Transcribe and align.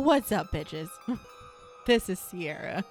What's 0.00 0.32
up, 0.32 0.50
bitches? 0.50 0.88
this 1.86 2.08
is 2.08 2.18
Sierra. 2.18 2.82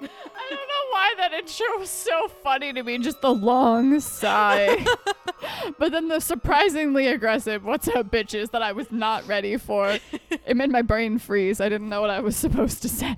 I 0.00 0.46
don't 0.50 0.68
know 0.68 0.86
why 0.90 1.14
that 1.18 1.32
intro 1.32 1.66
was 1.80 1.90
so 1.90 2.28
funny 2.28 2.72
to 2.72 2.84
me. 2.84 2.98
Just 2.98 3.20
the 3.22 3.34
long 3.34 3.98
sigh. 3.98 4.86
but 5.78 5.90
then 5.90 6.06
the 6.06 6.20
surprisingly 6.20 7.08
aggressive, 7.08 7.64
what's 7.64 7.88
up, 7.88 8.12
bitches, 8.12 8.52
that 8.52 8.62
I 8.62 8.70
was 8.70 8.92
not 8.92 9.26
ready 9.26 9.56
for. 9.56 9.98
It 10.30 10.56
made 10.56 10.70
my 10.70 10.82
brain 10.82 11.18
freeze. 11.18 11.60
I 11.60 11.68
didn't 11.68 11.88
know 11.88 12.00
what 12.00 12.10
I 12.10 12.20
was 12.20 12.36
supposed 12.36 12.82
to 12.82 12.88
say. 12.88 13.16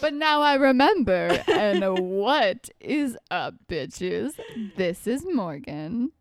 but 0.00 0.14
now 0.14 0.40
I 0.40 0.54
remember. 0.54 1.44
And 1.48 1.98
what 1.98 2.70
is 2.80 3.18
up, 3.30 3.56
bitches? 3.68 4.40
This 4.76 5.06
is 5.06 5.26
Morgan. 5.30 6.12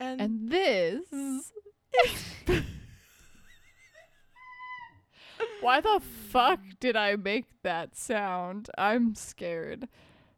And, 0.00 0.20
And 0.20 0.50
this. 0.50 1.04
Why 5.60 5.80
the 5.80 6.00
fuck 6.30 6.60
did 6.80 6.96
I 6.96 7.16
make 7.16 7.46
that 7.62 7.96
sound? 7.96 8.70
I'm 8.78 9.14
scared. 9.14 9.88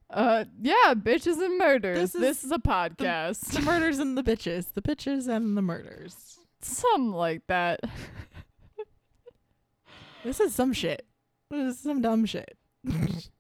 Uh, 0.09 0.45
yeah, 0.61 0.95
bitches 0.95 1.45
and 1.45 1.59
murders. 1.59 1.99
This 1.99 2.15
is 2.15 2.21
This 2.21 2.45
is, 2.45 2.53
a 2.53 2.59
podcast. 2.59 3.41
the 3.53 3.61
murders 3.61 3.99
and 3.99 4.17
the 4.17 4.23
bitches. 4.23 4.73
The 4.75 4.83
bitches 4.83 5.29
and 5.29 5.57
the 5.57 5.63
murders. 5.63 6.39
Something 6.63 7.13
like 7.13 7.47
that. 7.47 7.81
This 10.25 10.41
is 10.41 10.55
some 10.55 10.73
shit. 10.73 11.07
This 11.51 11.75
is 11.77 11.81
some 11.81 12.01
dumb 12.03 12.27
shit. 12.27 12.57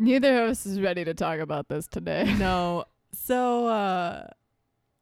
Neither 0.00 0.44
of 0.44 0.50
us 0.50 0.64
is 0.64 0.80
ready 0.80 1.04
to 1.04 1.12
talk 1.12 1.40
about 1.40 1.68
this 1.68 1.86
today. 1.86 2.34
no. 2.38 2.84
So, 3.12 3.66
uh, 3.66 4.28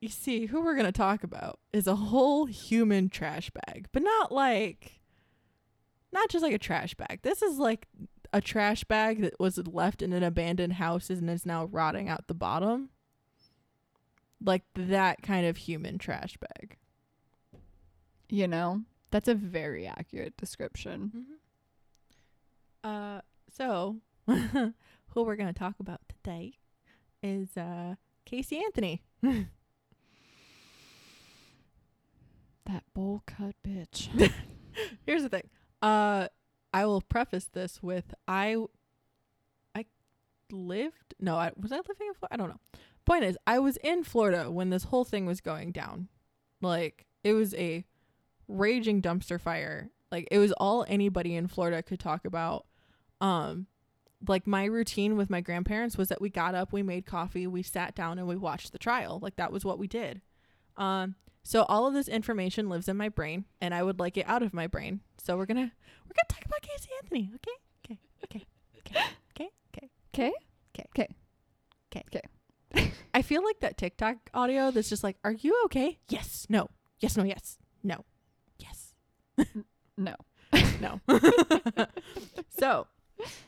you 0.01 0.09
see, 0.09 0.47
who 0.47 0.63
we're 0.63 0.73
going 0.75 0.87
to 0.87 0.93
talk 0.93 1.25
about 1.25 1.59
is 1.75 1.87
a 1.87 1.95
whole 1.95 2.47
human 2.47 3.11
trash 3.11 3.51
bag, 3.51 3.87
but 3.93 4.03
not 4.03 4.33
like, 4.33 5.03
not 6.11 6.31
just 6.31 6.43
like 6.43 6.55
a 6.55 6.59
trash 6.59 6.95
bag. 6.95 7.21
This 7.21 7.43
is 7.43 7.59
like 7.59 7.87
a 8.33 8.41
trash 8.41 8.85
bag 8.85 9.21
that 9.21 9.39
was 9.39 9.59
left 9.67 10.01
in 10.01 10.15
an 10.15 10.23
abandoned 10.23 10.73
house 10.75 11.11
and 11.11 11.29
is 11.29 11.45
now 11.45 11.67
rotting 11.67 12.09
out 12.09 12.29
the 12.29 12.35
bottom. 12.35 12.89
Like 14.43 14.63
that 14.75 15.21
kind 15.21 15.47
of 15.47 15.59
human 15.59 15.99
trash 15.99 16.39
bag. 16.39 16.79
You 18.31 18.49
know, 18.49 18.85
that's 19.11 19.29
a 19.29 19.35
very 19.35 19.87
accurate 19.87 20.39
description. 20.39 21.27
Uh, 22.83 23.21
so 23.53 23.97
who 25.11 25.23
we're 25.23 25.37
gonna 25.37 25.53
talk 25.53 25.75
about 25.81 26.01
today 26.09 26.55
is 27.23 27.57
uh 27.57 27.95
Casey 28.25 28.59
Anthony. 28.59 29.03
That 32.69 32.85
bowl 32.93 33.23
cut 33.27 33.55
bitch. 33.67 34.09
Here's 35.07 35.23
the 35.23 35.31
thing. 35.31 35.49
Uh, 35.81 36.29
I 36.73 36.85
will 36.85 37.01
preface 37.01 37.47
this 37.47 37.83
with 37.83 38.13
I, 38.27 38.57
I 39.75 39.87
lived. 40.53 41.15
No, 41.19 41.37
I 41.37 41.53
was 41.57 41.73
I 41.73 41.77
living 41.77 42.09
in 42.09 42.15
Florida. 42.15 42.29
I 42.31 42.37
don't 42.37 42.51
know. 42.51 42.61
Point 43.07 43.25
is, 43.25 43.39
I 43.47 43.59
was 43.59 43.79
in 43.79 44.05
Florida 44.05 44.51
when 44.51 44.69
this 44.69 44.85
whole 44.85 45.05
thing 45.05 45.25
was 45.25 45.41
going 45.41 45.73
down. 45.73 46.09
Like 46.61 47.07
it 47.25 47.33
was 47.33 47.55
a 47.55 47.87
raging 48.49 49.01
dumpster 49.01 49.41
fire. 49.41 49.91
Like 50.13 50.29
it 50.31 50.39
was 50.39 50.53
all 50.53 50.85
anybody 50.89 51.35
in 51.37 51.47
Florida 51.47 51.83
could 51.83 52.01
talk 52.01 52.27
about. 52.27 52.67
Um, 53.23 53.67
like 54.27 54.47
my 54.47 54.65
routine 54.65 55.17
with 55.17 55.31
my 55.31 55.41
grandparents 55.41 55.97
was 55.97 56.09
that 56.09 56.21
we 56.21 56.31
got 56.31 56.55
up, 56.55 56.73
we 56.73 56.83
made 56.83 57.07
coffee, 57.07 57.47
we 57.47 57.63
sat 57.63 57.95
down, 57.95 58.19
and 58.19 58.27
we 58.27 58.37
watched 58.37 58.73
the 58.73 58.79
trial. 58.79 59.19
Like 59.23 59.37
that 59.37 59.53
was 59.53 59.65
what 59.65 59.79
we 59.79 59.87
did. 59.87 60.21
Um, 60.77 61.15
so 61.43 61.63
all 61.65 61.87
of 61.87 61.95
this 61.95 62.09
information 62.09 62.69
lives 62.69 62.89
in 62.89 62.97
my 62.97 63.09
brain, 63.09 63.45
and 63.61 63.73
I 63.73 63.83
would 63.83 63.99
like 63.99 64.17
it 64.17 64.29
out 64.29 64.43
of 64.43 64.53
my 64.53 64.67
brain. 64.67 65.01
So 65.19 65.37
we're 65.37 65.47
gonna 65.47 65.61
we're 66.05 66.15
gonna 66.15 66.29
talk 66.29 66.45
about 66.45 66.63
Casey 66.63 66.91
Anthony, 67.03 67.31
okay? 67.35 67.51
Okay, 67.85 68.01
okay, 68.25 68.45
okay, 68.79 69.07
okay, 69.31 69.51
okay. 69.75 69.91
Okay? 70.15 70.33
Okay. 70.99 71.09
Okay. 71.95 72.05
Okay. 72.75 72.93
I 73.15 73.23
feel 73.23 73.45
like 73.45 73.61
that 73.61 73.77
TikTok 73.79 74.17
audio 74.35 74.71
that's 74.71 74.89
just 74.89 75.05
like, 75.05 75.17
"Are 75.25 75.33
you 75.33 75.61
okay? 75.67 75.99
Yes, 76.09 76.47
no, 76.49 76.69
yes, 76.99 77.17
no, 77.17 77.25
yes, 77.25 77.59
no, 77.83 78.05
yes, 78.59 78.95
No. 79.97 80.15
no." 80.81 81.01
so, 82.59 82.87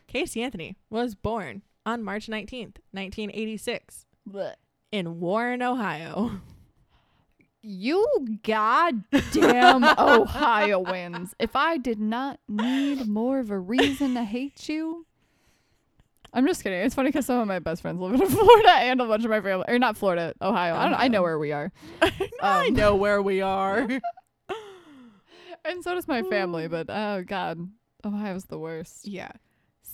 Casey 0.06 0.42
Anthony 0.42 0.76
was 0.90 1.14
born 1.14 1.62
on 1.86 2.02
March 2.02 2.28
nineteenth, 2.28 2.78
nineteen 2.92 3.30
eighty 3.32 3.56
six, 3.56 4.06
in 4.92 5.20
Warren, 5.20 5.62
Ohio. 5.62 6.40
You 7.62 8.06
goddamn 8.42 9.84
Ohioans. 9.98 11.34
If 11.38 11.54
I 11.54 11.76
did 11.76 12.00
not 12.00 12.40
need 12.48 13.06
more 13.06 13.38
of 13.38 13.50
a 13.50 13.58
reason 13.58 14.14
to 14.14 14.24
hate 14.24 14.68
you. 14.68 15.04
I'm 16.32 16.46
just 16.46 16.62
kidding. 16.62 16.78
It's 16.80 16.94
funny 16.94 17.08
because 17.08 17.26
some 17.26 17.40
of 17.40 17.48
my 17.48 17.58
best 17.58 17.82
friends 17.82 18.00
live 18.00 18.14
in 18.20 18.26
Florida 18.30 18.70
and 18.70 19.00
a 19.00 19.04
bunch 19.04 19.24
of 19.24 19.30
my 19.30 19.40
family, 19.40 19.64
or 19.68 19.78
not 19.78 19.96
Florida, 19.96 20.32
Ohio. 20.40 20.74
I 20.76 20.84
don't. 20.88 21.00
I 21.00 21.08
know 21.08 21.22
where 21.22 21.38
we 21.38 21.52
are, 21.52 21.70
I 22.42 22.68
Um, 22.68 22.74
know 22.74 22.94
where 22.96 23.20
we 23.20 23.40
are. 23.42 23.80
and 25.64 25.82
so 25.84 25.94
does 25.94 26.08
my 26.08 26.22
family. 26.22 26.66
But 26.68 26.86
oh 26.88 27.24
god, 27.26 27.58
Ohio's 28.04 28.44
the 28.44 28.58
worst. 28.58 29.06
Yeah. 29.06 29.32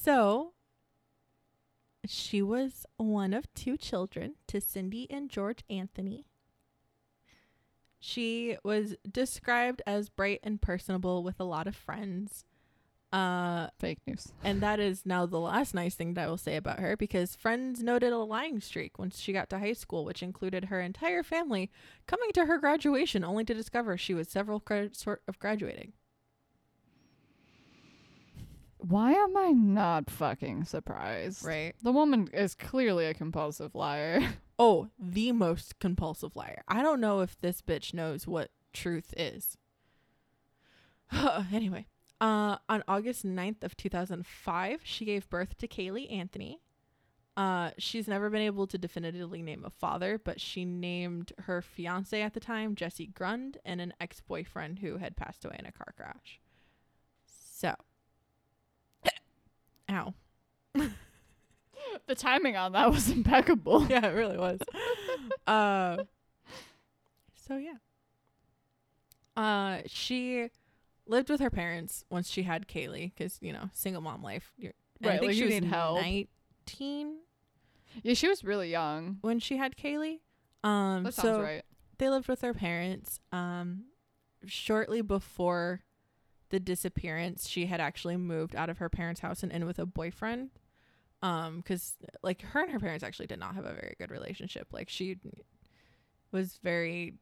So 0.06 0.53
she 2.06 2.41
was 2.41 2.87
one 2.97 3.34
of 3.34 3.53
two 3.55 3.77
children 3.77 4.37
to 4.47 4.61
Cindy 4.61 5.09
and 5.11 5.28
George 5.28 5.65
Anthony. 5.69 6.27
She 7.99 8.56
was 8.62 8.94
described 9.11 9.83
as 9.84 10.09
bright 10.09 10.39
and 10.44 10.62
personable 10.62 11.25
with 11.25 11.41
a 11.41 11.44
lot 11.44 11.67
of 11.67 11.75
friends. 11.75 12.44
Uh, 13.12 13.71
Fake 13.81 13.99
news. 14.06 14.28
and 14.44 14.61
that 14.61 14.78
is 14.78 15.05
now 15.05 15.27
the 15.27 15.41
last 15.41 15.75
nice 15.75 15.97
thing 15.97 16.15
that 16.15 16.27
I 16.27 16.28
will 16.28 16.37
say 16.37 16.55
about 16.55 16.78
her 16.78 16.97
because 16.97 17.34
friends 17.34 17.83
noted 17.83 18.12
a 18.12 18.19
lying 18.19 18.61
streak 18.61 19.00
once 19.00 19.19
she 19.19 19.33
got 19.33 19.50
to 19.50 19.59
high 19.59 19.73
school, 19.73 20.05
which 20.05 20.23
included 20.23 20.67
her 20.67 20.81
entire 20.81 21.25
family 21.25 21.69
coming 22.06 22.31
to 22.34 22.47
her 22.47 22.59
graduation 22.59 23.25
only 23.25 23.44
to 23.44 23.55
discover 23.55 23.97
she 23.97 24.15
was 24.15 24.28
several 24.28 24.61
credits 24.61 25.03
short 25.03 25.23
of 25.27 25.41
graduating. 25.41 25.94
Why 28.78 29.12
am 29.12 29.37
I 29.37 29.50
not 29.50 30.10
fucking 30.10 30.64
surprised? 30.64 31.44
Right. 31.44 31.75
The 31.82 31.92
woman 31.92 32.28
is 32.32 32.54
clearly 32.54 33.06
a 33.06 33.14
compulsive 33.14 33.75
liar. 33.75 34.20
Oh, 34.59 34.88
the 34.98 35.32
most 35.32 35.78
compulsive 35.81 36.34
liar. 36.34 36.62
I 36.66 36.81
don't 36.81 36.98
know 36.98 37.20
if 37.20 37.38
this 37.38 37.60
bitch 37.60 37.92
knows 37.92 38.26
what 38.26 38.50
truth 38.72 39.12
is. 39.14 39.59
anyway, 41.53 41.84
uh, 42.22 42.56
on 42.66 42.82
August 42.88 43.26
9th 43.26 43.62
of 43.62 43.76
2005, 43.76 44.81
she 44.82 45.04
gave 45.04 45.28
birth 45.28 45.58
to 45.58 45.69
Caylee 45.69 46.10
Anthony. 46.10 46.62
Uh, 47.37 47.70
she's 47.76 48.08
never 48.08 48.31
been 48.31 48.41
able 48.41 48.66
to 48.66 48.78
definitively 48.78 49.43
name 49.43 49.62
a 49.62 49.70
father, 49.70 50.19
but 50.19 50.41
she 50.41 50.64
named 50.64 51.32
her 51.41 51.60
fiance 51.60 52.22
at 52.22 52.32
the 52.32 52.41
time 52.41 52.75
Jesse 52.75 53.08
Grund 53.08 53.58
and 53.62 53.81
an 53.81 53.93
ex-boyfriend 54.00 54.78
who 54.78 54.97
had 54.97 55.16
passed 55.16 55.44
away 55.44 55.56
in 55.58 55.66
a 55.66 55.72
car 55.72 55.93
crash. 55.97 56.41
So, 57.26 57.75
ow. 59.91 60.15
the 60.75 62.15
timing 62.15 62.57
on 62.57 62.73
that 62.73 62.91
was 62.91 63.11
impeccable. 63.19 63.87
yeah, 63.89 64.05
it 64.07 64.11
really 64.15 64.37
was. 64.39 64.61
uh, 65.47 65.99
so 67.35 67.57
yeah. 67.57 67.75
Uh, 69.37 69.83
she 69.87 70.49
lived 71.07 71.29
with 71.29 71.41
her 71.41 71.51
parents 71.51 72.05
once 72.11 72.29
she 72.31 72.43
had 72.43 72.67
Caylee, 72.67 73.13
because 73.15 73.39
you 73.41 73.53
know, 73.53 73.71
single 73.75 74.03
mom 74.03 74.23
life. 74.23 74.53
You're, 74.57 74.73
and 75.01 75.11
I 75.11 75.13
Right, 75.15 75.21
think 75.21 75.31
like, 75.31 75.37
she 75.39 75.45
was 75.61 75.63
nineteen 75.63 77.19
Yeah, 78.03 78.15
she 78.15 78.29
was 78.29 78.43
really 78.44 78.71
young. 78.71 79.19
when 79.21 79.39
she 79.39 79.56
had 79.59 79.77
Caylee. 79.77 80.21
Um, 80.65 81.05
That 81.05 81.15
so 81.15 81.23
sounds 81.23 81.39
right. 81.39 81.62
they 81.99 82.09
lived 82.09 82.29
with 82.29 82.41
their 82.41 82.55
parents. 82.55 83.21
Um, 83.31 83.85
shortly 84.47 85.03
before 85.03 85.82
the 86.50 86.60
disappearance, 86.60 87.48
she 87.48 87.66
had 87.66 87.81
actually 87.81 88.16
moved 88.16 88.54
out 88.54 88.69
of 88.70 88.78
her 88.78 88.88
parents' 88.88 89.20
house 89.20 89.43
and 89.43 89.50
in 89.52 89.66
with 89.66 89.78
a 89.78 89.87
boyfriend. 89.87 90.50
Um, 91.22 91.56
because 91.58 91.96
like 92.22 92.43
her 92.43 92.62
and 92.62 92.70
her 92.70 92.78
parents 92.78 93.02
actually 93.02 93.26
did 93.26 93.38
not 93.38 93.54
have 93.54 93.64
a 93.64 93.72
very 93.72 93.94
good 93.98 94.10
relationship. 94.10 94.69
Like 94.72 94.88
she 94.88 95.16
was 96.31 96.58
very 96.62 97.14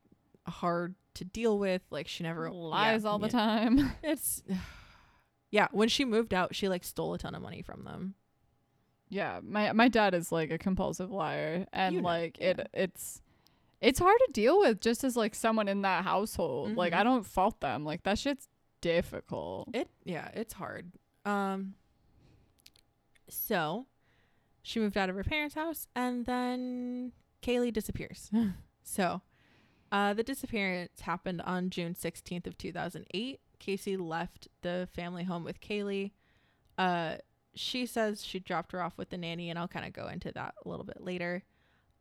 hard 0.46 0.94
to 1.14 1.24
deal 1.24 1.58
with. 1.58 1.82
Like 1.90 2.08
she 2.08 2.22
never 2.24 2.50
Lies 2.50 3.04
yeah, 3.04 3.08
all 3.08 3.18
the 3.18 3.26
yeah. 3.28 3.32
time. 3.32 3.92
It's 4.02 4.42
yeah. 5.50 5.68
When 5.70 5.88
she 5.88 6.04
moved 6.04 6.34
out, 6.34 6.54
she 6.54 6.68
like 6.68 6.84
stole 6.84 7.14
a 7.14 7.18
ton 7.18 7.34
of 7.34 7.42
money 7.42 7.62
from 7.62 7.84
them. 7.84 8.14
Yeah, 9.08 9.40
my 9.42 9.72
my 9.72 9.88
dad 9.88 10.12
is 10.14 10.32
like 10.32 10.50
a 10.50 10.58
compulsive 10.58 11.10
liar, 11.10 11.66
and 11.72 11.94
You 11.94 12.00
know, 12.02 12.08
like 12.08 12.38
yeah. 12.40 12.48
it 12.50 12.68
it's 12.74 13.22
it's 13.80 13.98
hard 14.00 14.18
to 14.26 14.32
deal 14.32 14.58
with 14.58 14.80
just 14.80 15.04
as 15.04 15.16
like 15.16 15.34
someone 15.34 15.68
in 15.68 15.82
that 15.82 16.04
household. 16.04 16.74
Like 16.76 16.92
Mhm. 16.92 16.96
I 16.96 17.04
don't 17.04 17.24
fault 17.26 17.60
them. 17.60 17.84
Like 17.84 18.02
that 18.02 18.18
shit's 18.18 18.48
difficult. 18.84 19.69
It 19.75 19.88
yeah, 20.04 20.28
it's 20.34 20.54
hard. 20.54 20.92
Um 21.25 21.75
so 23.28 23.86
she 24.62 24.81
moved 24.81 24.96
out 24.96 25.08
of 25.08 25.16
her 25.16 25.25
parents' 25.25 25.54
house 25.54 25.86
and 25.94 26.26
then 26.26 27.12
Caylee 27.42 27.72
disappears. 27.72 28.31
so, 28.82 29.20
uh, 29.92 30.14
the 30.14 30.22
disappearance 30.22 31.02
happened 31.02 31.42
on 31.42 31.70
June 31.70 31.94
16th 31.94 32.46
of 32.46 32.56
2008. 32.56 33.40
Casey 33.58 33.96
left 33.96 34.48
the 34.62 34.88
family 34.92 35.25
home 35.25 35.44
with 35.44 35.60
Caylee. 35.60 36.12
Uh, 36.78 37.16
she 37.54 37.86
says 37.86 38.25
she 38.25 38.40
dropped 38.40 38.72
her 38.72 38.82
off 38.82 38.96
with 38.96 39.10
the 39.10 39.19
nanny, 39.19 39.50
and 39.50 39.58
I'll 39.58 39.69
kind 39.69 39.86
of 39.86 39.92
go 39.92 40.08
into 40.08 40.32
that 40.32 40.54
a 40.64 40.69
little 40.69 40.84
bit 40.84 41.00
later. 41.00 41.44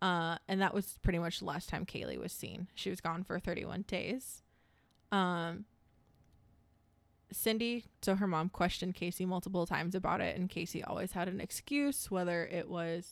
Uh, 0.01 0.37
and 0.47 0.61
that 0.61 0.73
was 0.73 0.97
pretty 1.03 1.19
much 1.19 1.39
the 1.39 1.45
last 1.45 1.69
time 1.69 1.85
Caylee 1.85 2.17
was 2.17 2.31
seen. 2.31 2.67
She 2.73 2.89
was 2.89 3.01
gone 3.01 3.23
for 3.23 3.39
31 3.39 3.83
days. 3.83 4.41
Um, 5.11 5.65
Cindy, 7.33 7.85
so 8.01 8.15
her 8.15 8.27
mom 8.27 8.49
questioned 8.49 8.95
Casey 8.95 9.25
multiple 9.25 9.65
times 9.65 9.95
about 9.95 10.21
it, 10.21 10.37
and 10.37 10.49
Casey 10.49 10.83
always 10.83 11.11
had 11.11 11.27
an 11.27 11.41
excuse, 11.41 12.09
whether 12.09 12.45
it 12.45 12.69
was 12.69 13.11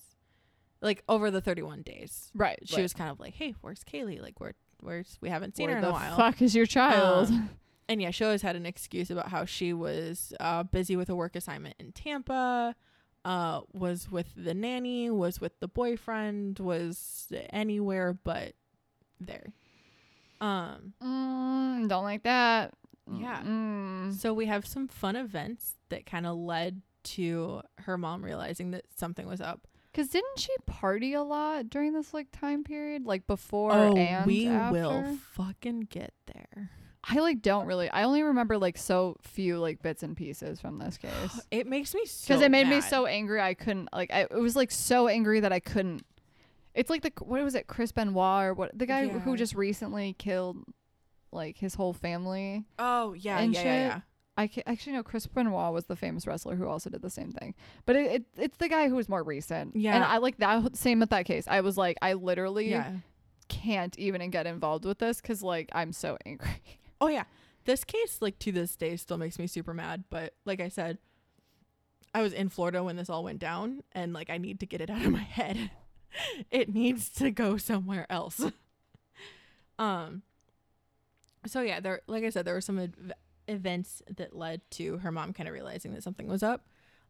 like 0.81 1.03
over 1.07 1.29
the 1.31 1.41
31 1.41 1.81
days. 1.83 2.31
Right. 2.33 2.59
She 2.65 2.81
was 2.81 2.93
kind 2.93 3.09
of 3.09 3.19
like, 3.19 3.35
"Hey, 3.35 3.55
where's 3.61 3.83
Caylee? 3.83 4.21
Like, 4.21 4.39
where, 4.39 4.53
where's 4.81 5.17
we 5.21 5.29
haven't 5.29 5.55
seen 5.55 5.67
Where 5.67 5.75
her 5.77 5.83
in 5.83 5.85
a 5.85 5.91
while." 5.91 6.17
fuck 6.17 6.41
is 6.41 6.55
your 6.55 6.65
child? 6.65 7.29
Um, 7.29 7.49
and 7.89 8.01
yeah, 8.01 8.11
she 8.11 8.23
always 8.23 8.41
had 8.41 8.55
an 8.55 8.65
excuse 8.65 9.11
about 9.11 9.29
how 9.29 9.45
she 9.45 9.73
was 9.73 10.33
uh, 10.39 10.63
busy 10.63 10.95
with 10.95 11.09
a 11.09 11.15
work 11.15 11.35
assignment 11.35 11.75
in 11.79 11.91
Tampa, 11.91 12.75
uh, 13.25 13.61
was 13.73 14.09
with 14.11 14.27
the 14.35 14.53
nanny, 14.53 15.09
was 15.09 15.39
with 15.39 15.59
the 15.59 15.67
boyfriend, 15.67 16.59
was 16.59 17.31
anywhere 17.51 18.13
but 18.13 18.53
there. 19.19 19.53
Um, 20.39 20.93
mm, 21.01 21.87
don't 21.87 22.03
like 22.03 22.23
that. 22.23 22.73
Yeah. 23.19 23.41
Mm. 23.41 24.13
so 24.13 24.33
we 24.33 24.45
have 24.45 24.65
some 24.65 24.87
fun 24.87 25.15
events 25.15 25.75
that 25.89 26.05
kind 26.05 26.25
of 26.25 26.37
led 26.37 26.81
to 27.03 27.61
her 27.79 27.97
mom 27.97 28.23
realizing 28.23 28.71
that 28.71 28.85
something 28.95 29.27
was 29.27 29.41
up. 29.41 29.67
Cause 29.93 30.07
didn't 30.07 30.39
she 30.39 30.53
party 30.65 31.13
a 31.13 31.21
lot 31.21 31.69
during 31.69 31.91
this 31.93 32.13
like 32.13 32.27
time 32.31 32.63
period, 32.63 33.05
like 33.05 33.27
before 33.27 33.73
oh, 33.73 33.95
and 33.97 34.25
we 34.25 34.47
after? 34.47 34.71
will 34.71 35.17
fucking 35.33 35.81
get 35.89 36.13
there. 36.33 36.69
I 37.03 37.19
like 37.19 37.41
don't 37.41 37.65
really. 37.65 37.89
I 37.89 38.03
only 38.03 38.21
remember 38.21 38.57
like 38.57 38.77
so 38.77 39.17
few 39.21 39.57
like 39.57 39.81
bits 39.81 40.01
and 40.01 40.15
pieces 40.15 40.61
from 40.61 40.77
this 40.77 40.97
case. 41.01 41.41
It 41.51 41.67
makes 41.67 41.93
me 41.93 42.05
so 42.05 42.27
because 42.27 42.41
it 42.41 42.51
made 42.51 42.67
me 42.67 42.79
so 42.79 43.05
angry 43.05 43.41
I 43.41 43.53
couldn't 43.53 43.89
like 43.91 44.11
I, 44.13 44.21
it 44.21 44.39
was 44.39 44.55
like 44.55 44.71
so 44.71 45.09
angry 45.09 45.41
that 45.41 45.51
I 45.51 45.59
couldn't. 45.59 46.05
It's 46.73 46.89
like 46.89 47.01
the 47.01 47.11
what 47.21 47.43
was 47.43 47.55
it 47.55 47.67
Chris 47.67 47.91
Benoit 47.91 48.45
or 48.45 48.53
what 48.53 48.77
the 48.77 48.85
guy 48.85 49.09
who 49.09 49.35
just 49.35 49.55
recently 49.55 50.15
killed 50.17 50.63
like 51.31 51.57
his 51.57 51.75
whole 51.75 51.93
family. 51.93 52.65
Oh 52.79 53.13
yeah, 53.13 53.39
and 53.39 53.53
yeah, 53.53 53.59
shit. 53.59 53.65
yeah, 53.65 53.87
yeah. 53.87 53.99
I 54.37 54.47
ca- 54.47 54.63
actually 54.65 54.93
know 54.93 55.03
Chris 55.03 55.27
Benoit 55.27 55.73
was 55.73 55.85
the 55.85 55.95
famous 55.95 56.25
wrestler 56.25 56.55
who 56.55 56.67
also 56.67 56.89
did 56.89 57.01
the 57.01 57.09
same 57.09 57.31
thing, 57.31 57.53
but 57.85 57.95
it, 57.95 58.11
it 58.11 58.23
it's 58.37 58.57
the 58.57 58.69
guy 58.69 58.87
who 58.89 58.95
was 58.95 59.09
more 59.09 59.23
recent. 59.23 59.75
Yeah, 59.75 59.95
and 59.95 60.03
I 60.03 60.17
like 60.17 60.37
that 60.37 60.75
same 60.75 60.99
with 60.99 61.09
that 61.11 61.25
case. 61.25 61.45
I 61.47 61.61
was 61.61 61.77
like 61.77 61.97
I 62.01 62.13
literally 62.13 62.69
Yeah. 62.71 62.91
can't 63.49 63.97
even 63.99 64.29
get 64.31 64.47
involved 64.47 64.85
with 64.85 64.99
this 64.99 65.19
because 65.21 65.43
like 65.43 65.69
I'm 65.73 65.91
so 65.93 66.17
angry. 66.25 66.61
Oh 66.99 67.07
yeah. 67.07 67.23
This 67.65 67.83
case, 67.83 68.17
like 68.21 68.39
to 68.39 68.51
this 68.51 68.75
day, 68.75 68.95
still 68.95 69.17
makes 69.17 69.37
me 69.37 69.45
super 69.45 69.73
mad. 69.73 70.05
But 70.09 70.33
like 70.45 70.59
I 70.59 70.67
said, 70.69 70.97
I 72.15 72.21
was 72.23 72.33
in 72.33 72.49
Florida 72.49 72.83
when 72.83 72.95
this 72.95 73.07
all 73.09 73.23
went 73.23 73.37
down, 73.39 73.83
and 73.91 74.13
like 74.13 74.29
I 74.31 74.37
need 74.39 74.59
to 74.61 74.65
get 74.65 74.81
it 74.81 74.89
out 74.89 75.05
of 75.05 75.11
my 75.11 75.19
head. 75.19 75.69
it 76.49 76.73
needs 76.73 77.09
to 77.09 77.29
go 77.29 77.57
somewhere 77.57 78.07
else. 78.09 78.41
um. 79.79 80.23
So 81.45 81.61
yeah, 81.61 81.79
there. 81.79 82.01
Like 82.07 82.23
I 82.23 82.29
said, 82.29 82.45
there 82.45 82.53
were 82.53 82.61
some 82.61 82.79
ev- 82.79 83.11
events 83.47 84.01
that 84.15 84.35
led 84.35 84.61
to 84.71 84.97
her 84.99 85.11
mom 85.11 85.33
kind 85.33 85.47
of 85.49 85.53
realizing 85.53 85.93
that 85.93 86.03
something 86.03 86.27
was 86.27 86.43
up. 86.43 86.65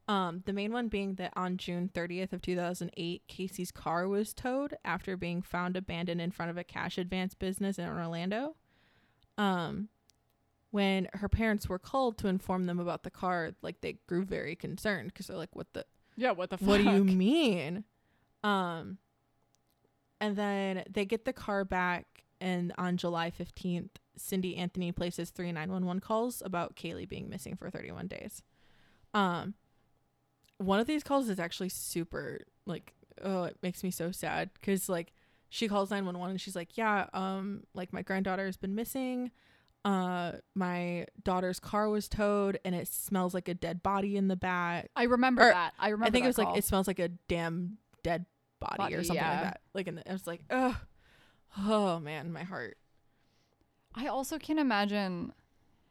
Um, 0.07 0.43
the 0.45 0.53
main 0.53 0.73
one 0.73 0.87
being 0.87 1.15
that 1.15 1.31
on 1.35 1.57
June 1.57 1.89
30th 1.93 2.33
of 2.33 2.41
2008, 2.41 3.23
Casey's 3.27 3.71
car 3.71 4.07
was 4.07 4.33
towed 4.33 4.75
after 4.83 5.15
being 5.15 5.41
found 5.41 5.77
abandoned 5.77 6.19
in 6.19 6.31
front 6.31 6.49
of 6.49 6.57
a 6.57 6.63
cash 6.63 6.97
advance 6.97 7.33
business 7.33 7.77
in 7.77 7.87
Orlando. 7.87 8.55
Um, 9.37 9.89
when 10.71 11.07
her 11.13 11.29
parents 11.29 11.69
were 11.69 11.79
called 11.79 12.17
to 12.19 12.27
inform 12.27 12.65
them 12.65 12.79
about 12.79 13.03
the 13.03 13.11
car, 13.11 13.51
like 13.61 13.81
they 13.81 13.97
grew 14.07 14.23
very 14.25 14.55
concerned 14.55 15.09
because 15.09 15.27
they're 15.27 15.37
like, 15.37 15.55
"What 15.55 15.71
the? 15.73 15.85
Yeah, 16.17 16.31
what 16.31 16.49
the 16.49 16.57
fuck? 16.57 16.67
What 16.67 16.77
do 16.77 16.83
you 16.83 17.03
mean?" 17.03 17.83
Um, 18.43 18.97
and 20.19 20.35
then 20.35 20.83
they 20.89 21.05
get 21.05 21.25
the 21.25 21.33
car 21.33 21.63
back, 21.63 22.23
and 22.39 22.73
on 22.77 22.97
July 22.97 23.31
15th, 23.31 23.89
Cindy 24.21 24.55
Anthony 24.57 24.91
places 24.91 25.29
three 25.29 25.51
nine 25.51 25.71
one 25.71 25.85
one 25.85 25.99
calls 25.99 26.41
about 26.45 26.75
Caylee 26.75 27.07
being 27.07 27.29
missing 27.29 27.55
for 27.55 27.69
31 27.69 28.07
days. 28.07 28.41
Um, 29.13 29.55
one 30.57 30.79
of 30.79 30.87
these 30.87 31.03
calls 31.03 31.29
is 31.29 31.39
actually 31.39 31.69
super 31.69 32.41
like, 32.65 32.93
oh, 33.23 33.43
it 33.43 33.57
makes 33.61 33.83
me 33.83 33.91
so 33.91 34.11
sad 34.11 34.49
because 34.53 34.87
like 34.87 35.13
she 35.49 35.67
calls 35.67 35.89
911 35.89 36.31
and 36.31 36.41
she's 36.41 36.55
like, 36.55 36.77
yeah, 36.77 37.07
um, 37.13 37.63
like 37.73 37.91
my 37.91 38.01
granddaughter 38.01 38.45
has 38.45 38.57
been 38.57 38.75
missing. 38.75 39.31
Uh, 39.83 40.33
my 40.53 41.07
daughter's 41.23 41.59
car 41.59 41.89
was 41.89 42.07
towed 42.07 42.59
and 42.63 42.75
it 42.75 42.87
smells 42.87 43.33
like 43.33 43.47
a 43.47 43.53
dead 43.53 43.81
body 43.81 44.15
in 44.15 44.27
the 44.27 44.35
back. 44.35 44.91
I 44.95 45.03
remember 45.03 45.41
Or, 45.41 45.51
that. 45.51 45.73
I 45.79 45.89
remember. 45.89 46.05
I 46.07 46.09
think 46.11 46.23
it 46.23 46.27
was 46.27 46.35
call. 46.35 46.45
like 46.45 46.57
it 46.57 46.63
smells 46.63 46.87
like 46.87 46.99
a 46.99 47.09
damn 47.09 47.77
dead 48.03 48.25
body, 48.59 48.77
Body, 48.77 48.95
or 48.95 49.03
something 49.03 49.23
yeah. 49.23 49.31
like 49.31 49.43
that. 49.43 49.61
Like, 49.73 49.87
and 49.87 50.03
I 50.07 50.13
was 50.13 50.27
like, 50.27 50.41
oh, 50.51 50.79
oh 51.57 51.99
man, 51.99 52.31
my 52.31 52.43
heart. 52.43 52.77
I 53.95 54.07
also 54.07 54.37
can't 54.37 54.59
imagine 54.59 55.33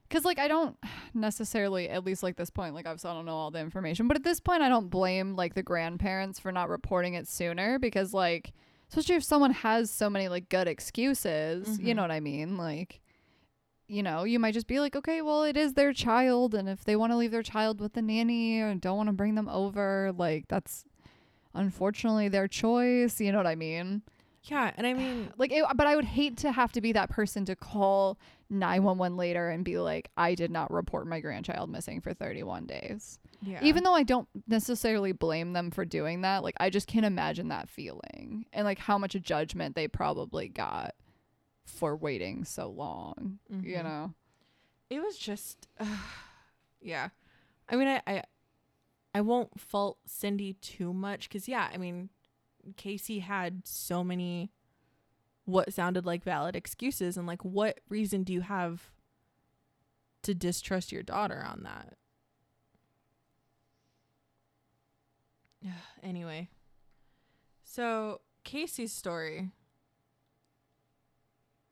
because 0.09 0.25
like 0.25 0.39
I 0.39 0.49
don't 0.49 0.77
necessarily 1.15 1.89
at 1.89 2.05
least 2.05 2.23
like 2.23 2.37
this 2.37 2.51
point 2.51 2.75
like 2.75 2.87
obviously 2.87 3.11
I 3.11 3.15
don't 3.15 3.27
know 3.27 3.37
all 3.37 3.51
the 3.51 3.61
information 3.61 4.09
but 4.09 4.17
at 4.17 4.25
this 4.25 4.41
point 4.41 4.63
I 4.63 4.69
don't 4.69 4.89
blame 4.91 5.37
like 5.37 5.55
the 5.55 5.63
grandparents 5.63 6.39
for 6.41 6.51
not 6.53 6.69
reporting 6.69 7.15
it 7.15 7.29
sooner 7.29 7.79
because 7.79 8.13
like 8.15 8.53
especially 8.89 9.17
if 9.17 9.25
someone 9.25 9.53
has 9.53 9.91
so 9.91 10.09
many 10.11 10.29
like 10.29 10.49
good 10.49 10.67
excuses 10.67 11.79
you 11.79 11.93
Mhm. 11.93 11.97
know 11.97 12.03
what 12.03 12.11
I 12.11 12.21
mean 12.21 12.57
like 12.57 13.01
you 13.87 14.03
know 14.03 14.25
you 14.25 14.39
might 14.39 14.55
just 14.55 14.67
be 14.67 14.81
like 14.81 14.97
okay 14.97 15.21
well 15.23 15.43
it 15.45 15.57
is 15.57 15.75
their 15.75 15.93
child 15.93 16.55
and 16.55 16.69
if 16.69 16.85
they 16.85 16.97
want 16.97 17.13
to 17.13 17.17
leave 17.17 17.31
their 17.33 17.43
child 17.43 17.81
with 17.81 17.93
the 17.93 18.03
nanny 18.03 18.61
or 18.61 18.75
don't 18.75 18.97
want 18.97 19.09
to 19.09 19.13
bring 19.13 19.35
them 19.35 19.49
over 19.49 20.13
like 20.17 20.47
that's 20.49 20.85
unfortunately 21.55 22.29
their 22.29 22.47
choice 22.49 23.21
you 23.21 23.31
know 23.33 23.39
what 23.39 23.47
I 23.47 23.57
mean 23.57 24.03
Yeah, 24.45 24.73
and 24.77 24.87
I 24.87 24.95
mean, 24.95 25.33
like 25.39 25.53
it, 25.53 25.65
but 25.77 25.87
i 25.87 25.95
would 25.97 26.05
hate 26.05 26.37
to 26.39 26.53
have 26.53 26.73
to 26.73 26.81
be 26.81 26.93
that 26.93 27.11
person 27.11 27.45
to 27.47 27.55
call 27.57 28.19
911 28.49 29.17
later 29.17 29.49
and 29.49 29.65
be 29.65 29.79
like 29.79 30.11
i 30.17 30.35
did 30.35 30.51
not 30.51 30.73
report 30.73 31.07
my 31.07 31.21
grandchild 31.21 31.71
missing 31.71 32.01
for 32.01 32.13
31 32.15 32.67
days 32.67 33.19
yeah, 33.43 33.61
even 33.63 33.85
though 33.85 33.95
i 33.95 34.03
don't 34.03 34.29
necessarily 34.49 35.13
blame 35.13 35.53
them 35.53 35.71
for 35.71 35.85
doing 35.85 36.23
that 36.23 36.43
like 36.43 36.57
i 36.59 36.69
just 36.71 36.87
can't 36.89 37.07
imagine 37.07 37.49
that 37.49 37.69
feeling 37.69 38.45
and 38.53 38.65
like 38.65 38.79
how 38.79 38.99
much 38.99 39.15
judgment 39.23 39.77
they 39.77 39.87
probably 39.87 40.49
got 40.49 40.95
for 41.65 41.95
waiting 41.97 42.45
so 42.45 42.69
long 42.69 43.39
you 43.51 43.77
Mhm. 43.77 43.85
know 43.85 44.15
it 44.91 45.01
was 45.01 45.17
just, 45.17 45.69
yeah. 46.81 47.11
I 47.69 47.77
mean, 47.77 47.87
I, 47.87 48.03
I, 48.09 48.25
I 49.15 49.21
won't 49.21 49.61
fault 49.61 49.99
Cindy 50.05 50.55
too 50.55 50.93
much 50.93 51.29
because 51.29 51.47
yeah, 51.47 51.69
I 51.73 51.77
mean, 51.77 52.09
Casey 52.77 53.21
had 53.21 53.67
so 53.67 54.05
many 54.05 54.51
what 55.45 55.73
sounded 55.73 56.07
like 56.07 56.23
valid 56.23 56.55
excuses, 56.55 57.17
and 57.17 57.27
like, 57.27 57.45
what 57.45 57.81
reason 57.89 58.23
do 58.23 58.33
you 58.33 58.43
have 58.43 58.93
to 60.23 60.35
distrust 60.35 60.93
your 60.93 61.03
daughter 61.03 61.45
on 61.47 61.63
that? 61.65 61.97
anyway, 66.03 66.49
so 67.65 68.21
Casey's 68.45 68.93
story. 68.93 69.51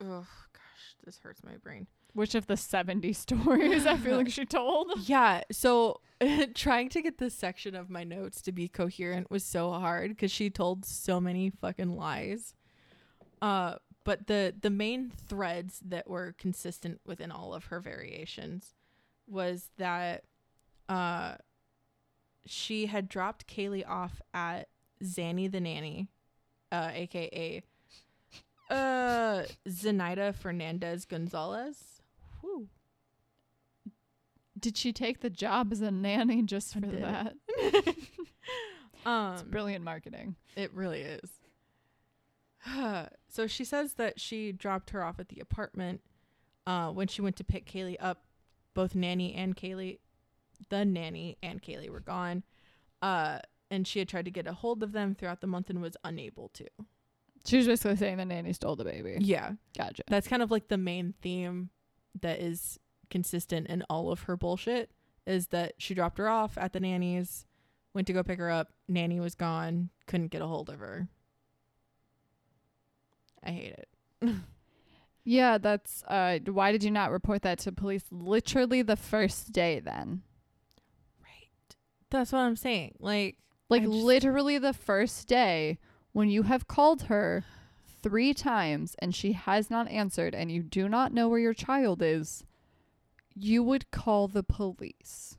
Oh 0.01 0.27
gosh, 0.53 0.95
this 1.05 1.19
hurts 1.19 1.43
my 1.43 1.57
brain. 1.57 1.87
Which 2.13 2.35
of 2.35 2.47
the 2.47 2.57
70 2.57 3.13
stories 3.25 3.85
i 3.85 3.95
feel 3.97 4.17
like 4.17 4.29
she 4.29 4.45
told 4.45 4.91
Yeah, 5.07 5.43
so 5.51 6.01
trying 6.53 6.89
to 6.89 7.01
get 7.01 7.17
this 7.17 7.33
section 7.33 7.75
of 7.75 7.89
my 7.89 8.03
notes 8.03 8.41
to 8.43 8.51
be 8.51 8.67
coherent 8.67 9.31
was 9.31 9.43
so 9.43 9.71
hard 9.71 10.09
because 10.09 10.31
she 10.31 10.49
told 10.49 10.85
so 10.85 11.21
many 11.21 11.49
fucking 11.49 11.95
lies. 11.95 12.55
Uh, 13.41 13.75
but 14.03 14.27
the 14.27 14.53
the 14.59 14.69
main 14.69 15.11
threads 15.11 15.79
that 15.85 16.09
were 16.09 16.35
consistent 16.37 16.99
within 17.05 17.31
all 17.31 17.53
of 17.53 17.65
her 17.65 17.79
variations 17.79 18.73
was 19.27 19.69
that 19.77 20.23
uh 20.89 21.35
she 22.45 22.87
had 22.87 23.07
dropped 23.07 23.47
Caylee 23.47 23.87
off 23.87 24.21
at 24.33 24.67
Zanny 25.03 25.49
the 25.49 25.59
nanny, 25.61 26.09
uh, 26.71 26.89
aka 26.93 27.61
uh 28.69 29.43
Zenaida 29.67 30.33
Fernandez 30.33 31.05
Gonzalez. 31.05 31.98
Did 34.59 34.77
she 34.77 34.91
take 34.93 35.21
the 35.21 35.29
job 35.29 35.71
as 35.71 35.81
a 35.81 35.91
nanny 35.91 36.41
just 36.43 36.73
for 36.73 36.81
that 36.81 37.35
Um, 39.05 39.33
it's 39.33 39.43
brilliant 39.43 39.83
marketing 39.83 40.35
It 40.55 40.73
really 40.73 41.01
is. 41.01 41.31
so 43.29 43.47
she 43.47 43.63
says 43.63 43.93
that 43.93 44.19
she 44.19 44.51
dropped 44.51 44.89
her 44.91 45.03
off 45.03 45.19
at 45.19 45.29
the 45.29 45.39
apartment 45.39 46.01
uh, 46.67 46.89
when 46.91 47.07
she 47.07 47.21
went 47.21 47.35
to 47.37 47.43
pick 47.43 47.65
Caylee 47.65 47.97
up. 47.99 48.23
Both 48.73 48.95
Nanny 48.95 49.33
and 49.33 49.55
Caylee, 49.55 49.99
the 50.69 50.85
nanny 50.85 51.37
and 51.41 51.61
Caylee 51.61 51.89
were 51.89 51.99
gone. 51.99 52.43
Uh, 53.01 53.39
and 53.71 53.87
she 53.87 53.99
had 53.99 54.07
tried 54.07 54.25
to 54.25 54.31
get 54.31 54.47
a 54.47 54.53
hold 54.53 54.83
of 54.83 54.91
them 54.91 55.15
throughout 55.15 55.41
the 55.41 55.47
month 55.47 55.69
and 55.69 55.81
was 55.81 55.97
unable 56.03 56.49
to. 56.49 56.65
She 57.45 57.57
was 57.57 57.67
basically 57.67 57.97
saying 57.97 58.17
the 58.17 58.25
nanny 58.25 58.53
stole 58.53 58.75
the 58.75 58.83
baby. 58.83 59.17
Yeah. 59.19 59.53
Gotcha. 59.77 60.03
That's 60.07 60.27
kind 60.27 60.43
of 60.43 60.51
like 60.51 60.67
the 60.67 60.77
main 60.77 61.13
theme 61.21 61.69
that 62.21 62.39
is 62.39 62.79
consistent 63.09 63.67
in 63.67 63.83
all 63.89 64.11
of 64.11 64.23
her 64.23 64.35
bullshit 64.37 64.91
is 65.25 65.47
that 65.47 65.73
she 65.77 65.93
dropped 65.93 66.17
her 66.17 66.29
off 66.29 66.57
at 66.57 66.73
the 66.73 66.79
nanny's, 66.79 67.45
went 67.93 68.07
to 68.07 68.13
go 68.13 68.23
pick 68.23 68.39
her 68.39 68.49
up, 68.49 68.69
nanny 68.87 69.19
was 69.19 69.35
gone, 69.35 69.89
couldn't 70.07 70.27
get 70.31 70.41
a 70.41 70.47
hold 70.47 70.69
of 70.69 70.79
her. 70.79 71.07
I 73.43 73.51
hate 73.51 73.73
it. 74.21 74.35
Yeah, 75.25 75.59
that's 75.59 76.01
uh 76.07 76.39
why 76.45 76.71
did 76.71 76.83
you 76.83 76.89
not 76.89 77.11
report 77.11 77.43
that 77.43 77.59
to 77.59 77.71
police 77.71 78.03
literally 78.09 78.81
the 78.81 78.95
first 78.95 79.51
day 79.51 79.79
then? 79.79 80.23
Right. 81.21 81.75
That's 82.09 82.31
what 82.31 82.39
I'm 82.39 82.55
saying. 82.55 82.95
Like 82.99 83.37
Like 83.69 83.83
just- 83.83 83.93
literally 83.93 84.57
the 84.57 84.73
first 84.73 85.27
day 85.27 85.77
when 86.13 86.29
you 86.29 86.43
have 86.43 86.67
called 86.67 87.03
her 87.03 87.43
3 88.01 88.33
times 88.33 88.95
and 88.99 89.13
she 89.13 89.33
has 89.33 89.69
not 89.69 89.87
answered 89.89 90.33
and 90.33 90.51
you 90.51 90.63
do 90.63 90.89
not 90.89 91.13
know 91.13 91.29
where 91.29 91.37
your 91.37 91.53
child 91.53 92.01
is, 92.01 92.43
you 93.43 93.63
would 93.63 93.91
call 93.91 94.27
the 94.27 94.43
police. 94.43 95.37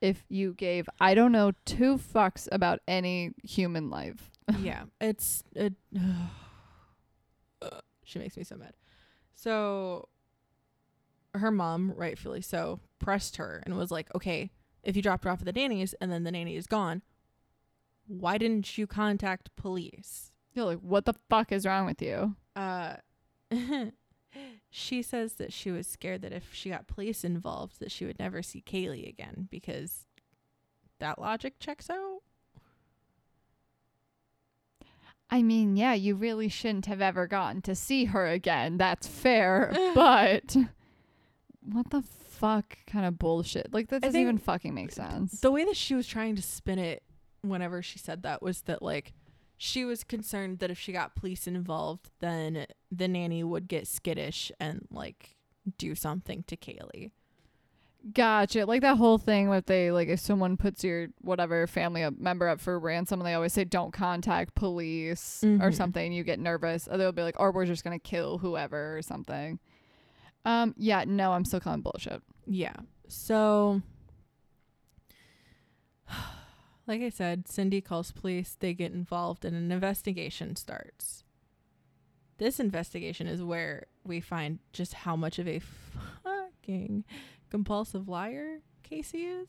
If 0.00 0.24
you 0.28 0.54
gave 0.54 0.88
I 1.00 1.14
don't 1.14 1.32
know 1.32 1.52
2 1.64 1.98
fucks 1.98 2.48
about 2.52 2.80
any 2.86 3.32
human 3.42 3.90
life. 3.90 4.30
yeah, 4.60 4.84
it's 5.00 5.42
it. 5.54 5.74
she 8.04 8.18
makes 8.18 8.36
me 8.36 8.44
so 8.44 8.56
mad. 8.56 8.74
So, 9.34 10.08
her 11.34 11.50
mom, 11.50 11.92
rightfully 11.96 12.40
so, 12.40 12.80
pressed 12.98 13.36
her 13.36 13.62
and 13.66 13.76
was 13.76 13.90
like, 13.90 14.14
"Okay, 14.14 14.50
if 14.82 14.96
you 14.96 15.02
dropped 15.02 15.24
her 15.24 15.30
off 15.30 15.40
at 15.40 15.46
the 15.46 15.52
nanny's 15.52 15.94
and 15.94 16.10
then 16.10 16.24
the 16.24 16.30
nanny 16.30 16.56
is 16.56 16.66
gone, 16.66 17.02
why 18.06 18.38
didn't 18.38 18.78
you 18.78 18.86
contact 18.86 19.54
police?" 19.56 20.32
You're 20.54 20.64
like, 20.64 20.80
what 20.80 21.04
the 21.04 21.14
fuck 21.30 21.52
is 21.52 21.64
wrong 21.64 21.86
with 21.86 22.02
you? 22.02 22.34
Uh, 22.56 22.96
she 24.70 25.02
says 25.02 25.34
that 25.34 25.52
she 25.52 25.70
was 25.70 25.86
scared 25.86 26.22
that 26.22 26.32
if 26.32 26.52
she 26.52 26.70
got 26.70 26.86
police 26.86 27.24
involved, 27.24 27.80
that 27.80 27.90
she 27.90 28.04
would 28.04 28.18
never 28.18 28.42
see 28.42 28.62
Caylee 28.62 29.08
again 29.08 29.48
because 29.50 30.06
that 30.98 31.18
logic 31.18 31.54
checks 31.58 31.88
out. 31.90 32.20
I 35.30 35.42
mean, 35.42 35.76
yeah, 35.76 35.92
you 35.92 36.14
really 36.14 36.48
shouldn't 36.48 36.86
have 36.86 37.02
ever 37.02 37.26
gotten 37.26 37.60
to 37.62 37.74
see 37.74 38.06
her 38.06 38.26
again. 38.26 38.78
That's 38.78 39.06
fair. 39.06 39.70
but 39.94 40.56
what 41.60 41.90
the 41.90 42.02
fuck 42.02 42.78
kind 42.86 43.04
of 43.04 43.18
bullshit? 43.18 43.72
Like, 43.72 43.88
that 43.88 44.02
doesn't 44.02 44.20
even 44.20 44.38
fucking 44.38 44.74
make 44.74 44.92
sense. 44.92 45.40
the 45.40 45.50
way 45.50 45.64
that 45.64 45.76
she 45.76 45.94
was 45.94 46.06
trying 46.06 46.36
to 46.36 46.42
spin 46.42 46.78
it 46.78 47.02
whenever 47.42 47.82
she 47.82 47.98
said 47.98 48.22
that 48.22 48.42
was 48.42 48.62
that 48.62 48.82
like 48.82 49.12
she 49.58 49.84
was 49.84 50.04
concerned 50.04 50.60
that 50.60 50.70
if 50.70 50.78
she 50.78 50.92
got 50.92 51.14
police 51.14 51.46
involved 51.46 52.10
then 52.20 52.64
the 52.90 53.08
nanny 53.08 53.42
would 53.44 53.68
get 53.68 53.86
skittish 53.86 54.50
and 54.58 54.86
like 54.90 55.36
do 55.76 55.94
something 55.94 56.44
to 56.46 56.56
Caylee. 56.56 57.10
Gotcha. 58.14 58.64
Like 58.64 58.80
that 58.82 58.96
whole 58.96 59.18
thing 59.18 59.48
with 59.50 59.66
they, 59.66 59.90
like, 59.90 60.08
if 60.08 60.20
someone 60.20 60.56
puts 60.56 60.84
your 60.84 61.08
whatever 61.20 61.66
family 61.66 62.04
up, 62.04 62.16
member 62.16 62.48
up 62.48 62.60
for 62.60 62.78
ransom, 62.78 63.20
and 63.20 63.26
they 63.26 63.34
always 63.34 63.52
say, 63.52 63.64
don't 63.64 63.92
contact 63.92 64.54
police 64.54 65.42
or 65.42 65.48
Mhm. 65.70 65.74
something. 65.74 66.12
You 66.12 66.22
get 66.22 66.38
nervous. 66.38 66.86
Or 66.88 66.96
they'll 66.96 67.10
be 67.12 67.22
like, 67.24 67.38
or 67.40 67.50
we're 67.50 67.66
just 67.66 67.82
going 67.84 67.98
to 67.98 68.02
kill 68.02 68.38
whoever 68.38 68.96
or 68.96 69.02
something. 69.02 69.58
Um, 70.44 70.74
yeah, 70.78 71.04
no, 71.06 71.32
I'm 71.32 71.44
still 71.44 71.58
calling 71.60 71.82
bullshit. 71.82 72.22
Yeah. 72.46 72.76
So 73.08 73.82
like 76.88 77.02
I 77.02 77.10
said, 77.10 77.46
Cindy 77.46 77.80
calls 77.80 78.10
police, 78.10 78.56
they 78.58 78.72
get 78.74 78.92
involved 78.92 79.44
and 79.44 79.54
an 79.54 79.70
investigation 79.70 80.56
starts. 80.56 81.22
This 82.38 82.58
investigation 82.58 83.26
is 83.26 83.42
where 83.42 83.86
we 84.04 84.20
find 84.20 84.60
just 84.72 84.94
how 84.94 85.14
much 85.14 85.38
of 85.38 85.46
a 85.46 85.60
fucking 86.24 87.04
compulsive 87.50 88.08
liar 88.08 88.60
Casey 88.82 89.24
is. 89.24 89.48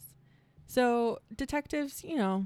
So, 0.68 1.20
detectives, 1.36 2.04
you 2.04 2.18
know, 2.18 2.46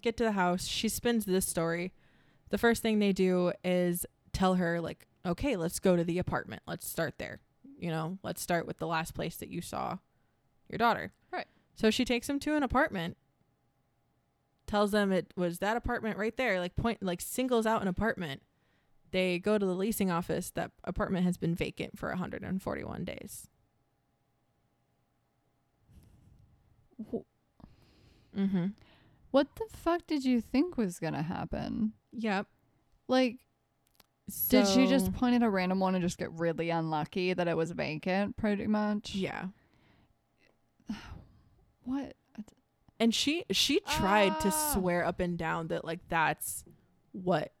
get 0.00 0.16
to 0.18 0.24
the 0.24 0.32
house. 0.32 0.66
She 0.66 0.88
spins 0.88 1.24
this 1.24 1.46
story. 1.46 1.92
The 2.50 2.58
first 2.58 2.82
thing 2.82 2.98
they 2.98 3.12
do 3.12 3.52
is 3.64 4.06
tell 4.32 4.54
her, 4.54 4.80
like, 4.80 5.06
okay, 5.26 5.56
let's 5.56 5.78
go 5.78 5.96
to 5.96 6.04
the 6.04 6.18
apartment. 6.18 6.62
Let's 6.66 6.88
start 6.88 7.14
there. 7.18 7.40
You 7.78 7.90
know, 7.90 8.18
let's 8.22 8.40
start 8.40 8.66
with 8.66 8.78
the 8.78 8.86
last 8.86 9.14
place 9.14 9.36
that 9.36 9.48
you 9.48 9.60
saw 9.60 9.98
your 10.68 10.78
daughter. 10.78 11.12
Right. 11.32 11.46
So 11.74 11.90
she 11.90 12.04
takes 12.04 12.28
them 12.28 12.38
to 12.40 12.54
an 12.54 12.62
apartment, 12.62 13.16
tells 14.74 14.90
them 14.90 15.12
it 15.12 15.32
was 15.36 15.60
that 15.60 15.76
apartment 15.76 16.18
right 16.18 16.36
there, 16.36 16.58
like, 16.58 16.74
point, 16.74 17.00
like, 17.00 17.20
singles 17.20 17.64
out 17.64 17.80
an 17.80 17.86
apartment. 17.86 18.42
They 19.12 19.38
go 19.38 19.56
to 19.56 19.64
the 19.64 19.72
leasing 19.72 20.10
office. 20.10 20.50
That 20.50 20.72
apartment 20.82 21.24
has 21.24 21.36
been 21.36 21.54
vacant 21.54 21.96
for 21.96 22.08
141 22.08 23.04
days. 23.04 23.46
Mm-hmm. 28.36 28.66
What 29.30 29.46
the 29.54 29.66
fuck 29.70 30.08
did 30.08 30.24
you 30.24 30.40
think 30.40 30.76
was 30.76 30.98
going 30.98 31.14
to 31.14 31.22
happen? 31.22 31.92
Yep. 32.12 32.48
Like, 33.06 33.36
Did 34.48 34.66
she 34.66 34.88
just 34.88 35.12
point 35.12 35.36
at 35.36 35.44
a 35.44 35.50
random 35.50 35.78
one 35.78 35.94
and 35.94 36.02
just 36.02 36.18
get 36.18 36.32
really 36.32 36.70
unlucky 36.70 37.32
that 37.32 37.46
it 37.46 37.56
was 37.56 37.70
vacant, 37.70 38.36
pretty 38.36 38.66
much? 38.66 39.14
Yeah. 39.14 39.46
What? 41.84 42.16
And 43.00 43.14
she 43.14 43.44
she 43.50 43.80
tried 43.80 44.38
to 44.40 44.48
Ah. 44.48 44.72
swear 44.74 45.04
up 45.04 45.20
and 45.20 45.36
down 45.36 45.68
that 45.68 45.84
like 45.84 46.00
that's 46.08 46.64
what 47.12 47.52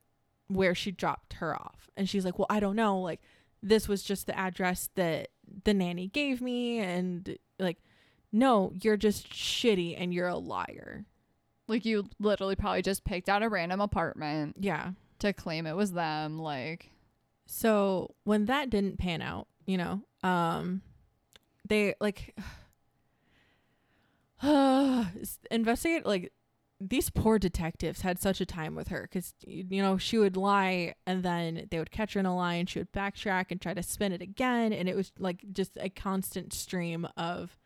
where 0.48 0.74
she 0.74 0.90
dropped 0.90 1.34
her 1.34 1.54
off. 1.54 1.90
And 1.96 2.08
she's 2.08 2.24
like, 2.24 2.38
"Well, 2.38 2.46
I 2.50 2.60
don't 2.60 2.76
know. 2.76 3.00
Like 3.00 3.20
this 3.62 3.88
was 3.88 4.02
just 4.02 4.26
the 4.26 4.38
address 4.38 4.90
that 4.94 5.28
the 5.64 5.74
nanny 5.74 6.06
gave 6.08 6.40
me 6.40 6.78
and 6.78 7.36
like 7.58 7.78
no, 8.32 8.72
you're 8.82 8.96
just 8.96 9.28
shitty 9.30 9.94
and 10.00 10.12
you're 10.14 10.28
a 10.28 10.36
liar." 10.38 11.04
Like, 11.66 11.86
you 11.86 12.04
literally 12.20 12.56
probably 12.56 12.82
just 12.82 13.04
picked 13.04 13.28
out 13.30 13.42
a 13.42 13.48
random 13.48 13.80
apartment 13.80 14.56
Yeah. 14.60 14.90
to 15.20 15.32
claim 15.32 15.66
it 15.66 15.72
was 15.74 15.92
them. 15.92 16.38
Like, 16.38 16.90
So 17.46 18.14
when 18.24 18.44
that 18.46 18.68
didn't 18.70 18.98
pan 18.98 19.22
out, 19.22 19.48
you 19.66 19.78
know, 19.78 20.02
um, 20.22 20.82
they 21.66 21.94
like 22.00 22.36
investigate 25.50 26.04
like 26.06 26.32
these 26.80 27.08
poor 27.08 27.38
detectives 27.38 28.00
had 28.02 28.18
such 28.20 28.40
a 28.40 28.46
time 28.46 28.74
with 28.74 28.88
her 28.88 29.02
because 29.02 29.32
you 29.46 29.80
know 29.80 29.96
she 29.96 30.18
would 30.18 30.36
lie 30.36 30.94
and 31.06 31.22
then 31.22 31.66
they 31.70 31.78
would 31.78 31.90
catch 31.90 32.14
her 32.14 32.20
in 32.20 32.26
a 32.26 32.34
lie 32.36 32.54
and 32.54 32.68
she 32.68 32.78
would 32.80 32.92
backtrack 32.92 33.46
and 33.50 33.60
try 33.60 33.72
to 33.72 33.82
spin 33.82 34.12
it 34.12 34.20
again 34.20 34.72
and 34.72 34.88
it 34.88 34.96
was 34.96 35.12
like 35.18 35.44
just 35.52 35.72
a 35.80 35.88
constant 35.88 36.52
stream 36.52 37.06
of 37.16 37.56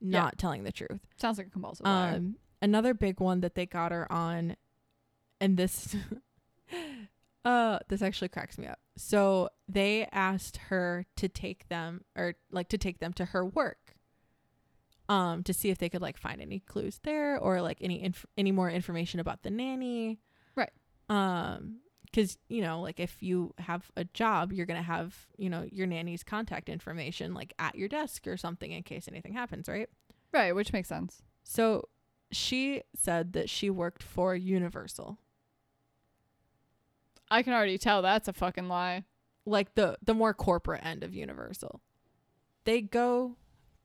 Yeah. 0.00 0.20
not 0.22 0.38
telling 0.38 0.64
the 0.64 0.72
truth. 0.72 1.00
sounds 1.16 1.38
like 1.38 1.46
a 1.46 1.50
compulsive 1.50 1.86
liar. 1.86 2.16
Um, 2.16 2.36
another 2.60 2.92
big 2.92 3.20
one 3.20 3.40
that 3.40 3.54
they 3.54 3.66
got 3.66 3.92
her 3.92 4.10
on, 4.12 4.56
and 5.40 5.56
this, 5.56 5.94
uh, 7.44 7.78
this 7.88 8.02
actually 8.02 8.28
cracks 8.28 8.58
me 8.58 8.66
up. 8.66 8.78
So 8.96 9.48
they 9.68 10.06
asked 10.12 10.56
her 10.68 11.06
to 11.16 11.28
take 11.28 11.68
them, 11.68 12.02
or 12.16 12.34
like 12.50 12.68
to 12.70 12.78
take 12.78 12.98
them 12.98 13.12
to 13.14 13.26
her 13.26 13.44
work, 13.44 13.94
um, 15.10 15.42
to 15.42 15.52
see 15.52 15.68
if 15.70 15.76
they 15.78 15.88
could 15.90 16.00
like 16.00 16.16
find 16.16 16.40
any 16.40 16.60
clues 16.60 17.00
there 17.02 17.36
or 17.38 17.60
like 17.60 17.78
any 17.82 18.02
inf- 18.02 18.24
any 18.38 18.52
more 18.52 18.70
information 18.70 19.20
about 19.20 19.42
the 19.42 19.50
nanny, 19.50 20.20
Right. 20.56 20.70
Um, 21.08 21.80
because 22.04 22.38
you 22.48 22.60
know, 22.62 22.80
like 22.80 22.98
if 23.00 23.22
you 23.22 23.52
have 23.58 23.90
a 23.96 24.04
job, 24.04 24.52
you're 24.52 24.66
gonna 24.66 24.82
have 24.82 25.26
you 25.36 25.50
know 25.50 25.66
your 25.70 25.86
nanny's 25.86 26.22
contact 26.24 26.68
information 26.68 27.34
like 27.34 27.52
at 27.58 27.74
your 27.74 27.88
desk 27.88 28.26
or 28.26 28.36
something 28.36 28.70
in 28.72 28.82
case 28.82 29.06
anything 29.08 29.32
happens, 29.34 29.68
right? 29.68 29.88
right, 30.32 30.54
which 30.54 30.72
makes 30.72 30.88
sense. 30.88 31.22
So 31.42 31.88
she 32.32 32.82
said 32.94 33.32
that 33.32 33.50
she 33.50 33.68
worked 33.70 34.02
for 34.04 34.34
Universal, 34.36 35.18
I 37.30 37.42
can 37.42 37.52
already 37.52 37.78
tell 37.78 38.02
that's 38.02 38.28
a 38.28 38.32
fucking 38.32 38.68
lie. 38.68 39.04
like 39.46 39.74
the 39.74 39.96
the 40.02 40.14
more 40.14 40.34
corporate 40.34 40.84
end 40.84 41.02
of 41.02 41.14
Universal. 41.14 41.80
They 42.64 42.80
go 42.82 43.36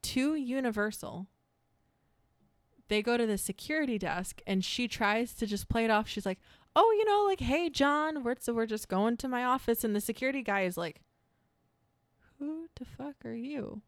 to 0.05 0.35
Universal. 0.35 1.27
They 2.87 3.01
go 3.01 3.17
to 3.17 3.25
the 3.25 3.37
security 3.37 3.97
desk 3.97 4.41
and 4.45 4.63
she 4.63 4.87
tries 4.87 5.33
to 5.35 5.47
just 5.47 5.69
play 5.69 5.85
it 5.85 5.89
off. 5.91 6.07
She's 6.07 6.25
like, 6.25 6.39
"Oh, 6.75 6.91
you 6.91 7.05
know, 7.05 7.23
like, 7.23 7.39
hey, 7.39 7.69
John, 7.69 8.23
we're 8.23 8.35
so 8.39 8.53
we're 8.53 8.67
just 8.67 8.87
going 8.87 9.17
to 9.17 9.27
my 9.27 9.43
office." 9.43 9.83
And 9.83 9.95
the 9.95 10.01
security 10.01 10.43
guy 10.43 10.61
is 10.61 10.77
like, 10.77 11.01
"Who 12.37 12.67
the 12.75 12.85
fuck 12.85 13.25
are 13.25 13.33
you?" 13.33 13.81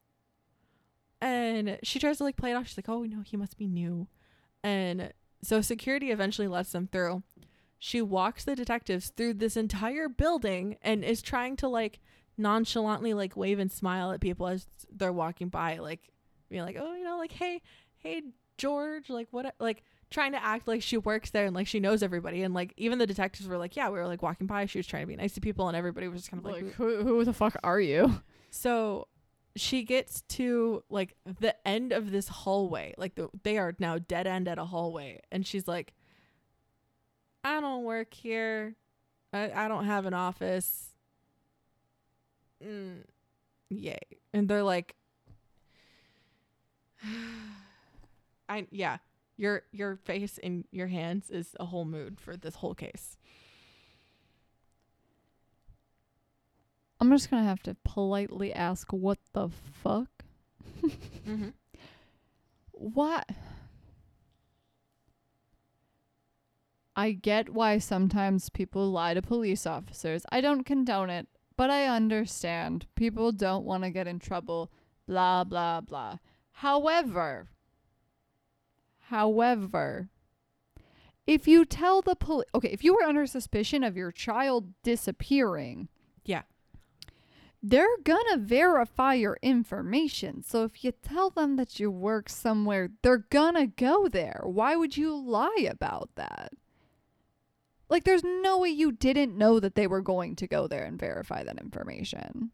And 1.21 1.77
she 1.83 1.99
tries 1.99 2.17
to 2.17 2.23
like 2.23 2.37
play 2.37 2.51
it 2.51 2.55
off. 2.55 2.67
She's 2.67 2.77
like, 2.77 2.89
"Oh, 2.89 3.03
no, 3.03 3.21
he 3.21 3.37
must 3.37 3.57
be 3.57 3.67
new." 3.67 4.07
And 4.63 5.13
so 5.43 5.61
security 5.61 6.09
eventually 6.11 6.47
lets 6.47 6.71
them 6.71 6.87
through. 6.87 7.21
She 7.77 8.01
walks 8.01 8.43
the 8.43 8.55
detectives 8.55 9.09
through 9.09 9.35
this 9.35 9.55
entire 9.55 10.09
building 10.09 10.77
and 10.81 11.03
is 11.03 11.21
trying 11.21 11.55
to 11.57 11.67
like 11.67 11.99
nonchalantly 12.37 13.13
like 13.13 13.35
wave 13.35 13.59
and 13.59 13.71
smile 13.71 14.11
at 14.11 14.21
people 14.21 14.47
as 14.47 14.67
they're 14.91 15.11
walking 15.13 15.49
by, 15.49 15.77
like 15.77 16.09
being 16.49 16.63
like, 16.63 16.77
"Oh, 16.79 16.93
you 16.95 17.03
know, 17.03 17.17
like 17.17 17.31
hey, 17.31 17.61
hey, 17.97 18.21
George, 18.57 19.09
like 19.09 19.27
what?" 19.31 19.53
Like 19.59 19.83
trying 20.09 20.31
to 20.31 20.41
act 20.43 20.67
like 20.67 20.81
she 20.81 20.97
works 20.97 21.31
there 21.31 21.45
and 21.45 21.53
like 21.55 21.67
she 21.67 21.79
knows 21.81 22.01
everybody 22.01 22.41
and 22.43 22.53
like 22.53 22.73
even 22.77 22.97
the 22.97 23.05
detectives 23.05 23.45
were 23.47 23.57
like, 23.57 23.75
yeah, 23.75 23.89
we 23.89 23.97
were 23.97 24.07
like 24.07 24.21
walking 24.21 24.47
by, 24.47 24.65
she 24.65 24.79
was 24.79 24.87
trying 24.87 25.03
to 25.03 25.07
be 25.07 25.17
nice 25.17 25.33
to 25.33 25.41
people 25.41 25.67
and 25.67 25.75
everybody 25.75 26.07
was 26.07 26.21
just 26.21 26.31
kind 26.31 26.39
of 26.39 26.49
like, 26.49 26.63
Like, 26.63 26.73
who, 26.75 27.03
who 27.03 27.25
the 27.25 27.33
fuck 27.33 27.57
are 27.61 27.81
you? 27.81 28.21
so 28.49 29.07
she 29.57 29.83
gets 29.83 30.21
to 30.21 30.81
like 30.89 31.15
the 31.41 31.53
end 31.67 31.91
of 31.91 32.09
this 32.11 32.29
hallway. 32.29 32.93
Like 32.97 33.15
the, 33.15 33.27
they 33.43 33.57
are 33.57 33.75
now 33.79 33.97
dead 33.97 34.27
end 34.27 34.47
at 34.47 34.57
a 34.57 34.63
hallway. 34.63 35.19
And 35.29 35.45
she's 35.45 35.67
like, 35.67 35.93
I 37.43 37.59
don't 37.59 37.83
work 37.83 38.13
here. 38.13 38.75
I, 39.33 39.51
I 39.51 39.67
don't 39.67 39.85
have 39.85 40.05
an 40.05 40.13
office. 40.13 40.86
Mm, 42.63 43.03
yay. 43.69 43.99
And 44.33 44.47
they're 44.47 44.63
like, 44.63 44.95
I, 48.49 48.67
yeah, 48.71 48.97
your, 49.37 49.63
your 49.71 49.97
face 49.97 50.39
and 50.41 50.65
your 50.71 50.87
hands 50.87 51.29
is 51.29 51.55
a 51.59 51.65
whole 51.65 51.85
mood 51.85 52.19
for 52.19 52.35
this 52.35 52.55
whole 52.55 52.73
case. 52.73 53.17
I'm 56.99 57.11
just 57.11 57.29
gonna 57.29 57.43
have 57.43 57.61
to 57.63 57.75
politely 57.83 58.53
ask, 58.53 58.91
what 58.91 59.19
the 59.33 59.49
fuck? 59.83 60.09
Mm-hmm. 60.83 61.49
What? 62.79 63.27
I 66.95 67.11
get 67.11 67.49
why 67.49 67.77
sometimes 67.79 68.49
people 68.49 68.91
lie 68.91 69.13
to 69.13 69.21
police 69.21 69.65
officers. 69.65 70.25
I 70.31 70.41
don't 70.41 70.63
condone 70.63 71.09
it, 71.09 71.27
but 71.57 71.69
I 71.69 71.85
understand. 71.87 72.85
People 72.95 73.31
don't 73.31 73.65
want 73.65 73.83
to 73.83 73.89
get 73.89 74.07
in 74.07 74.19
trouble, 74.19 74.71
blah, 75.07 75.43
blah, 75.43 75.81
blah. 75.81 76.17
However, 76.51 77.49
however, 79.09 80.09
if 81.25 81.47
you 81.47 81.65
tell 81.65 82.01
the 82.01 82.15
police, 82.15 82.47
okay, 82.55 82.69
if 82.69 82.83
you 82.83 82.93
were 82.93 83.03
under 83.03 83.25
suspicion 83.25 83.83
of 83.83 83.97
your 83.97 84.11
child 84.11 84.73
disappearing, 84.83 85.89
Yeah. 86.23 86.43
they're 87.61 87.97
gonna 88.03 88.37
verify 88.37 89.13
your 89.15 89.37
information. 89.41 90.43
So 90.43 90.63
if 90.63 90.83
you 90.83 90.91
tell 90.91 91.29
them 91.29 91.55
that 91.57 91.79
you 91.79 91.89
work 91.91 92.29
somewhere, 92.29 92.89
they're 93.01 93.17
gonna 93.29 93.67
go 93.67 94.07
there. 94.07 94.41
Why 94.45 94.75
would 94.75 94.95
you 94.95 95.15
lie 95.15 95.65
about 95.69 96.11
that? 96.15 96.53
Like, 97.89 98.03
there's 98.03 98.23
no 98.23 98.57
way 98.59 98.69
you 98.69 98.91
didn't 98.91 99.37
know 99.37 99.59
that 99.59 99.75
they 99.75 99.87
were 99.87 100.01
going 100.01 100.35
to 100.37 100.47
go 100.47 100.67
there 100.67 100.83
and 100.83 100.99
verify 100.99 101.43
that 101.43 101.59
information. 101.59 102.51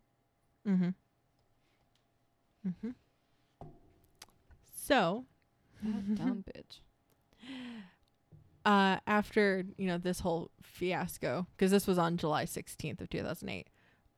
Mm-hmm. 0.68 0.90
Mm-hmm. 2.68 2.90
So, 4.75 5.25
dumb 5.84 6.44
bitch. 6.56 6.80
uh, 8.66 9.00
after 9.08 9.66
you 9.78 9.88
know 9.88 9.98
this 9.98 10.20
whole 10.22 10.52
fiasco, 10.62 11.48
because 11.56 11.72
this 11.72 11.88
was 11.88 11.98
on 11.98 12.18
July 12.18 12.46
sixteenth 12.46 13.02
of 13.02 13.10
two 13.10 13.24
thousand 13.24 13.50
eight, 13.50 13.68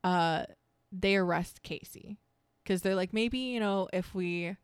uh, 0.03 0.45
they 0.91 1.15
arrest 1.15 1.63
Casey, 1.63 2.17
because 2.63 2.81
they're 2.81 2.95
like 2.95 3.13
maybe 3.13 3.38
you 3.39 3.60
know 3.60 3.88
if 3.93 4.13
we 4.13 4.55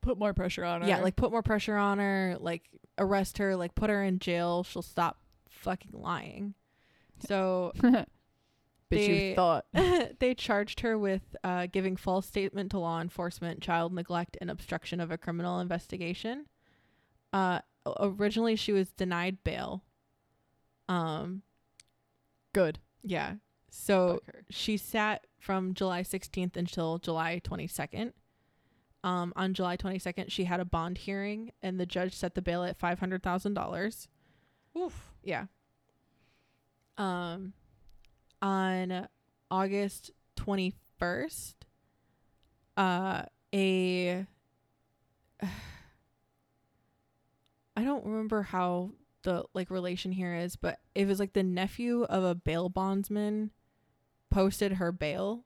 Put 0.00 0.18
more 0.18 0.34
pressure 0.34 0.64
on 0.64 0.82
her, 0.82 0.88
yeah 0.88 0.98
like 1.00 1.16
put 1.16 1.30
more 1.30 1.42
pressure 1.42 1.76
on 1.76 1.98
her, 1.98 2.36
like 2.38 2.62
arrest 2.98 3.38
her, 3.38 3.56
like 3.56 3.74
put 3.74 3.88
her 3.88 4.02
in 4.04 4.18
jail, 4.18 4.62
she'll 4.62 4.82
stop 4.82 5.16
fucking 5.64 5.92
lying. 5.92 6.54
So 7.28 7.72
bitch, 7.78 8.06
they- 8.90 9.28
you 9.30 9.34
thought. 9.36 9.66
they 10.18 10.34
charged 10.34 10.80
her 10.80 10.98
with 10.98 11.36
uh, 11.44 11.66
giving 11.70 11.96
false 11.96 12.26
statement 12.26 12.72
to 12.72 12.78
law 12.80 13.00
enforcement, 13.00 13.60
child 13.62 13.92
neglect, 13.94 14.36
and 14.40 14.50
obstruction 14.50 14.98
of 15.00 15.12
a 15.12 15.16
criminal 15.16 15.60
investigation. 15.60 16.46
Uh, 17.32 17.60
originally, 18.00 18.56
she 18.56 18.72
was 18.72 18.90
denied 18.90 19.44
bail. 19.44 19.84
Um, 20.88 21.42
Good. 22.52 22.80
yeah. 23.04 23.34
So 23.70 24.20
she 24.50 24.76
sat 24.76 25.24
from 25.38 25.74
July 25.74 26.02
16th 26.02 26.56
until 26.56 26.98
July 26.98 27.40
22nd. 27.44 28.12
Um, 29.04 29.32
on 29.36 29.54
July 29.54 29.76
22nd, 29.76 30.30
she 30.32 30.44
had 30.44 30.58
a 30.60 30.64
bond 30.64 30.98
hearing, 30.98 31.52
and 31.62 31.78
the 31.78 31.86
judge 31.86 32.12
set 32.14 32.34
the 32.34 32.42
bail 32.42 32.64
at 32.64 32.76
five 32.78 32.98
hundred 32.98 33.22
thousand 33.22 33.54
dollars. 33.54 34.08
Oof. 34.76 35.10
Yeah. 35.24 35.46
Um 36.96 37.54
on 38.40 39.08
August 39.50 40.10
21st 40.36 41.54
uh 42.76 43.22
a 43.54 44.26
I 47.76 47.82
don't 47.82 48.04
remember 48.04 48.42
how 48.42 48.90
the 49.22 49.44
like 49.54 49.70
relation 49.70 50.12
here 50.12 50.34
is, 50.34 50.54
but 50.54 50.78
it 50.94 51.08
was 51.08 51.18
like 51.18 51.32
the 51.32 51.42
nephew 51.42 52.04
of 52.04 52.22
a 52.22 52.34
bail 52.34 52.68
bondsman 52.68 53.50
posted 54.30 54.74
her 54.74 54.92
bail 54.92 55.44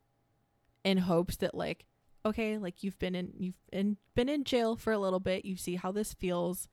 in 0.85 0.99
hopes 0.99 1.37
that 1.37 1.55
like 1.55 1.87
okay, 2.27 2.59
like 2.59 2.83
you've 2.83 2.99
been 2.99 3.15
in 3.15 3.33
you've 3.39 3.55
in, 3.73 3.97
been 4.15 4.29
in 4.29 4.45
jail 4.45 4.77
for 4.77 4.93
a 4.93 4.99
little 4.99 5.21
bit, 5.21 5.45
you 5.45 5.57
see 5.57 5.77
how 5.77 5.93
this 5.93 6.13
feels. 6.13 6.69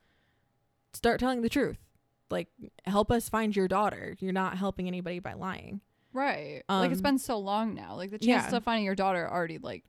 Start 0.92 1.20
telling 1.20 1.42
the 1.42 1.48
truth 1.48 1.85
like 2.30 2.48
help 2.84 3.10
us 3.10 3.28
find 3.28 3.54
your 3.54 3.68
daughter. 3.68 4.16
You're 4.20 4.32
not 4.32 4.56
helping 4.58 4.86
anybody 4.88 5.18
by 5.20 5.34
lying. 5.34 5.80
Right. 6.12 6.62
like 6.68 6.90
it's 6.92 7.00
been 7.02 7.18
so 7.18 7.38
long 7.38 7.74
now. 7.74 7.94
Like 7.96 8.10
the 8.10 8.18
yeah. 8.20 8.36
chances 8.38 8.54
of 8.54 8.64
finding 8.64 8.84
your 8.84 8.94
daughter 8.94 9.26
are 9.26 9.32
already 9.32 9.58
like 9.58 9.84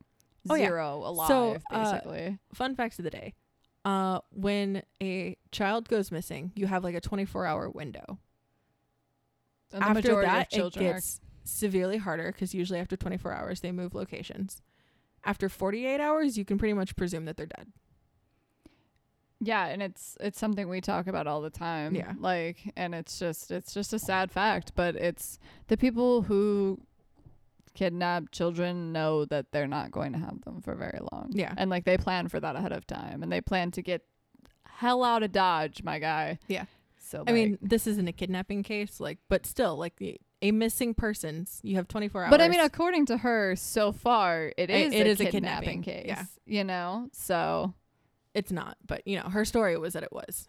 Oh, 0.50 0.56
yeah. 0.56 0.67
zero 0.67 1.02
alive, 1.04 1.28
So, 1.28 1.58
uh, 1.71 1.91
basically. 1.91 2.39
Fun 2.54 2.76
facts 2.76 3.00
of 3.00 3.04
the 3.04 3.10
day. 3.12 3.34
Uh 3.86 4.19
when 4.32 4.84
a 5.02 5.38
child 5.52 5.88
goes 5.89 6.12
missing, 6.12 6.52
you 6.56 6.67
have 6.67 6.84
like 6.84 6.95
a 6.95 7.02
24-hour 7.02 7.69
window. 7.69 8.19
and 9.71 9.82
the 9.82 9.86
after 9.88 9.93
majority 10.02 10.28
that, 10.28 10.47
of 10.47 10.50
children 10.52 10.86
it 10.86 10.89
are 10.89 10.93
gets 10.95 11.21
severely 11.43 11.97
harder 11.97 12.32
cuz 12.32 12.54
usually 12.54 12.80
after 12.80 12.97
24 12.97 13.32
hours 13.34 13.60
they 13.62 13.71
move 13.71 13.93
locations. 13.95 14.62
After 15.23 15.50
48 15.50 16.00
hours, 16.00 16.38
you 16.38 16.45
can 16.45 16.58
pretty 16.58 16.73
much 16.73 16.95
presume 16.95 17.26
that 17.26 17.36
they're 17.38 17.45
dead. 17.47 17.71
Yeah, 19.39 19.65
and 19.67 19.84
it's 19.84 20.17
it's 20.19 20.39
something 20.39 20.67
we 20.67 20.82
talk 20.82 21.08
about 21.08 21.28
all 21.28 21.41
the 21.41 21.50
time. 21.50 21.93
Yeah. 21.95 22.13
Like 22.19 22.71
and 22.76 22.95
it's 22.95 23.19
just 23.19 23.52
it's 23.52 23.73
just 23.73 23.93
a 23.93 24.00
sad 24.00 24.32
fact, 24.32 24.71
but 24.76 24.95
it's 24.95 25.38
the 25.67 25.78
people 25.78 26.23
who 26.23 26.80
kidnap 27.73 28.32
children 28.32 28.91
know 28.91 29.26
that 29.26 29.52
they're 29.52 29.67
not 29.67 29.91
going 29.91 30.12
to 30.13 30.17
have 30.19 30.41
them 30.41 30.62
for 30.62 30.73
very 30.76 31.00
long. 31.12 31.30
Yeah. 31.32 31.54
And 31.58 31.69
like 31.69 31.86
they 31.86 31.97
plan 31.97 32.28
for 32.28 32.39
that 32.39 32.56
ahead 32.56 32.71
of 32.71 32.88
time 32.88 33.21
and 33.21 33.32
they 33.32 33.41
plan 33.41 33.69
to 33.71 33.82
get 33.84 34.04
hell 34.65 35.04
out 35.04 35.21
of 35.23 35.32
dodge, 35.32 35.84
my 35.84 36.00
guy. 36.00 36.39
Yeah. 36.47 36.65
So 36.97 37.23
I 37.28 37.32
mean, 37.32 37.58
this 37.62 37.86
isn't 37.88 38.08
a 38.08 38.12
kidnapping 38.12 38.63
case, 38.63 39.00
like 39.00 39.19
but 39.30 39.45
still 39.45 39.78
like 39.78 39.97
the 39.97 40.19
a 40.41 40.52
missing 40.52 40.93
persons, 40.93 41.60
you 41.63 41.78
have 41.78 41.88
24 41.88 42.23
hours. 42.26 42.30
But 42.32 42.41
I 42.41 42.47
mean, 42.47 42.60
according 42.60 43.08
to 43.08 43.17
her, 43.17 43.56
so 43.56 43.91
far 43.91 44.52
it 44.58 44.69
I- 44.69 44.73
is 44.73 44.93
it 44.93 45.08
a 45.08 45.10
is 45.10 45.19
a 45.21 45.26
kidnapping, 45.26 45.82
kidnapping, 45.82 45.84
case. 45.84 46.06
yeah. 46.08 46.23
You 46.45 46.63
know, 46.63 47.10
so 47.12 47.73
it's 48.38 48.52
not, 48.52 48.78
but 48.86 49.02
you 49.08 49.17
know, 49.17 49.30
her 49.30 49.43
story 49.45 49.76
was 49.78 49.93
that 49.93 50.04
it 50.04 50.12
was. 50.12 50.47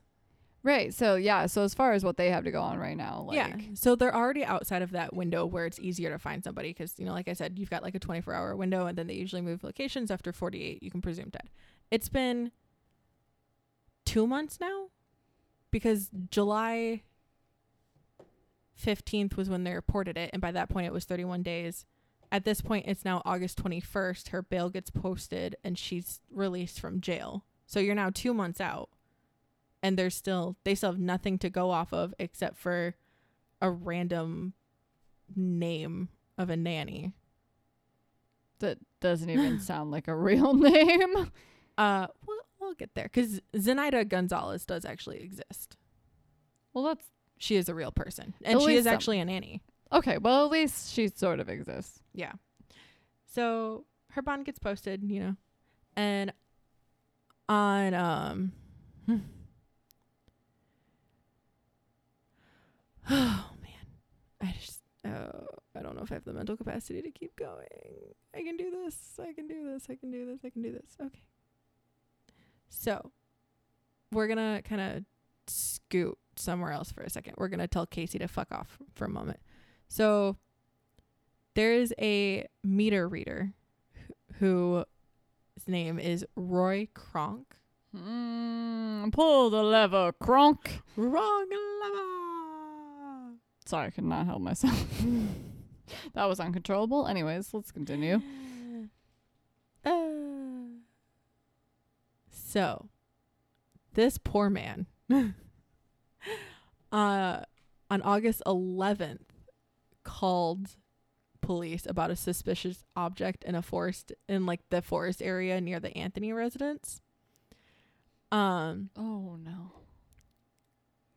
right. 0.62 0.92
So 0.92 1.14
yeah. 1.14 1.46
So 1.46 1.62
as 1.62 1.72
far 1.72 1.92
as 1.92 2.04
what 2.04 2.16
they 2.18 2.30
have 2.30 2.44
to 2.44 2.50
go 2.50 2.60
on 2.60 2.78
right 2.78 2.96
now, 2.96 3.24
like 3.26 3.36
yeah. 3.36 3.56
So 3.74 3.96
they're 3.96 4.14
already 4.14 4.44
outside 4.44 4.82
of 4.82 4.90
that 4.90 5.14
window 5.14 5.46
where 5.46 5.64
it's 5.64 5.78
easier 5.78 6.10
to 6.10 6.18
find 6.18 6.44
somebody 6.44 6.68
because, 6.70 6.98
you 6.98 7.06
know, 7.06 7.12
like 7.12 7.28
I 7.28 7.32
said, 7.32 7.58
you've 7.58 7.70
got 7.70 7.82
like 7.82 7.94
a 7.94 7.98
24 7.98 8.34
hour 8.34 8.54
window 8.56 8.86
and 8.86 8.98
then 8.98 9.06
they 9.06 9.14
usually 9.14 9.40
move 9.42 9.64
locations 9.64 10.10
after 10.10 10.32
48. 10.32 10.82
You 10.82 10.90
can 10.90 11.00
presume 11.00 11.30
dead. 11.30 11.48
It's 11.90 12.10
been 12.10 12.52
two 14.04 14.26
months 14.26 14.58
now 14.60 14.88
because 15.70 16.10
July 16.30 17.02
15th 18.84 19.36
was 19.36 19.48
when 19.48 19.64
they 19.64 19.72
reported 19.74 20.16
it. 20.16 20.30
And 20.32 20.42
by 20.42 20.52
that 20.52 20.68
point, 20.68 20.86
it 20.86 20.92
was 20.92 21.04
31 21.04 21.42
days. 21.42 21.86
At 22.30 22.44
this 22.44 22.60
point, 22.60 22.86
it's 22.86 23.04
now 23.04 23.22
August 23.24 23.62
21st. 23.62 24.28
Her 24.28 24.42
bail 24.42 24.68
gets 24.68 24.90
posted 24.90 25.56
and 25.64 25.78
she's 25.78 26.20
released 26.30 26.78
from 26.78 27.00
jail. 27.00 27.44
So 27.68 27.78
you're 27.78 27.94
now 27.94 28.10
two 28.12 28.34
months 28.34 28.60
out. 28.60 28.88
And 29.82 29.96
there's 29.96 30.16
still, 30.16 30.56
they 30.64 30.74
still 30.74 30.90
have 30.90 30.98
nothing 31.00 31.38
to 31.38 31.48
go 31.50 31.70
off 31.70 31.92
of 31.92 32.12
except 32.18 32.56
for 32.58 32.96
a 33.62 33.70
random 33.70 34.54
name 35.36 36.08
of 36.36 36.50
a 36.50 36.56
nanny. 36.56 37.12
that 38.58 38.78
doesn't 39.00 39.30
even 39.30 39.60
sound 39.60 39.90
like 39.92 40.08
a 40.08 40.16
real 40.16 40.54
name. 40.54 41.30
Uh, 41.78 42.08
we'll, 42.26 42.40
we'll 42.58 42.74
get 42.74 42.92
there 42.96 43.04
because 43.04 43.40
Zenaida 43.54 44.02
Gonzalez 44.08 44.66
does 44.66 44.84
actually 44.84 45.20
exist. 45.22 45.76
Well, 46.74 46.82
that's 46.82 47.06
She 47.36 47.54
is 47.54 47.68
a 47.68 47.74
real 47.76 47.92
person, 47.92 48.34
and 48.44 48.60
she 48.60 48.74
is 48.74 48.82
some- 48.82 48.94
actually 48.94 49.20
a 49.20 49.24
nanny. 49.24 49.62
okay. 49.92 50.18
Well, 50.18 50.44
at 50.44 50.50
least 50.50 50.92
she 50.92 51.06
sort 51.06 51.38
of 51.38 51.48
exists. 51.48 52.02
Yeah. 52.12 52.32
So 53.32 53.84
her 54.10 54.22
bond 54.22 54.44
gets 54.44 54.58
posted, 54.58 55.04
you 55.04 55.20
know, 55.20 55.36
and 55.94 56.32
on 57.48 57.94
um. 57.94 58.52
Oh 63.10 63.50
man, 63.62 64.42
I 64.42 64.54
just 64.60 64.82
oh 65.06 65.46
I 65.74 65.80
don't 65.80 65.96
know 65.96 66.02
if 66.02 66.12
I 66.12 66.16
have 66.16 66.24
the 66.24 66.34
mental 66.34 66.58
capacity 66.58 67.00
to 67.00 67.10
keep 67.10 67.34
going. 67.36 67.66
I 68.36 68.42
can 68.42 68.58
do 68.58 68.70
this. 68.70 69.18
I 69.18 69.32
can 69.32 69.48
do 69.48 69.64
this. 69.64 69.86
I 69.88 69.94
can 69.94 70.10
do 70.10 70.26
this. 70.26 70.40
I 70.44 70.50
can 70.50 70.60
do 70.60 70.72
this. 70.72 70.96
Okay. 71.00 71.22
So, 72.68 73.10
we're 74.12 74.26
gonna 74.26 74.60
kind 74.62 74.80
of 74.80 75.04
scoot 75.46 76.18
somewhere 76.36 76.72
else 76.72 76.92
for 76.92 77.02
a 77.02 77.10
second. 77.10 77.34
We're 77.38 77.48
gonna 77.48 77.68
tell 77.68 77.86
Casey 77.86 78.18
to 78.18 78.28
fuck 78.28 78.52
off 78.52 78.78
for 78.94 79.06
a 79.06 79.10
moment. 79.10 79.40
So 79.88 80.36
there 81.54 81.72
is 81.72 81.94
a 81.98 82.46
meter 82.62 83.08
reader 83.08 83.52
who 84.38 84.84
name 85.66 85.98
is 85.98 86.24
Roy 86.36 86.88
Kronk. 86.94 87.56
Mm, 87.96 89.10
pull 89.12 89.50
the 89.50 89.62
lever, 89.62 90.12
Kronk. 90.20 90.82
Wrong 90.96 91.46
lever. 91.82 93.34
Sorry, 93.64 93.86
I 93.86 93.90
could 93.90 94.04
not 94.04 94.26
help 94.26 94.42
myself. 94.42 95.02
that 96.14 96.28
was 96.28 96.38
uncontrollable. 96.38 97.06
Anyways, 97.06 97.52
let's 97.52 97.72
continue. 97.72 98.20
Uh, 99.84 99.90
so, 102.30 102.88
this 103.94 104.18
poor 104.18 104.50
man, 104.50 104.86
uh, 105.10 105.32
on 106.92 108.02
August 108.02 108.42
11th, 108.46 109.20
called 110.04 110.76
police 111.40 111.86
about 111.86 112.10
a 112.10 112.16
suspicious 112.16 112.84
object 112.96 113.44
in 113.44 113.54
a 113.54 113.62
forest 113.62 114.12
in 114.28 114.46
like 114.46 114.60
the 114.70 114.82
forest 114.82 115.22
area 115.22 115.60
near 115.60 115.80
the 115.80 115.96
Anthony 115.96 116.32
residence. 116.32 117.00
Um, 118.30 118.90
Oh 118.96 119.38
no. 119.42 119.72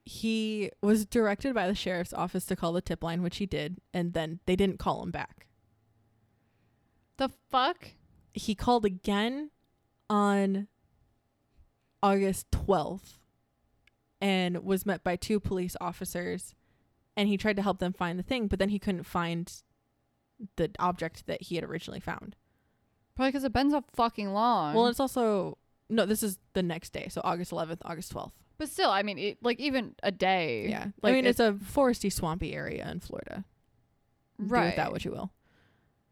he 0.05 0.71
was 0.81 1.05
directed 1.05 1.53
by 1.53 1.67
the 1.67 1.75
sheriff's 1.75 2.13
office 2.13 2.45
to 2.45 2.55
call 2.55 2.73
the 2.73 2.81
tip 2.81 3.03
line, 3.03 3.21
which 3.21 3.37
he 3.37 3.45
did, 3.45 3.79
and 3.93 4.13
then 4.13 4.39
they 4.45 4.55
didn't 4.55 4.79
call 4.79 5.03
him 5.03 5.11
back. 5.11 5.47
The 7.17 7.29
fuck? 7.49 7.89
he 8.33 8.55
called 8.55 8.85
again 8.85 9.51
on 10.09 10.67
August 12.01 12.49
12th 12.51 13.17
and 14.21 14.63
was 14.63 14.85
met 14.85 15.03
by 15.03 15.17
two 15.17 15.39
police 15.39 15.75
officers 15.81 16.55
and 17.17 17.27
he 17.27 17.35
tried 17.35 17.57
to 17.57 17.61
help 17.61 17.79
them 17.79 17.91
find 17.91 18.17
the 18.17 18.23
thing 18.23 18.47
but 18.47 18.57
then 18.57 18.69
he 18.69 18.79
couldn't 18.79 19.03
find 19.03 19.51
the 20.55 20.69
object 20.79 21.25
that 21.27 21.43
he 21.43 21.55
had 21.55 21.63
originally 21.63 21.99
found. 21.99 22.35
Probably 23.15 23.29
because 23.31 23.43
it 23.43 23.53
been 23.53 23.71
so 23.71 23.83
fucking 23.93 24.31
long. 24.33 24.73
Well, 24.75 24.87
it's 24.87 24.99
also 24.99 25.57
no, 25.89 26.05
this 26.05 26.23
is 26.23 26.39
the 26.53 26.63
next 26.63 26.91
day, 26.93 27.07
so 27.09 27.19
August 27.23 27.51
11th, 27.51 27.79
August 27.83 28.13
12th. 28.13 28.31
but 28.57 28.69
still, 28.69 28.89
I 28.89 29.03
mean, 29.03 29.17
it, 29.17 29.37
like 29.43 29.59
even 29.59 29.95
a 30.03 30.11
day. 30.11 30.67
Yeah. 30.69 30.87
Like 31.01 31.11
I 31.11 31.15
mean, 31.15 31.25
it- 31.25 31.29
it's 31.29 31.39
a 31.39 31.53
foresty, 31.53 32.11
swampy 32.11 32.53
area 32.53 32.89
in 32.89 32.99
Florida. 33.01 33.43
Right. 34.37 34.61
Do 34.61 34.65
with 34.67 34.75
that 34.77 34.91
what 34.91 35.05
you 35.05 35.11
will. 35.11 35.31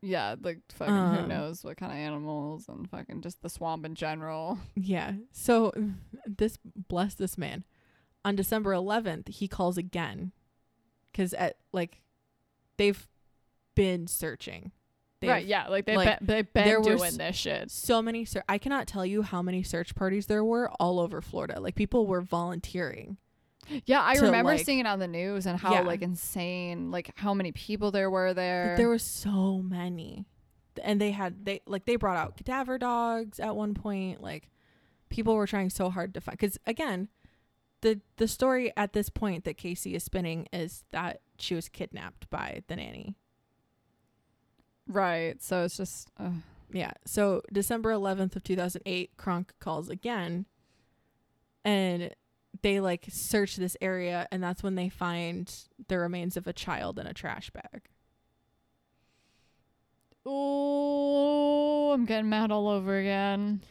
Yeah, 0.01 0.35
like 0.41 0.59
fucking 0.71 0.93
who 0.93 0.99
Um, 1.23 1.27
knows 1.27 1.63
what 1.63 1.75
kind 1.77 1.91
of 1.91 1.97
animals 1.97 2.67
and 2.69 2.89
fucking 2.89 3.21
just 3.21 3.41
the 3.41 3.49
swamp 3.49 3.85
in 3.85 3.95
general. 3.95 4.57
Yeah. 4.75 5.13
So 5.31 5.73
this 6.25 6.57
bless 6.63 7.15
this 7.15 7.37
man. 7.37 7.63
On 8.25 8.35
December 8.35 8.71
11th, 8.73 9.29
he 9.29 9.47
calls 9.47 9.77
again 9.77 10.31
cuz 11.13 11.33
at 11.33 11.57
like 11.71 12.01
they've 12.77 13.07
been 13.79 14.07
searching. 14.07 14.71
They've 15.21 15.29
right? 15.29 15.45
Yeah, 15.45 15.67
like 15.67 15.85
they've 15.85 15.95
like, 15.97 16.19
been, 16.19 16.27
they've 16.27 16.53
been 16.53 16.81
doing 16.81 17.03
s- 17.03 17.17
this 17.17 17.35
shit. 17.35 17.71
So 17.71 18.01
many 18.01 18.23
ser- 18.25 18.43
I 18.47 18.57
cannot 18.57 18.87
tell 18.87 19.05
you 19.05 19.21
how 19.21 19.41
many 19.41 19.63
search 19.63 19.93
parties 19.95 20.27
there 20.27 20.43
were 20.43 20.69
all 20.79 20.99
over 20.99 21.21
Florida. 21.21 21.59
Like 21.59 21.75
people 21.75 22.07
were 22.07 22.21
volunteering. 22.21 23.17
Yeah, 23.85 24.01
I 24.03 24.15
to, 24.15 24.21
remember 24.23 24.51
like- 24.53 24.65
seeing 24.65 24.79
it 24.79 24.85
on 24.87 24.99
the 24.99 25.07
news 25.07 25.45
and 25.45 25.59
how 25.59 25.73
Yeah. 25.73 25.81
like 25.81 26.01
insane, 26.01 26.89
like 26.91 27.11
how 27.15 27.33
many 27.33 27.51
people 27.51 27.91
there 27.91 28.09
were 28.09 28.33
there. 28.33 28.69
Like, 28.69 28.77
there 28.77 28.87
were 28.89 28.97
so 28.97 29.61
many. 29.61 30.25
And 30.83 30.99
they 31.01 31.11
had 31.11 31.45
they 31.45 31.61
like 31.65 31.85
they 31.85 31.97
brought 31.97 32.17
out 32.17 32.37
cadaver 32.37 32.77
dogs 32.77 33.39
at 33.39 33.55
one 33.55 33.73
point. 33.73 34.21
Like 34.21 34.49
people 35.09 35.35
were 35.35 35.47
trying 35.47 35.69
so 35.69 35.89
hard 35.89 36.13
to 36.13 36.21
find 36.21 36.39
cuz 36.39 36.57
again, 36.65 37.09
the 37.81 37.99
the 38.15 38.27
story 38.27 38.71
at 38.77 38.93
this 38.93 39.09
point 39.09 39.43
that 39.43 39.57
Casey 39.57 39.95
is 39.95 40.03
spinning 40.03 40.47
is 40.53 40.83
that 40.91 41.19
she 41.37 41.55
was 41.55 41.67
kidnapped 41.67 42.29
by 42.29 42.63
the 42.67 42.75
nanny. 42.77 43.15
Right. 44.89 45.41
So 45.41 45.63
it's 45.63 45.77
just 45.77 46.09
uh, 46.19 46.31
Yeah. 46.71 46.91
So 47.05 47.43
December 47.53 47.91
11th 47.91 48.35
of 48.35 48.43
2008, 48.43 49.11
Kronk 49.17 49.53
calls 49.59 49.87
again 49.89 50.45
and 51.63 52.09
they 52.61 52.79
like 52.79 53.05
search 53.09 53.55
this 53.55 53.77
area 53.79 54.27
and 54.31 54.41
that's 54.43 54.63
when 54.63 54.75
they 54.75 54.89
find 54.89 55.53
the 55.87 55.99
remains 55.99 56.35
of 56.35 56.47
a 56.47 56.53
child 56.53 56.97
in 56.99 57.05
a 57.07 57.13
trash 57.13 57.49
bag. 57.51 57.83
oh, 60.25 61.91
I'm 61.91 62.05
getting 62.05 62.29
mad 62.29 62.51
all 62.51 62.67
over 62.67 62.97
again. 62.97 63.61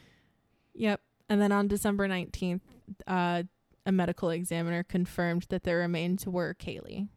Yep. 0.73 1.01
And 1.29 1.41
then 1.41 1.51
on 1.51 1.67
December 1.67 2.07
19th, 2.07 2.61
uh, 3.07 3.43
a 3.85 3.91
medical 3.91 4.29
examiner 4.29 4.83
confirmed 4.83 5.45
that 5.49 5.63
the 5.63 5.75
remains 5.75 6.25
were 6.25 6.53
Caylee. 6.53 7.07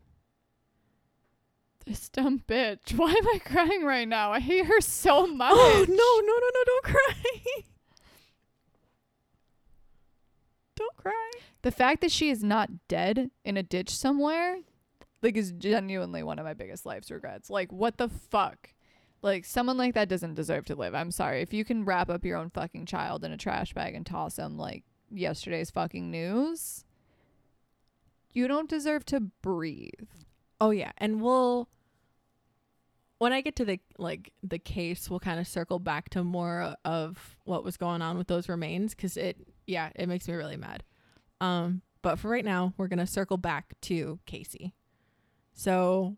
This 1.86 2.08
dumb 2.08 2.42
bitch. 2.46 2.92
Why 2.96 3.10
am 3.10 3.26
I 3.26 3.38
crying 3.44 3.84
right 3.84 4.06
now? 4.06 4.32
I 4.32 4.40
hate 4.40 4.66
her 4.66 4.80
so 4.80 5.10
oh, 5.24 5.26
much. 5.26 5.52
Oh, 5.52 5.84
no, 5.88 5.94
no, 5.94 6.34
no, 6.38 6.48
no, 6.54 6.64
don't 6.66 6.84
cry. 6.84 7.62
don't 10.76 10.96
cry. 10.96 11.30
The 11.62 11.70
fact 11.70 12.00
that 12.00 12.10
she 12.10 12.30
is 12.30 12.42
not 12.42 12.88
dead 12.88 13.30
in 13.44 13.56
a 13.56 13.62
ditch 13.62 13.90
somewhere, 13.90 14.58
like, 15.22 15.36
is 15.36 15.52
genuinely 15.52 16.22
one 16.22 16.38
of 16.38 16.44
my 16.44 16.54
biggest 16.54 16.86
life's 16.86 17.10
regrets. 17.10 17.50
Like, 17.50 17.72
what 17.72 17.98
the 17.98 18.08
fuck? 18.08 18.70
Like, 19.22 19.44
someone 19.44 19.76
like 19.76 19.94
that 19.94 20.08
doesn't 20.08 20.34
deserve 20.34 20.64
to 20.66 20.74
live. 20.74 20.94
I'm 20.94 21.12
sorry. 21.12 21.42
If 21.42 21.52
you 21.52 21.64
can 21.64 21.84
wrap 21.84 22.10
up 22.10 22.24
your 22.24 22.36
own 22.36 22.50
fucking 22.50 22.86
child 22.86 23.24
in 23.24 23.32
a 23.32 23.36
trash 23.36 23.72
bag 23.72 23.94
and 23.94 24.04
toss 24.04 24.36
him 24.36 24.56
like 24.56 24.82
yesterday's 25.10 25.70
fucking 25.70 26.10
news, 26.10 26.84
you 28.32 28.48
don't 28.48 28.68
deserve 28.68 29.04
to 29.06 29.20
breathe. 29.42 30.10
Oh 30.62 30.70
yeah, 30.70 30.92
and 30.98 31.20
we'll 31.20 31.68
when 33.18 33.32
I 33.32 33.40
get 33.40 33.56
to 33.56 33.64
the 33.64 33.80
like 33.98 34.32
the 34.44 34.60
case, 34.60 35.10
we'll 35.10 35.18
kind 35.18 35.40
of 35.40 35.48
circle 35.48 35.80
back 35.80 36.08
to 36.10 36.22
more 36.22 36.76
of 36.84 37.36
what 37.42 37.64
was 37.64 37.76
going 37.76 38.00
on 38.00 38.16
with 38.16 38.28
those 38.28 38.48
remains 38.48 38.94
cuz 38.94 39.16
it 39.16 39.36
yeah, 39.66 39.90
it 39.96 40.08
makes 40.08 40.28
me 40.28 40.34
really 40.34 40.56
mad. 40.56 40.84
Um 41.40 41.82
but 42.00 42.20
for 42.20 42.28
right 42.28 42.44
now, 42.44 42.74
we're 42.76 42.86
going 42.86 43.00
to 43.00 43.06
circle 43.06 43.36
back 43.36 43.74
to 43.82 44.18
Casey. 44.26 44.72
So 45.52 46.16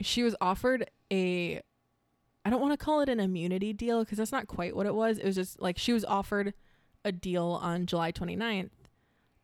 she 0.00 0.24
was 0.24 0.34
offered 0.40 0.90
a 1.12 1.60
I 2.44 2.50
don't 2.50 2.60
want 2.60 2.72
to 2.72 2.84
call 2.84 3.00
it 3.00 3.08
an 3.08 3.20
immunity 3.20 3.72
deal 3.72 4.04
cuz 4.04 4.18
that's 4.18 4.32
not 4.32 4.48
quite 4.48 4.74
what 4.74 4.86
it 4.86 4.94
was. 4.94 5.18
It 5.18 5.24
was 5.24 5.36
just 5.36 5.62
like 5.62 5.78
she 5.78 5.92
was 5.92 6.04
offered 6.04 6.52
a 7.04 7.12
deal 7.12 7.60
on 7.62 7.86
July 7.86 8.10
29th 8.10 8.70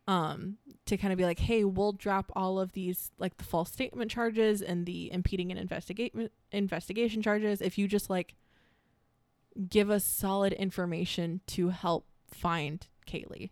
um 0.07 0.57
to 0.87 0.97
kind 0.97 1.11
of 1.11 1.17
be 1.17 1.25
like, 1.25 1.39
hey, 1.39 1.63
we'll 1.63 1.91
drop 1.91 2.31
all 2.35 2.59
of 2.59 2.73
these 2.73 3.11
like 3.17 3.37
the 3.37 3.43
false 3.43 3.71
statement 3.71 4.11
charges 4.11 4.61
and 4.61 4.85
the 4.85 5.11
impeding 5.11 5.51
an 5.51 5.57
investigation 5.57 6.29
investigation 6.51 7.21
charges 7.21 7.61
if 7.61 7.77
you 7.77 7.87
just 7.87 8.09
like 8.09 8.35
give 9.69 9.89
us 9.89 10.03
solid 10.03 10.53
information 10.53 11.41
to 11.47 11.69
help 11.69 12.05
find 12.31 12.87
Caylee. 13.07 13.51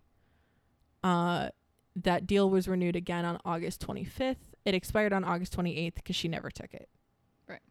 Uh 1.03 1.49
that 1.95 2.27
deal 2.27 2.49
was 2.49 2.67
renewed 2.67 2.95
again 2.95 3.23
on 3.23 3.39
August 3.45 3.85
25th. 3.85 4.35
It 4.65 4.75
expired 4.75 5.13
on 5.13 5.23
August 5.23 5.55
28th 5.55 6.03
cuz 6.03 6.15
she 6.15 6.27
never 6.27 6.49
took 6.49 6.73
it. 6.73 6.89
Right. 7.47 7.61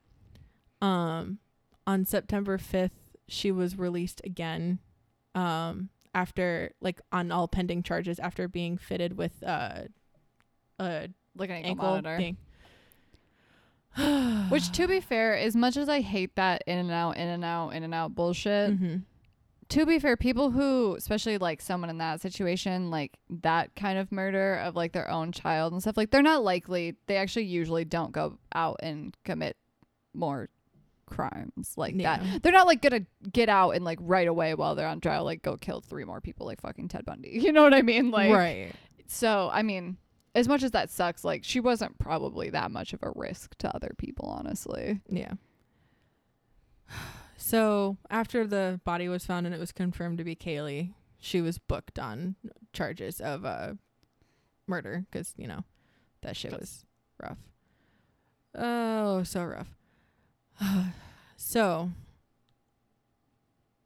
Um 0.81 1.39
on 1.87 2.05
September 2.05 2.57
5th, 2.59 3.13
she 3.29 3.51
was 3.53 3.79
released 3.79 4.21
again 4.25 4.79
um 5.35 5.91
after 6.15 6.71
like 6.81 7.01
on 7.13 7.31
all 7.33 7.49
pending 7.49 7.83
charges 7.83 8.19
after 8.19 8.47
being 8.49 8.79
fitted 8.79 9.17
with 9.19 9.43
uh 9.43 9.83
a 10.79 11.09
Like 11.37 11.51
an 11.51 11.57
ankle, 11.57 11.71
ankle 11.71 11.91
monitor. 12.03 12.17
thing. 12.17 12.37
Which, 14.51 14.73
to 14.73 14.89
be 14.89 15.01
fair, 15.01 15.37
as 15.37 15.55
much 15.55 15.77
as 15.77 15.89
I 15.89 16.01
hate 16.01 16.35
that 16.37 16.63
in 16.67 16.79
and 16.79 16.91
out, 16.91 17.17
in 17.17 17.29
and 17.29 17.45
out, 17.45 17.71
in 17.71 17.83
and 17.85 17.95
out 17.95 18.15
bullshit, 18.15 18.73
Mhm. 18.81 19.03
to 19.69 19.87
be 19.87 19.99
fair, 20.01 20.17
people 20.17 20.51
who, 20.51 20.97
especially 20.97 21.39
like 21.39 21.61
someone 21.61 21.91
in 21.91 21.99
that 21.99 22.21
situation, 22.21 22.91
like 22.91 23.17
that 23.31 23.75
kind 23.77 23.97
of 23.99 24.11
murder 24.11 24.57
of 24.57 24.75
like 24.75 24.93
their 24.93 25.09
own 25.09 25.31
child 25.31 25.73
and 25.73 25.81
stuff, 25.81 25.97
like 25.97 26.11
they're 26.11 26.23
not 26.23 26.43
likely, 26.43 26.97
they 27.07 27.17
actually 27.17 27.45
usually 27.45 27.85
don't 27.85 28.11
go 28.13 28.37
out 28.55 28.77
and 28.83 29.17
commit 29.25 29.57
more 30.13 30.49
crimes 31.07 31.75
like 31.77 31.95
Yeah. 31.97 32.19
that. 32.19 32.43
They're 32.43 32.53
not 32.53 32.67
like 32.67 32.83
gonna 32.83 33.07
get 33.33 33.49
out 33.49 33.71
and 33.73 33.85
like 33.85 33.99
right 34.01 34.29
away 34.29 34.55
while 34.55 34.75
they're 34.75 34.89
on 34.89 35.01
trial, 35.01 35.25
like 35.25 35.43
go 35.43 35.57
kill 35.57 35.81
three 35.81 36.05
more 36.05 36.21
people 36.21 36.47
like 36.47 36.61
fucking 36.61 36.89
Ted 36.89 37.05
Bundy. 37.05 37.31
You 37.43 37.53
know 37.53 37.63
what 37.63 37.75
I 37.75 37.83
mean? 37.83 38.11
Like, 38.11 38.33
right. 38.33 38.73
so, 39.07 39.51
I 39.53 39.63
mean, 39.63 39.97
as 40.35 40.49
much 40.49 40.63
as 40.63 40.73
that 40.73 40.91
sucks, 40.91 41.25
like 41.25 41.45
she 41.45 41.61
wasn't 41.61 41.99
probably 41.99 42.51
that 42.51 42.71
much 42.71 42.93
of 42.93 43.01
a 43.03 43.11
risk 43.15 43.57
to 43.59 43.75
other 43.75 43.93
people, 43.99 44.29
honestly. 44.29 45.01
Yeah. 45.09 45.33
So 47.37 47.99
after 48.09 48.47
the 48.47 48.81
body 48.85 49.07
was 49.09 49.27
found 49.27 49.45
and 49.45 49.55
it 49.55 49.59
was 49.61 49.73
confirmed 49.73 50.17
to 50.19 50.25
be 50.25 50.35
Caylee, 50.35 50.95
she 51.19 51.43
was 51.43 51.59
booked 51.59 51.99
on 51.99 52.37
charges 52.73 53.21
of 53.21 53.45
uh 53.45 53.75
murder 54.67 55.05
because 55.11 55.35
you 55.37 55.47
know 55.47 55.63
that 56.23 56.37
shit 56.39 56.53
was 56.53 56.87
rough. 57.23 57.37
Oh, 58.55 59.25
so 59.25 59.45
rough. 59.45 59.69
So 61.37 61.91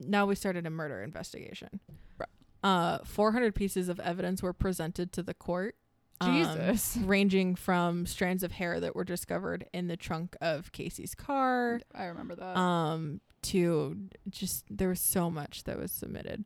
now 0.01 0.27
we 0.27 0.35
started 0.35 0.67
a 0.67 0.71
murder 0.71 1.03
investigation. 1.03 1.81
Uh, 2.63 2.99
400 3.05 3.55
pieces 3.55 3.89
of 3.89 4.01
evidence 4.01 4.43
were 4.43 4.53
presented 4.53 5.13
to 5.13 5.23
the 5.23 5.35
court. 5.35 5.77
um, 6.21 6.35
Jesus. 6.35 6.97
ranging 7.05 7.55
from 7.55 8.05
strands 8.05 8.43
of 8.43 8.53
hair 8.53 8.81
that 8.81 8.97
were 8.97 9.05
discovered 9.05 9.67
in 9.73 9.87
the 9.87 9.97
trunk 9.97 10.37
of 10.41 10.73
Casey's 10.73 11.15
car, 11.15 11.81
I 11.95 12.05
remember 12.07 12.35
that. 12.35 12.57
um, 12.57 13.21
to 13.43 13.97
just 14.29 14.65
there 14.69 14.89
was 14.89 15.01
so 15.01 15.31
much 15.31 15.63
that 15.65 15.79
was 15.79 15.93
submitted. 15.93 16.45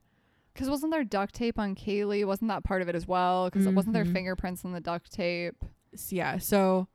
Because 0.52 0.68
wasn't 0.68 0.92
there 0.92 1.02
duct 1.04 1.34
tape 1.34 1.58
on 1.58 1.74
Caylee? 1.74 2.26
Wasn't 2.26 2.48
that 2.50 2.62
part 2.64 2.82
of 2.82 2.88
it 2.90 2.94
as 2.94 3.06
well? 3.08 3.48
Because 3.48 3.66
wasn't 3.66 3.94
there 3.94 4.04
Mhm. 4.04 4.12
fingerprints 4.12 4.66
on 4.66 4.72
the 4.72 4.80
duct 4.80 5.10
tape? 5.10 5.56
Yeah, 6.10 6.36
so 6.36 6.88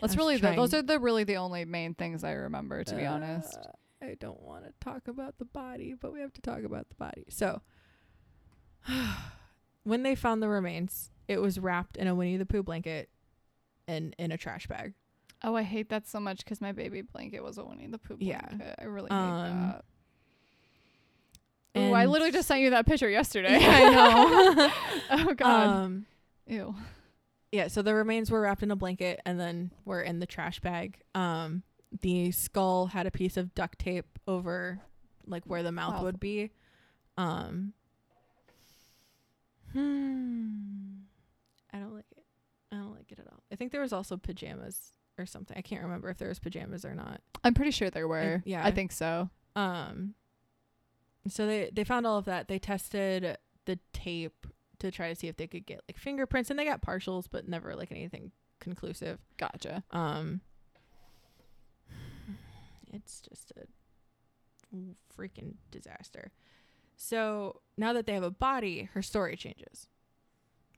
That's 0.00 0.16
really 0.16 0.36
the, 0.36 0.52
those 0.52 0.74
are 0.74 0.82
the 0.82 0.98
really 0.98 1.24
the 1.24 1.36
only 1.36 1.64
main 1.64 1.94
things 1.94 2.24
I 2.24 2.32
remember, 2.32 2.84
to 2.84 2.94
be 2.94 3.06
honest. 3.06 3.56
Uh, 3.56 4.04
I 4.04 4.16
don't 4.20 4.42
want 4.42 4.64
to 4.64 4.72
talk 4.80 5.08
about 5.08 5.38
the 5.38 5.44
body, 5.46 5.94
but 5.98 6.12
we 6.12 6.20
have 6.20 6.32
to 6.34 6.40
talk 6.42 6.62
about 6.62 6.88
the 6.90 6.94
body. 6.96 7.24
So, 7.30 7.62
when 9.84 10.02
they 10.02 10.14
found 10.14 10.42
the 10.42 10.48
remains, 10.48 11.10
it 11.28 11.38
was 11.40 11.58
wrapped 11.58 11.96
in 11.96 12.06
a 12.06 12.14
Winnie 12.14 12.36
the 12.36 12.46
Pooh 12.46 12.62
blanket 12.62 13.08
and 13.88 14.14
in 14.18 14.30
a 14.32 14.36
trash 14.36 14.66
bag. 14.66 14.94
Oh, 15.42 15.54
I 15.56 15.62
hate 15.62 15.88
that 15.90 16.06
so 16.08 16.20
much 16.20 16.38
because 16.38 16.60
my 16.60 16.72
baby 16.72 17.02
blanket 17.02 17.42
was 17.42 17.58
a 17.58 17.64
Winnie 17.64 17.86
the 17.86 17.98
Pooh 17.98 18.16
Yeah. 18.18 18.40
blanket. 18.46 18.74
I 18.78 18.84
really 18.84 19.08
hate 19.10 19.14
Um, 19.16 19.68
that. 19.68 19.84
Oh, 21.76 21.92
I 21.92 22.06
literally 22.06 22.30
just 22.30 22.46
sent 22.46 22.60
you 22.60 22.70
that 22.70 22.86
picture 22.86 23.08
yesterday. 23.10 23.58
Yeah, 23.60 23.68
I 23.70 23.90
know. 23.90 24.70
oh 25.30 25.34
God. 25.36 25.70
Um, 25.70 26.06
Ew. 26.46 26.74
Yeah, 27.54 27.68
so 27.68 27.82
the 27.82 27.94
remains 27.94 28.30
were 28.30 28.40
wrapped 28.40 28.62
in 28.62 28.70
a 28.70 28.76
blanket 28.76 29.20
and 29.24 29.38
then 29.38 29.70
were 29.84 30.02
in 30.02 30.18
the 30.18 30.26
trash 30.26 30.60
bag. 30.60 30.98
Um, 31.14 31.62
the 32.00 32.30
skull 32.32 32.86
had 32.86 33.06
a 33.06 33.10
piece 33.10 33.36
of 33.36 33.54
duct 33.54 33.78
tape 33.78 34.18
over 34.26 34.80
like 35.26 35.44
where 35.44 35.62
the 35.62 35.70
mouth 35.72 35.94
Wow. 35.94 36.02
would 36.04 36.18
be. 36.20 36.50
Um, 37.16 37.72
hmm, 39.72 41.02
I 41.72 41.78
don't 41.78 41.94
like 41.94 42.04
it. 42.16 42.24
I 42.72 42.76
don't 42.76 42.92
like 42.94 43.10
it 43.12 43.18
at 43.18 43.26
all. 43.28 43.42
I 43.52 43.56
think 43.56 43.72
there 43.72 43.80
was 43.80 43.92
also 43.92 44.16
pajamas 44.16 44.92
or 45.18 45.26
something. 45.26 45.56
I 45.56 45.62
can't 45.62 45.82
remember 45.82 46.08
if 46.10 46.18
there 46.18 46.28
was 46.28 46.38
pajamas 46.38 46.84
or 46.84 46.94
not. 46.94 47.20
I'm 47.44 47.54
pretty 47.54 47.70
sure 47.70 47.90
there 47.90 48.08
were. 48.08 48.42
yeah. 48.44 48.64
I 48.64 48.70
think 48.70 48.92
so. 48.92 49.30
Um, 49.56 50.14
so 51.28 51.46
they 51.46 51.70
they 51.72 51.84
found 51.84 52.06
all 52.06 52.18
of 52.18 52.24
that. 52.24 52.48
They 52.48 52.58
tested 52.58 53.38
the 53.66 53.78
tape 53.92 54.46
to 54.84 54.90
try 54.90 55.08
to 55.08 55.14
see 55.14 55.28
if 55.28 55.36
they 55.36 55.46
could 55.46 55.66
get 55.66 55.82
like 55.88 55.98
fingerprints, 55.98 56.50
and 56.50 56.58
they 56.58 56.64
got 56.64 56.82
partials, 56.82 57.26
but 57.30 57.48
never 57.48 57.74
like 57.74 57.90
anything 57.90 58.30
conclusive. 58.60 59.18
Gotcha. 59.36 59.82
Um, 59.90 60.40
it's 62.92 63.20
just 63.20 63.52
a 63.52 64.76
freaking 65.18 65.54
disaster. 65.70 66.30
So 66.96 67.60
now 67.76 67.92
that 67.92 68.06
they 68.06 68.14
have 68.14 68.22
a 68.22 68.30
body, 68.30 68.88
her 68.94 69.02
story 69.02 69.36
changes. 69.36 69.88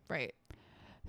Right. 0.08 0.34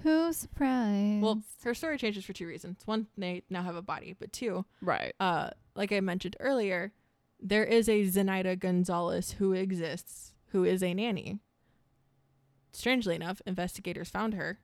Who's 0.03 0.37
surprised? 0.37 1.23
Well, 1.23 1.41
her 1.63 1.73
story 1.73 1.97
changes 1.97 2.25
for 2.25 2.33
two 2.33 2.47
reasons. 2.47 2.81
One, 2.85 3.07
they 3.17 3.43
now 3.49 3.63
have 3.63 3.75
a 3.75 3.81
body, 3.81 4.15
but 4.17 4.31
two, 4.31 4.65
right. 4.81 5.13
uh, 5.19 5.51
like 5.75 5.91
I 5.91 6.01
mentioned 6.01 6.35
earlier, 6.39 6.93
there 7.39 7.63
is 7.63 7.89
a 7.89 8.03
Zenaida 8.03 8.59
Gonzalez 8.59 9.33
who 9.33 9.53
exists, 9.53 10.33
who 10.47 10.63
is 10.65 10.83
a 10.83 10.93
nanny. 10.93 11.39
Strangely 12.77 13.15
enough, 13.15 13.41
investigators 13.47 14.07
found 14.11 14.35
her. 14.35 14.59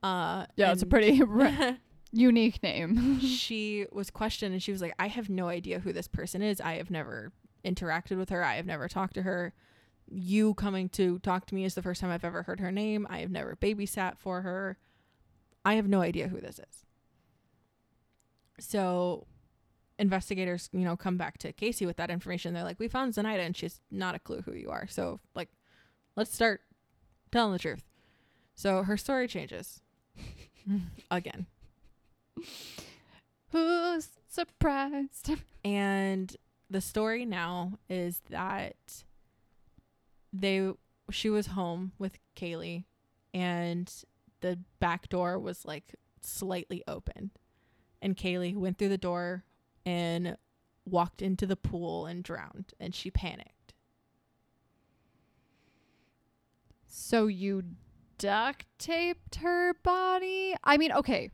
Uh, 0.00 0.46
Yeah, 0.54 0.70
it's 0.70 0.82
a 0.82 0.86
pretty 0.86 1.20
ra- 1.26 1.74
unique 2.12 2.62
name. 2.62 3.18
she 3.20 3.86
was 3.90 4.10
questioned, 4.10 4.52
and 4.52 4.62
she 4.62 4.70
was 4.70 4.80
like, 4.80 4.94
"I 4.96 5.08
have 5.08 5.28
no 5.28 5.48
idea 5.48 5.80
who 5.80 5.92
this 5.92 6.06
person 6.06 6.40
is. 6.40 6.60
I 6.60 6.74
have 6.74 6.88
never 6.88 7.32
interacted 7.64 8.16
with 8.16 8.28
her. 8.30 8.44
I 8.44 8.54
have 8.54 8.66
never 8.66 8.86
talked 8.86 9.14
to 9.14 9.22
her. 9.22 9.54
You 10.08 10.54
coming 10.54 10.88
to 10.90 11.18
talk 11.18 11.46
to 11.46 11.54
me 11.56 11.64
is 11.64 11.74
the 11.74 11.82
first 11.82 12.00
time 12.00 12.10
I've 12.10 12.24
ever 12.24 12.44
heard 12.44 12.60
her 12.60 12.70
name. 12.70 13.08
I 13.10 13.18
have 13.18 13.30
never 13.32 13.56
babysat 13.56 14.18
for 14.18 14.42
her. 14.42 14.78
I 15.64 15.74
have 15.74 15.88
no 15.88 16.00
idea 16.00 16.28
who 16.28 16.40
this 16.40 16.60
is." 16.60 16.86
So 18.60 19.26
investigators, 19.98 20.68
you 20.72 20.80
know, 20.84 20.96
come 20.96 21.16
back 21.16 21.38
to 21.38 21.52
Casey 21.52 21.86
with 21.86 21.96
that 21.96 22.08
information. 22.10 22.54
They're 22.54 22.62
like, 22.62 22.78
"We 22.78 22.86
found 22.86 23.14
Zenaida, 23.14 23.40
and 23.44 23.56
she's 23.56 23.80
not 23.90 24.14
a 24.14 24.20
clue 24.20 24.42
who 24.42 24.52
you 24.52 24.70
are. 24.70 24.86
So, 24.86 25.18
like, 25.34 25.48
let's 26.14 26.32
start 26.32 26.60
telling 27.32 27.52
the 27.52 27.58
truth." 27.58 27.82
So 28.54 28.82
her 28.84 28.96
story 28.96 29.26
changes 29.26 29.82
again, 31.10 31.46
Who's 33.50 34.08
surprised? 34.28 35.30
and 35.64 36.34
the 36.70 36.80
story 36.80 37.24
now 37.24 37.78
is 37.88 38.22
that 38.30 39.04
they 40.32 40.72
she 41.10 41.28
was 41.28 41.48
home 41.48 41.92
with 41.98 42.18
Caylee, 42.34 42.84
and 43.34 43.92
the 44.40 44.58
back 44.80 45.08
door 45.10 45.38
was 45.38 45.66
like 45.66 45.94
slightly 46.22 46.82
open, 46.88 47.30
and 48.00 48.16
Caylee 48.16 48.56
went 48.56 48.78
through 48.78 48.88
the 48.88 48.96
door 48.96 49.44
and 49.84 50.36
walked 50.86 51.20
into 51.20 51.46
the 51.46 51.56
pool 51.56 52.06
and 52.06 52.24
drowned, 52.24 52.72
and 52.80 52.94
she 52.94 53.10
panicked. 53.10 53.61
So 56.94 57.26
you 57.26 57.62
duct 58.18 58.66
taped 58.78 59.36
her 59.36 59.72
body? 59.82 60.54
I 60.62 60.76
mean, 60.76 60.92
okay. 60.92 61.30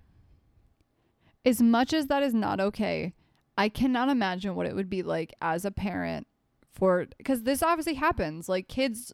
As 1.45 1.61
much 1.61 1.93
as 1.93 2.07
that 2.07 2.23
is 2.23 2.33
not 2.33 2.61
okay, 2.61 3.13
I 3.57 3.69
cannot 3.69 4.09
imagine 4.09 4.55
what 4.55 4.67
it 4.67 4.77
would 4.77 4.89
be 4.89 5.03
like 5.03 5.35
as 5.43 5.65
a 5.65 5.73
parent 5.73 6.29
for 6.73 7.07
because 7.19 7.43
this 7.43 7.61
obviously 7.61 7.95
happens. 7.95 8.49
Like 8.49 8.69
kids 8.69 9.13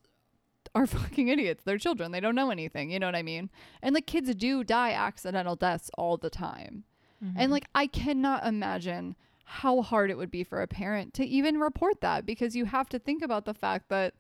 are 0.75 0.87
fucking 0.87 1.29
idiots. 1.29 1.65
They're 1.65 1.79
children. 1.79 2.13
They 2.13 2.21
don't 2.21 2.35
know 2.35 2.51
anything. 2.51 2.91
You 2.91 2.99
know 2.99 3.07
what 3.07 3.17
I 3.17 3.23
mean? 3.23 3.49
And 3.81 3.95
like 3.95 4.07
kids 4.07 4.35
do 4.35 4.65
die 4.65 4.93
accidental 4.93 5.57
deaths 5.57 5.91
all 5.97 6.19
the 6.19 6.31
time. 6.31 6.85
And 7.23 7.37
mm-hmm. 7.37 7.53
like 7.53 7.69
I 7.75 7.87
cannot 7.87 8.45
imagine 8.45 9.17
how 9.47 9.81
hard 9.81 10.11
it 10.11 10.19
would 10.19 10.31
be 10.31 10.45
for 10.45 10.61
a 10.61 10.69
parent 10.69 11.15
to 11.15 11.25
even 11.25 11.59
report 11.59 12.03
that 12.03 12.27
because 12.27 12.55
you 12.55 12.67
have 12.67 12.91
to 12.91 12.99
think 12.99 13.23
about 13.23 13.47
the 13.47 13.55
fact 13.55 13.89
that 13.89 14.13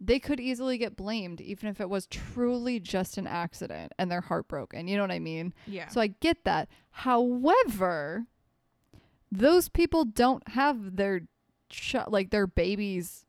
they 0.00 0.18
could 0.18 0.40
easily 0.40 0.78
get 0.78 0.96
blamed 0.96 1.40
even 1.40 1.68
if 1.68 1.80
it 1.80 1.90
was 1.90 2.06
truly 2.06 2.80
just 2.80 3.18
an 3.18 3.26
accident 3.26 3.92
and 3.98 4.10
they're 4.10 4.22
heartbroken. 4.22 4.88
You 4.88 4.96
know 4.96 5.02
what 5.02 5.10
I 5.12 5.18
mean? 5.18 5.52
yeah, 5.66 5.88
So 5.88 6.00
I 6.00 6.08
get 6.08 6.44
that. 6.44 6.68
However, 6.90 8.24
those 9.30 9.68
people 9.68 10.04
don't 10.04 10.46
have 10.48 10.96
their 10.96 11.22
ch- 11.68 11.96
like 12.08 12.30
their 12.30 12.46
babies 12.46 13.26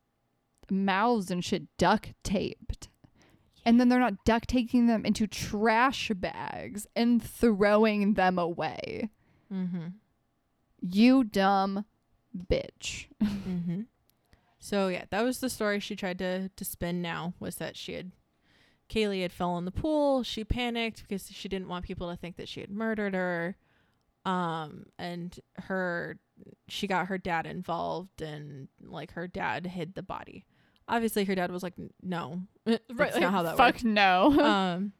mouths 0.69 1.29
and 1.29 1.43
shit 1.43 1.63
duct 1.77 2.13
taped. 2.23 2.87
And 3.65 3.79
then 3.79 3.89
they're 3.89 3.99
not 3.99 4.23
duct 4.25 4.47
taping 4.49 4.87
them 4.87 5.05
into 5.05 5.27
trash 5.27 6.09
bags 6.15 6.87
and 6.95 7.21
throwing 7.21 8.13
them 8.15 8.39
away. 8.39 9.09
mm-hmm. 9.53 9.87
You 10.81 11.23
dumb 11.23 11.85
bitch. 12.35 13.05
mm-hmm. 13.21 13.81
So 14.63 14.89
yeah, 14.89 15.05
that 15.09 15.23
was 15.23 15.39
the 15.39 15.49
story 15.49 15.79
she 15.79 15.95
tried 15.95 16.19
to 16.19 16.49
to 16.49 16.63
spin. 16.63 17.01
Now 17.01 17.33
was 17.39 17.55
that 17.55 17.75
she 17.75 17.93
had 17.93 18.11
Caylee 18.89 19.23
had 19.23 19.33
fell 19.33 19.57
in 19.57 19.65
the 19.65 19.71
pool. 19.71 20.21
She 20.21 20.43
panicked 20.43 21.01
because 21.01 21.29
she 21.31 21.49
didn't 21.49 21.67
want 21.67 21.83
people 21.83 22.09
to 22.11 22.15
think 22.15 22.37
that 22.37 22.47
she 22.47 22.61
had 22.61 22.69
murdered 22.69 23.15
her. 23.15 23.57
Um, 24.23 24.85
and 24.99 25.37
her 25.55 26.19
she 26.67 26.85
got 26.85 27.07
her 27.07 27.17
dad 27.17 27.47
involved, 27.47 28.21
and 28.21 28.67
like 28.79 29.13
her 29.13 29.27
dad 29.27 29.65
hid 29.65 29.95
the 29.95 30.03
body. 30.03 30.45
Obviously, 30.87 31.25
her 31.25 31.33
dad 31.33 31.51
was 31.51 31.63
like, 31.63 31.73
"No, 32.03 32.43
that's 32.65 33.19
not 33.19 33.31
how 33.31 33.41
that 33.41 33.57
Fuck 33.57 33.75
works." 33.75 33.83
no. 33.83 34.39
um 34.45 34.93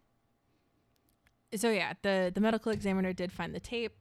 so 1.54 1.69
yeah 1.69 1.91
the 2.02 2.32
the 2.34 2.39
medical 2.39 2.71
examiner 2.71 3.12
did 3.12 3.30
find 3.30 3.54
the 3.54 3.60
tape 3.60 3.93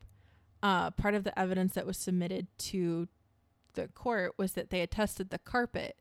uh 0.62 0.88
part 0.92 1.14
of 1.14 1.24
the 1.24 1.36
evidence 1.36 1.74
that 1.74 1.84
was 1.84 1.98
submitted 1.98 2.46
to 2.58 3.08
the 3.74 3.88
court 3.88 4.34
was 4.36 4.52
that 4.52 4.70
they 4.70 4.80
had 4.80 4.90
tested 4.90 5.30
the 5.30 5.38
carpet 5.38 5.96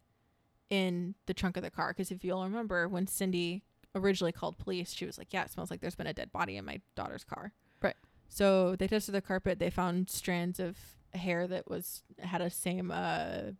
in 0.69 1.15
the 1.25 1.33
trunk 1.33 1.57
of 1.57 1.63
the 1.63 1.69
car 1.71 1.89
because 1.89 2.11
if 2.11 2.23
you'll 2.23 2.43
remember 2.43 2.87
when 2.87 3.07
cindy 3.07 3.63
originally 3.95 4.31
called 4.31 4.57
police 4.59 4.93
she 4.93 5.05
was 5.05 5.17
like 5.17 5.27
yeah 5.31 5.43
it 5.43 5.49
smells 5.51 5.71
like 5.71 5.81
there's 5.81 5.95
been 5.95 6.07
a 6.07 6.13
dead 6.13 6.31
body 6.31 6.57
in 6.57 6.65
my 6.65 6.79
daughter's 6.95 7.23
car 7.23 7.51
Right. 7.81 7.95
so 8.27 8.75
they 8.75 8.87
tested 8.87 9.15
the 9.15 9.21
carpet 9.21 9.57
they 9.59 9.69
found 9.71 10.09
strands 10.09 10.59
of 10.59 10.77
hair 11.13 11.47
that 11.47 11.69
was 11.69 12.03
had 12.19 12.41
a 12.41 12.49
same 12.51 12.91
uh 12.91 13.51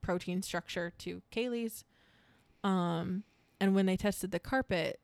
protein 0.00 0.42
structure 0.42 0.92
to 0.98 1.22
caylee's 1.30 1.84
um 2.64 3.22
and 3.60 3.76
when 3.76 3.86
they 3.86 3.96
tested 3.96 4.32
the 4.32 4.40
carpet, 4.40 4.98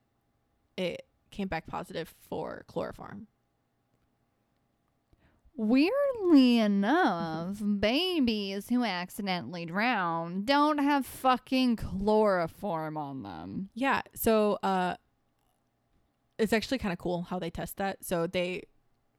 it 0.77 1.07
came 1.31 1.47
back 1.47 1.69
positive 1.69 2.13
for 2.29 2.65
chloroform. 2.67 3.29
Weirdly 5.59 6.59
enough, 6.61 7.61
babies 7.81 8.69
who 8.69 8.85
accidentally 8.85 9.67
drown 9.67 10.45
don't 10.45 10.79
have 10.79 11.05
fucking 11.05 11.75
chloroform 11.75 12.97
on 12.97 13.25
them. 13.25 13.69
Yeah, 13.75 14.03
so 14.15 14.61
uh 14.63 14.95
it's 16.39 16.53
actually 16.53 16.79
kind 16.79 16.93
of 16.93 16.99
cool 17.01 17.23
how 17.23 17.41
they 17.41 17.51
test 17.51 17.77
that. 17.79 18.05
So 18.05 18.29
they 18.29 18.63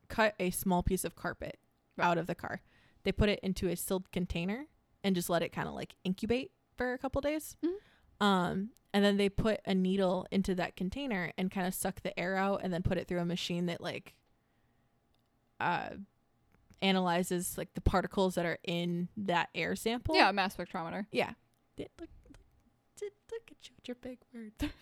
cut 0.08 0.34
a 0.39 0.49
small 0.52 0.82
piece 0.82 1.04
of 1.04 1.17
carpet 1.17 1.60
out 1.99 2.17
of 2.17 2.25
the 2.25 2.36
car. 2.36 2.62
They 3.04 3.12
put 3.12 3.28
it 3.28 3.41
into 3.43 3.67
a 3.67 3.75
sealed 3.75 4.10
container 4.13 4.67
and 5.04 5.15
just 5.15 5.30
let 5.30 5.41
it 5.41 5.52
kind 5.52 5.67
of 5.67 5.73
like 5.73 5.95
incubate 6.06 6.52
for 6.78 6.93
a 6.93 6.97
couple 6.97 7.19
days. 7.19 7.58
Mhm. 7.62 8.25
Um, 8.25 8.69
and 8.93 9.04
then 9.04 9.17
they 9.17 9.28
put 9.28 9.60
a 9.65 9.75
needle 9.75 10.25
into 10.32 10.56
that 10.56 10.78
container 10.78 11.34
and 11.38 11.52
kind 11.52 11.67
of 11.67 11.73
suck 11.73 12.02
the 12.02 12.17
air 12.17 12.38
out, 12.38 12.62
and 12.63 12.73
then 12.73 12.82
put 12.82 12.97
it 12.97 13.10
through 13.10 13.19
a 13.19 13.25
machine 13.25 13.65
that 13.65 13.82
like 13.82 14.15
uh 15.60 15.89
analyzes 16.82 17.58
like 17.58 17.74
the 17.74 17.82
particles 17.82 18.36
that 18.36 18.46
are 18.46 18.58
in 18.63 19.10
that 19.18 19.50
air 19.54 19.76
sample. 19.76 20.15
yeah, 20.15 20.32
mass 20.32 20.56
spectrometer. 20.56 21.06
Yeah. 21.12 21.32
Look, 21.78 21.89
look, 22.00 22.10
look, 23.02 23.12
look 23.32 23.52
at 23.52 23.70
you 23.70 23.76
with 23.76 23.88
your 23.88 23.96
big 24.02 24.20
words. 24.34 24.74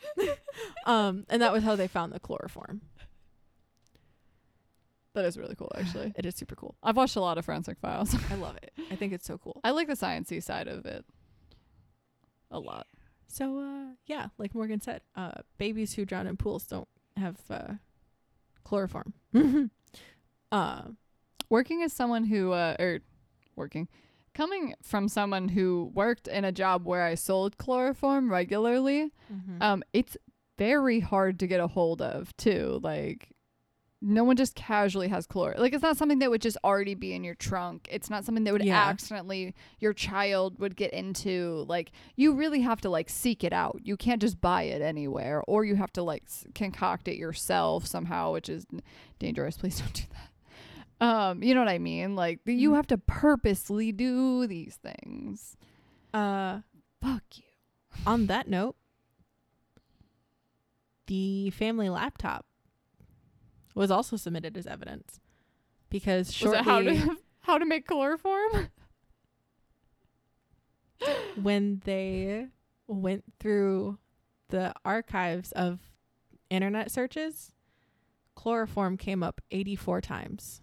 um, 0.86 1.26
and 1.30 1.42
that 1.42 1.54
was 1.54 1.64
how 1.64 1.76
they 1.76 1.88
found 1.88 2.12
the 2.12 2.20
chloroform. 2.20 2.82
That 5.14 5.26
is 5.26 5.38
really 5.38 5.56
cool, 5.56 5.72
actually. 5.76 6.14
It 6.16 6.26
is 6.28 6.36
super 6.36 6.56
cool. 6.56 6.76
I've 6.84 6.96
watched 6.96 7.16
a 7.16 7.22
lot 7.22 7.40
of 7.40 7.46
Forensic 7.46 7.80
Files. 7.80 8.16
I 8.30 8.36
love 8.36 8.56
it. 8.58 8.72
I 8.92 8.96
think 8.96 9.14
it's 9.14 9.26
so 9.26 9.38
cool. 9.40 9.60
I 9.64 9.72
like 9.72 9.88
the 9.88 9.94
sciencey 9.96 10.44
side 10.44 10.68
of 10.68 10.86
it 10.86 11.06
a 12.52 12.60
lot. 12.60 12.86
So 13.28 13.60
uh 13.60 13.94
yeah, 14.06 14.28
like 14.38 14.54
Morgan 14.56 14.80
said, 14.80 15.02
uh 15.16 15.42
babies 15.58 15.94
who 15.96 16.06
drown 16.06 16.28
in 16.28 16.38
pools 16.38 16.66
don't 16.66 16.88
have 17.18 17.38
uh 17.50 17.74
chloroform. 18.64 19.14
uh 20.52 20.82
Working 21.50 21.82
as 21.84 21.94
someone 21.94 22.26
who, 22.26 22.52
uh, 22.52 22.76
or 22.80 23.00
working, 23.56 23.88
coming 24.34 24.74
from 24.84 25.08
someone 25.08 25.50
who 25.50 25.92
worked 25.94 26.28
in 26.28 26.44
a 26.46 26.52
job 26.52 26.86
where 26.86 27.04
I 27.04 27.16
sold 27.16 27.58
chloroform 27.58 28.30
regularly, 28.32 29.12
um, 29.62 29.84
it's 29.94 30.18
very 30.58 31.00
hard 31.00 31.40
to 31.40 31.48
get 31.48 31.60
a 31.60 31.68
hold 31.68 32.02
of 32.02 32.36
too. 32.38 32.80
Like, 32.84 33.30
no 34.00 34.24
one 34.24 34.36
just 34.36 34.54
casually 34.54 35.08
has 35.08 35.26
chlor. 35.26 35.58
Like, 35.58 35.74
it's 35.74 35.82
not 35.82 35.98
something 35.98 36.20
that 36.20 36.30
would 36.30 36.42
just 36.42 36.58
already 36.64 36.94
be 36.94 37.14
in 37.14 37.24
your 37.24 37.34
trunk. 37.34 37.88
It's 37.92 38.12
not 38.12 38.26
something 38.26 38.44
that 38.44 38.54
would 38.54 38.64
Yeah. 38.64 38.78
accidentally 38.90 39.56
your 39.80 39.94
child 39.94 40.60
would 40.60 40.76
get 40.76 40.94
into. 40.94 41.66
Like, 41.68 41.92
you 42.16 42.34
really 42.34 42.62
have 42.62 42.80
to 42.82 42.90
like 42.92 43.10
seek 43.10 43.44
it 43.44 43.54
out. 43.54 43.80
You 43.84 43.98
can't 43.98 44.22
just 44.22 44.40
buy 44.40 44.64
it 44.64 44.84
anywhere, 44.84 45.42
or 45.48 45.66
you 45.66 45.76
have 45.78 45.92
to 45.94 46.04
like 46.04 46.24
s- 46.28 46.46
concoct 46.54 47.08
it 47.08 47.16
yourself 47.18 47.88
somehow, 47.88 48.34
which 48.34 48.50
is 48.50 48.68
dangerous. 49.18 49.58
Please 49.58 49.80
don't 49.80 49.94
do 49.94 50.04
that. 50.12 50.30
Um, 51.00 51.44
you 51.44 51.54
know 51.54 51.62
what 51.62 51.70
I 51.70 51.78
mean? 51.78 52.16
Like, 52.16 52.40
you 52.46 52.72
Mhm. 52.72 52.76
have 52.76 52.88
to 52.88 52.98
purposely 52.98 53.92
do 53.92 54.48
these 54.48 54.76
things. 54.78 55.56
uh 56.14 56.62
Fuck 57.02 57.24
you. 57.38 57.44
on 58.08 58.26
that 58.28 58.48
note, 58.48 58.76
the 61.06 61.50
family 61.52 61.90
laptop 61.90 62.46
was 63.76 63.92
also 63.92 64.16
submitted 64.18 64.58
as 64.58 64.66
evidence 64.66 65.20
because 65.90 66.34
shortly 66.34 66.64
how 66.64 66.82
to 66.82 67.18
how 67.42 67.58
to 67.60 67.66
make 67.66 67.86
chloroform? 67.88 68.70
when 71.36 71.82
they 71.86 72.48
went 72.88 73.24
through 73.40 74.00
the 74.50 74.74
archives 74.84 75.52
of 75.52 75.80
internet 76.50 76.90
searches, 76.90 77.52
chloroform 78.36 78.98
came 78.98 79.22
up 79.22 79.42
84 79.52 80.02
times. 80.02 80.62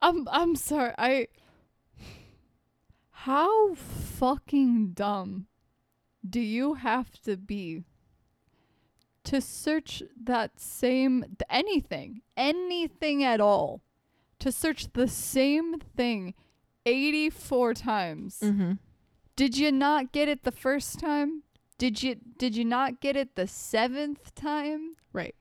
I'm 0.00 0.28
I'm 0.30 0.54
sorry. 0.54 0.92
I 0.98 1.28
How 3.10 3.74
fucking 3.74 4.92
dumb 4.92 5.46
do 6.28 6.40
you 6.40 6.74
have 6.74 7.20
to 7.22 7.36
be 7.36 7.84
to 9.24 9.40
search 9.40 10.02
that 10.24 10.58
same 10.60 11.22
th- 11.22 11.42
anything, 11.50 12.22
anything 12.36 13.22
at 13.22 13.40
all, 13.40 13.82
to 14.38 14.50
search 14.50 14.92
the 14.92 15.08
same 15.08 15.78
thing 15.78 16.34
84 16.86 17.74
times? 17.74 18.38
Mm-hmm. 18.42 18.72
Did 19.36 19.56
you 19.56 19.70
not 19.70 20.12
get 20.12 20.28
it 20.28 20.44
the 20.44 20.52
first 20.52 20.98
time? 20.98 21.42
Did 21.76 22.02
you 22.02 22.16
did 22.38 22.56
you 22.56 22.64
not 22.64 23.00
get 23.00 23.16
it 23.16 23.36
the 23.36 23.44
7th 23.44 24.34
time? 24.34 24.96
Right. 25.12 25.34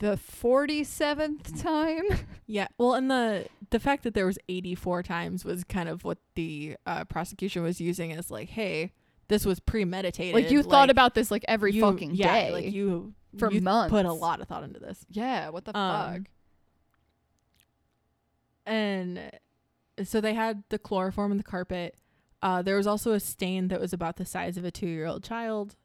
The 0.00 0.18
47th 0.18 1.62
time? 1.62 2.02
Yeah. 2.46 2.66
Well, 2.76 2.92
and 2.92 3.10
the 3.10 3.46
the 3.70 3.80
fact 3.80 4.02
that 4.02 4.12
there 4.12 4.26
was 4.26 4.38
84 4.50 5.02
times 5.02 5.44
was 5.46 5.64
kind 5.64 5.88
of 5.88 6.04
what 6.04 6.18
the 6.34 6.76
uh, 6.84 7.04
prosecution 7.04 7.62
was 7.62 7.80
using 7.80 8.12
as 8.12 8.30
like, 8.30 8.50
hey, 8.50 8.92
this 9.28 9.46
was 9.46 9.60
premeditated. 9.60 10.34
like 10.34 10.50
you 10.50 10.62
thought 10.62 10.90
about 10.90 11.14
this 11.14 11.30
like 11.30 11.42
every 11.48 11.72
you- 11.72 11.80
fucking 11.80 12.14
yeah, 12.14 12.32
day. 12.46 12.52
Like 12.52 12.72
you 12.74 13.14
for 13.38 13.50
you 13.50 13.62
months. 13.62 13.90
put 13.90 14.04
a 14.04 14.12
lot 14.12 14.40
of 14.42 14.48
thought 14.48 14.62
into 14.62 14.78
this. 14.78 15.06
Yeah, 15.08 15.48
what 15.48 15.64
the 15.64 15.74
Um, 15.76 16.12
fuck? 16.12 16.22
and 18.66 19.30
so 20.02 20.20
they 20.20 20.34
had 20.34 20.64
the 20.68 20.78
chloroform 20.78 21.30
in 21.32 21.38
the 21.38 21.44
carpet. 21.44 21.94
Uh, 22.42 22.60
there 22.62 22.76
was 22.76 22.86
also 22.86 23.12
a 23.12 23.20
stain 23.20 23.68
that 23.68 23.80
was 23.80 23.92
about 23.94 24.16
the 24.16 24.26
size 24.26 24.56
of 24.58 24.64
a 24.64 24.70
two-year-old 24.70 25.24
child, 25.24 25.76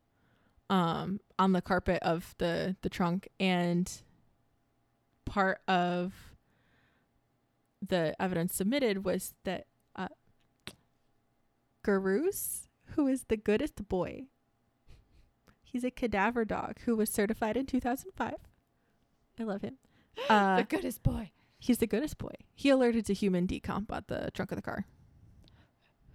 um, 0.69 1.19
on 1.37 1.53
the 1.53 1.61
carpet 1.61 1.99
of 2.01 2.35
the 2.37 2.75
the 2.81 2.89
trunk, 2.89 3.27
and 3.39 3.91
part 5.25 5.61
of 5.67 6.13
the 7.85 8.15
evidence 8.19 8.53
submitted 8.55 9.03
was 9.05 9.33
that 9.45 9.65
uh, 9.95 10.07
Gerus, 11.85 12.67
who 12.95 13.07
is 13.07 13.23
the 13.23 13.37
goodest 13.37 13.87
boy, 13.87 14.25
he's 15.63 15.83
a 15.83 15.91
cadaver 15.91 16.45
dog 16.45 16.79
who 16.85 16.95
was 16.95 17.09
certified 17.09 17.57
in 17.57 17.65
2005. 17.65 18.35
I 19.39 19.43
love 19.43 19.61
him. 19.61 19.77
Uh, 20.27 20.57
the 20.57 20.63
goodest 20.63 21.01
boy. 21.01 21.31
He's 21.59 21.77
the 21.77 21.87
goodest 21.87 22.17
boy. 22.17 22.33
He 22.53 22.69
alerted 22.69 23.05
to 23.05 23.13
human 23.13 23.47
decomp 23.47 23.85
at 23.89 24.09
the 24.09 24.31
trunk 24.33 24.51
of 24.51 24.57
the 24.57 24.61
car. 24.61 24.85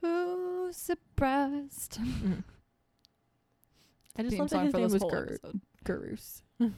Who's 0.03 0.77
surprised? 0.77 1.99
I 4.17 4.23
just 4.23 4.39
love 4.39 4.51
that 4.51 4.65
his 4.65 4.75
name 4.75 4.93
was 4.93 5.03
Gur-. 5.03 5.39
Gurus. 5.85 6.43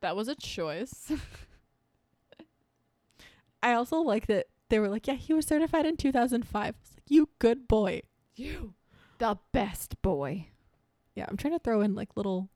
That 0.00 0.14
was 0.14 0.28
a 0.28 0.36
choice. 0.36 1.10
I 3.62 3.72
also 3.72 3.98
like 3.98 4.26
that 4.28 4.46
they 4.68 4.78
were 4.78 4.88
like, 4.88 5.08
yeah, 5.08 5.14
he 5.14 5.34
was 5.34 5.46
certified 5.46 5.86
in 5.86 5.96
2005. 5.96 6.74
It's 6.80 6.92
like, 6.94 7.02
you 7.08 7.28
good 7.38 7.66
boy. 7.66 8.02
you, 8.36 8.74
the 9.18 9.38
best 9.52 10.00
boy. 10.02 10.46
Yeah, 11.16 11.26
I'm 11.28 11.36
trying 11.36 11.54
to 11.54 11.58
throw 11.58 11.80
in 11.80 11.94
like 11.96 12.16
little 12.16 12.48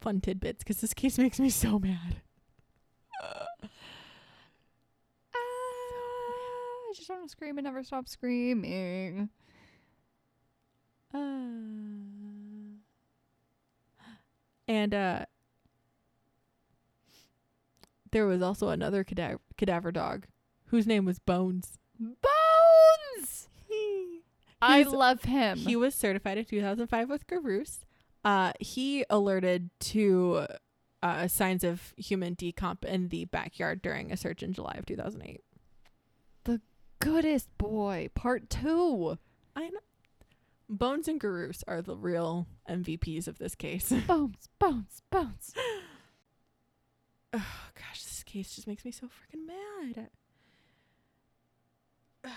fun 0.00 0.20
tidbits 0.20 0.58
because 0.58 0.80
this 0.82 0.92
case 0.92 1.16
makes 1.18 1.40
me 1.40 1.48
so 1.48 1.78
mad. 1.78 2.16
Ah, 3.22 3.46
I 5.32 6.92
just 6.94 7.08
want 7.08 7.22
to 7.22 7.28
scream 7.30 7.56
and 7.56 7.64
never 7.64 7.82
stop 7.82 8.06
screaming. 8.08 9.30
Uh, 11.16 12.76
and 14.68 14.94
uh, 14.94 15.24
there 18.10 18.26
was 18.26 18.42
also 18.42 18.68
another 18.68 19.04
cadaver, 19.04 19.40
cadaver 19.56 19.92
dog 19.92 20.26
whose 20.66 20.86
name 20.86 21.04
was 21.04 21.18
Bones. 21.18 21.78
Bones. 21.98 23.48
I 24.62 24.82
love 24.82 25.22
him. 25.24 25.58
He 25.58 25.76
was 25.76 25.94
certified 25.94 26.38
in 26.38 26.44
2005 26.44 27.10
with 27.10 27.26
Gerus. 27.26 27.84
Uh, 28.24 28.52
he 28.58 29.04
alerted 29.10 29.70
to 29.78 30.46
uh, 31.02 31.28
signs 31.28 31.62
of 31.62 31.94
human 31.96 32.34
decomp 32.34 32.84
in 32.84 33.08
the 33.08 33.26
backyard 33.26 33.82
during 33.82 34.10
a 34.10 34.16
search 34.16 34.42
in 34.42 34.52
July 34.52 34.74
of 34.78 34.86
2008. 34.86 35.42
The 36.44 36.60
goodest 36.98 37.56
boy. 37.58 38.08
Part 38.14 38.50
two. 38.50 39.18
I 39.54 39.68
know. 39.68 39.78
Bones 40.68 41.06
and 41.08 41.20
Gerus 41.20 41.62
are 41.68 41.80
the 41.80 41.96
real 41.96 42.46
MVPs 42.68 43.28
of 43.28 43.38
this 43.38 43.54
case. 43.54 43.92
Bones, 44.06 44.48
bones, 44.58 45.02
bones. 45.10 45.54
oh 47.32 47.68
gosh, 47.74 48.02
this 48.02 48.24
case 48.24 48.54
just 48.54 48.66
makes 48.66 48.84
me 48.84 48.90
so 48.90 49.06
freaking 49.06 49.46
mad. 49.46 50.08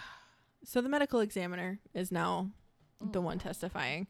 So 0.66 0.82
the 0.82 0.90
medical 0.90 1.22
examiner 1.22 1.80
is 1.96 2.12
now 2.12 2.52
the 3.02 3.22
one 3.22 3.40
testifying. 3.40 4.06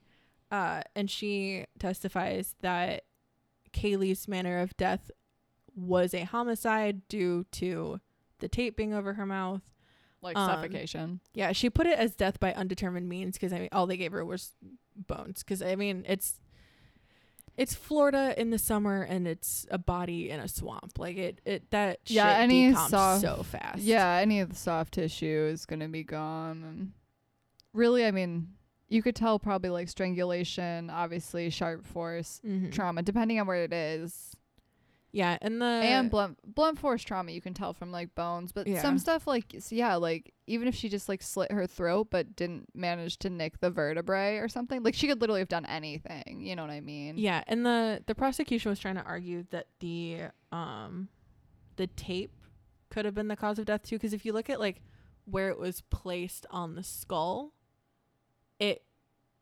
Uh, 0.52 0.82
and 0.96 1.10
she 1.10 1.66
testifies 1.78 2.56
that 2.62 3.04
Caylee's 3.72 4.28
manner 4.28 4.60
of 4.60 4.76
death 4.76 5.12
was 5.76 6.14
a 6.14 6.24
homicide 6.24 7.08
due 7.08 7.46
to 7.52 8.00
the 8.40 8.50
tape 8.50 8.76
being 8.76 8.94
over 8.94 9.14
her 9.14 9.26
mouth. 9.26 9.62
Like 10.22 10.38
Um, 10.38 10.50
suffocation. 10.50 11.20
Yeah, 11.34 11.52
she 11.54 11.70
put 11.70 11.88
it 11.88 11.98
as 11.98 12.16
death 12.16 12.40
by 12.40 12.54
undetermined 12.54 13.08
means 13.08 13.34
because 13.36 13.54
I 13.54 13.60
mean 13.60 13.70
all 13.72 13.88
they 13.88 13.98
gave 13.98 14.12
her 14.12 14.26
was 14.26 14.54
bones. 14.96 15.44
Because 15.44 15.62
I 15.62 15.76
mean 15.76 16.04
it's 16.08 16.40
it's 17.58 17.74
Florida 17.76 18.34
in 18.40 18.52
the 18.52 18.58
summer 18.58 19.02
and 19.02 19.28
it's 19.28 19.66
a 19.70 19.78
body 19.78 20.30
in 20.30 20.40
a 20.40 20.48
swamp. 20.48 20.98
Like 20.98 21.18
it 21.18 21.42
it 21.46 21.72
that 21.72 22.00
Yeah, 22.06 22.34
shit 22.34 22.42
any 22.44 22.74
soft- 22.74 23.22
so 23.22 23.44
fast. 23.44 23.80
Yeah, 23.80 24.16
any 24.16 24.40
of 24.40 24.50
the 24.50 24.56
soft 24.56 24.94
tissue 24.96 25.48
is 25.52 25.66
gonna 25.66 25.90
be 25.90 26.04
gone. 26.04 26.64
And 26.64 26.92
really, 27.74 28.06
I 28.06 28.12
mean, 28.12 28.50
you 28.88 29.02
could 29.02 29.16
tell 29.16 29.40
probably 29.40 29.70
like 29.70 29.88
strangulation, 29.90 30.90
obviously 30.90 31.50
sharp 31.50 31.86
force, 31.86 32.42
Mhm. 32.46 32.72
trauma, 32.72 33.04
depending 33.04 33.40
on 33.40 33.48
where 33.48 33.64
it 33.64 33.72
is. 33.74 34.36
Yeah, 35.12 35.38
and 35.42 35.60
the 35.62 35.66
and 35.66 36.12
blunt 36.12 36.38
blunt 36.56 36.78
force 36.78 37.02
trauma 37.02 37.32
you 37.32 37.42
can 37.42 37.54
tell 37.56 37.74
from 37.74 37.92
like 37.92 38.14
bones 38.14 38.52
but 38.52 38.68
Yeah. 38.68 38.82
some 38.82 39.00
stuff 39.00 39.26
like 39.26 39.56
yeah 39.72 39.96
like 39.96 40.34
even 40.46 40.68
if 40.68 40.76
she 40.76 40.88
just 40.88 41.10
like 41.10 41.24
slit 41.24 41.52
her 41.52 41.66
throat 41.66 42.10
but 42.12 42.36
didn't 42.36 42.70
manage 42.76 43.18
to 43.20 43.30
nick 43.30 43.60
the 43.60 43.72
vertebrae 43.72 44.38
or 44.38 44.48
something 44.48 44.84
like 44.84 44.94
she 44.94 45.08
could 45.08 45.20
literally 45.20 45.42
have 45.42 45.48
done 45.48 45.66
anything 45.66 46.42
you 46.42 46.56
know 46.56 46.62
what 46.62 46.72
i 46.72 46.80
mean 46.80 47.18
Yeah, 47.18 47.44
and 47.48 47.66
the 47.66 48.04
the 48.06 48.14
prosecution 48.14 48.70
was 48.70 48.78
trying 48.80 48.96
to 48.96 49.04
argue 49.04 49.46
that 49.50 49.66
the 49.80 50.26
um 50.52 51.10
the 51.78 51.88
tape 51.88 52.34
could 52.92 53.06
have 53.06 53.16
been 53.16 53.30
the 53.30 53.36
cause 53.36 53.58
of 53.58 53.66
death 53.66 53.82
too 53.84 53.96
because 53.96 54.14
if 54.14 54.26
you 54.26 54.34
look 54.34 54.50
at 54.50 54.60
like 54.60 54.82
where 55.26 55.50
it 55.50 55.58
was 55.60 55.82
placed 55.90 56.46
on 56.52 56.76
the 56.76 56.84
skull, 56.84 57.54
it 58.60 58.84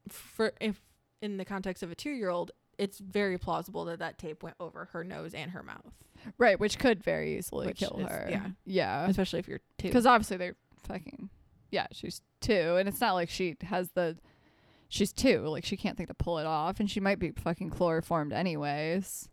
for 0.10 0.54
if 0.62 0.82
in 1.22 1.38
the 1.38 1.46
context 1.46 1.82
of 1.82 1.92
a 1.92 1.96
2-year-old, 1.96 2.52
it's 2.78 3.00
very 3.00 3.38
plausible 3.38 3.86
that 3.86 4.00
that 4.00 4.18
tape 4.18 4.44
went 4.44 4.56
over 4.60 4.86
her 4.94 5.04
nose 5.04 5.34
and 5.34 5.52
her 5.52 5.64
mouth, 5.64 5.94
right 6.38 6.60
which 6.60 6.78
could 6.80 7.04
very 7.04 7.38
easily 7.38 7.68
Which 7.68 7.80
kill 7.80 8.00
is- 8.00 8.08
her. 8.10 8.28
yeah. 8.30 8.48
yeah. 8.66 9.08
Especially 9.10 9.40
if 9.40 9.48
you're 9.48 9.62
2. 9.80 9.88
because 9.88 10.06
obviously 10.06 10.38
they're 10.38 10.56
fucking 10.88 11.30
yeah 11.72 11.88
she's 11.92 12.22
two. 12.40 12.76
And 12.78 12.88
it's 12.88 13.02
not 13.02 13.14
like 13.14 13.30
she 13.30 13.56
has 13.64 13.90
the 13.92 14.18
she's 14.90 15.12
two. 15.12 15.40
Like 15.48 15.66
she 15.66 15.76
can't 15.76 15.98
think 15.98 16.08
to 16.10 16.14
pull 16.16 16.38
it 16.38 16.46
off. 16.46 16.80
And 16.80 16.90
she 16.90 17.00
might 17.00 17.20
be 17.20 17.32
fucking 17.32 17.72
chloroformed 17.72 18.32
anyways. 18.32 19.28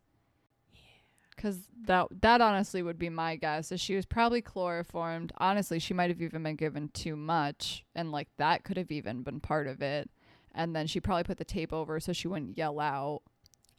Because 1.36 1.68
that 1.86 2.06
that 2.22 2.40
honestly 2.40 2.82
would 2.82 2.98
be 2.98 3.08
my 3.10 3.36
guess 3.36 3.70
is 3.72 3.80
she 3.80 3.96
was 3.96 4.06
probably 4.06 4.40
chloroformed. 4.40 5.32
Honestly 5.38 5.78
she 5.78 5.92
might 5.94 6.10
have 6.10 6.22
even 6.22 6.42
been 6.42 6.56
given 6.56 6.88
too 6.88 7.16
much. 7.16 7.84
And 7.94 8.10
like 8.12 8.28
that 8.38 8.64
could 8.64 8.76
have 8.76 8.90
even 8.90 9.22
been 9.22 9.40
part 9.40 9.66
of 9.66 9.82
it. 9.82 10.08
And 10.54 10.74
then 10.74 10.86
she 10.86 11.00
probably 11.00 11.24
put 11.24 11.38
the 11.38 11.44
tape 11.44 11.72
over 11.72 11.98
so 11.98 12.12
she 12.12 12.28
wouldn't 12.28 12.56
yell 12.56 12.78
out 12.78 13.22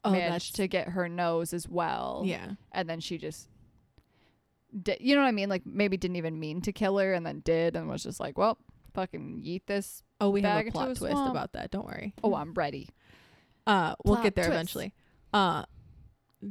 oh, 0.05 0.11
managed 0.11 0.55
to 0.55 0.67
get 0.67 0.89
her 0.89 1.09
nose 1.09 1.53
as 1.53 1.67
well 1.67 2.23
yeah. 2.25 2.51
and 2.71 2.89
then 2.89 2.99
she 2.99 3.17
just 3.17 3.49
you 4.99 5.15
know 5.15 5.21
what 5.21 5.27
I 5.27 5.31
mean? 5.31 5.49
Like 5.49 5.65
maybe 5.65 5.97
didn't 5.97 6.17
even 6.17 6.39
mean 6.39 6.61
to 6.61 6.73
kill 6.73 6.97
her 6.97 7.13
and 7.13 7.25
then 7.25 7.39
did 7.39 7.75
and 7.75 7.87
was 7.87 8.03
just 8.03 8.19
like, 8.19 8.37
well, 8.37 8.57
fucking 8.93 9.41
yeet 9.45 9.65
this. 9.67 10.03
Oh, 10.19 10.29
we 10.29 10.41
have 10.41 10.65
a 10.65 10.71
plot 10.71 10.91
a 10.91 10.95
twist 10.95 11.13
swamp. 11.13 11.31
about 11.31 11.53
that. 11.53 11.71
Don't 11.71 11.85
worry. 11.85 12.13
Oh, 12.23 12.35
I'm 12.35 12.53
ready. 12.53 12.89
Uh, 13.67 13.95
we'll 14.03 14.15
Plot 14.15 14.23
get 14.23 14.35
there 14.35 14.45
twist. 14.45 14.55
eventually. 14.55 14.93
Uh, 15.33 15.63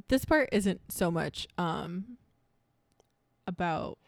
this 0.09 0.25
part 0.25 0.49
isn't 0.53 0.81
so 0.89 1.11
much 1.11 1.47
um 1.57 2.19
about 3.47 3.99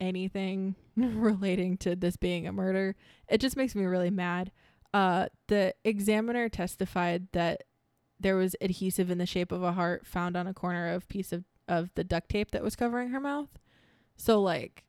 anything 0.00 0.74
relating 0.96 1.76
to 1.78 1.96
this 1.96 2.16
being 2.16 2.46
a 2.46 2.52
murder. 2.52 2.94
It 3.28 3.38
just 3.38 3.56
makes 3.56 3.74
me 3.74 3.84
really 3.84 4.10
mad. 4.10 4.50
Uh, 4.94 5.26
the 5.48 5.74
examiner 5.84 6.48
testified 6.48 7.28
that 7.32 7.64
there 8.20 8.36
was 8.36 8.54
adhesive 8.60 9.10
in 9.10 9.18
the 9.18 9.26
shape 9.26 9.50
of 9.50 9.62
a 9.62 9.72
heart 9.72 10.06
found 10.06 10.36
on 10.36 10.46
a 10.46 10.54
corner 10.54 10.92
of 10.92 11.08
piece 11.08 11.32
of 11.32 11.44
of 11.66 11.90
the 11.94 12.04
duct 12.04 12.28
tape 12.28 12.50
that 12.50 12.62
was 12.62 12.76
covering 12.76 13.10
her 13.10 13.20
mouth. 13.20 13.58
So 14.16 14.40
like, 14.42 14.84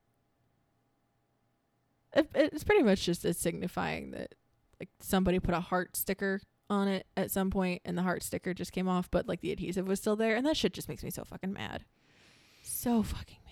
it, 2.14 2.30
it's 2.34 2.64
pretty 2.64 2.84
much 2.84 3.04
just 3.06 3.24
it's 3.24 3.40
signifying 3.40 4.12
that 4.12 4.36
like 4.80 4.90
somebody 5.00 5.40
put 5.40 5.54
a 5.54 5.60
heart 5.60 5.96
sticker 5.96 6.42
on 6.70 6.88
it 6.88 7.06
at 7.16 7.32
some 7.32 7.52
point 7.52 7.82
and 7.86 7.98
the 7.98 8.02
heart 8.02 8.24
sticker 8.24 8.54
just 8.54 8.72
came 8.72 8.88
off 8.88 9.12
but 9.12 9.28
like 9.28 9.42
the 9.42 9.52
adhesive 9.52 9.88
was 9.88 10.00
still 10.00 10.16
there. 10.16 10.36
And 10.36 10.46
that 10.46 10.58
shit 10.58 10.74
just 10.74 10.90
makes 10.90 11.04
me 11.04 11.12
so 11.12 11.24
fucking 11.24 11.54
mad. 11.54 11.86
So 12.64 13.04
fucking 13.04 13.38
mad. 13.46 13.52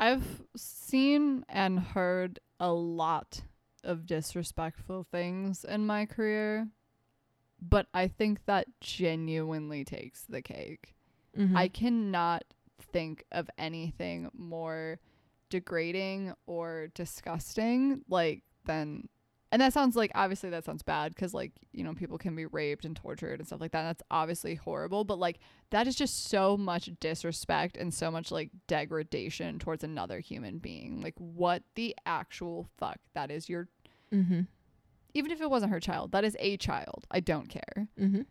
I've 0.00 0.42
seen 0.56 1.44
and 1.48 1.78
heard 1.78 2.40
a 2.58 2.72
lot 2.72 3.42
of 3.84 4.06
disrespectful 4.06 5.06
things 5.10 5.64
in 5.64 5.86
my 5.86 6.06
career, 6.06 6.68
but 7.60 7.86
I 7.92 8.08
think 8.08 8.44
that 8.46 8.66
genuinely 8.80 9.84
takes 9.84 10.24
the 10.24 10.42
cake. 10.42 10.94
Mm-hmm. 11.36 11.56
I 11.56 11.68
cannot 11.68 12.44
think 12.92 13.24
of 13.32 13.48
anything 13.58 14.30
more 14.34 14.98
degrading 15.50 16.32
or 16.46 16.88
disgusting 16.94 18.02
like 18.08 18.42
than 18.64 19.08
and 19.52 19.60
that 19.60 19.72
sounds 19.72 19.96
like 19.96 20.12
obviously 20.14 20.48
that 20.50 20.64
sounds 20.64 20.82
bad 20.82 21.14
because 21.14 21.34
like 21.34 21.52
you 21.72 21.82
know 21.82 21.92
people 21.94 22.18
can 22.18 22.36
be 22.36 22.46
raped 22.46 22.84
and 22.84 22.94
tortured 22.96 23.40
and 23.40 23.46
stuff 23.46 23.60
like 23.60 23.72
that 23.72 23.82
that's 23.82 24.02
obviously 24.10 24.54
horrible 24.54 25.04
but 25.04 25.18
like 25.18 25.38
that 25.70 25.86
is 25.86 25.96
just 25.96 26.28
so 26.28 26.56
much 26.56 26.88
disrespect 27.00 27.76
and 27.76 27.92
so 27.92 28.10
much 28.10 28.30
like 28.30 28.50
degradation 28.68 29.58
towards 29.58 29.82
another 29.84 30.20
human 30.20 30.58
being 30.58 31.00
like 31.02 31.14
what 31.18 31.62
the 31.74 31.94
actual 32.06 32.68
fuck 32.78 32.98
that 33.14 33.30
is 33.30 33.48
your 33.48 33.68
mm-hmm. 34.12 34.42
even 35.14 35.30
if 35.30 35.40
it 35.40 35.50
wasn't 35.50 35.70
her 35.72 35.80
child 35.80 36.12
that 36.12 36.24
is 36.24 36.36
a 36.38 36.56
child 36.56 37.06
i 37.10 37.18
don't 37.20 37.48
care 37.48 37.88
Mm-hmm. 37.98 38.22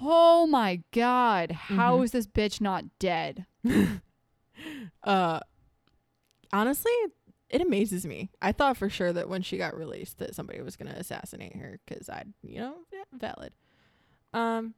oh 0.00 0.46
my 0.46 0.82
god 0.92 1.50
how 1.52 1.98
Mhm. 1.98 2.04
is 2.04 2.10
this 2.12 2.26
bitch 2.26 2.60
not 2.60 2.84
dead 2.98 3.46
uh 5.02 5.40
honestly 6.52 6.92
it 7.54 7.60
amazes 7.60 8.04
me. 8.04 8.30
I 8.42 8.50
thought 8.50 8.76
for 8.76 8.90
sure 8.90 9.12
that 9.12 9.28
when 9.28 9.40
she 9.40 9.56
got 9.56 9.76
released 9.76 10.18
that 10.18 10.34
somebody 10.34 10.60
was 10.60 10.74
gonna 10.74 10.96
assassinate 10.96 11.54
her 11.54 11.78
because 11.86 12.08
i'd 12.08 12.32
you 12.42 12.58
know 12.58 12.74
yeah, 12.92 13.04
valid. 13.12 13.52
Um 14.32 14.74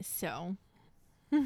so 0.00 0.56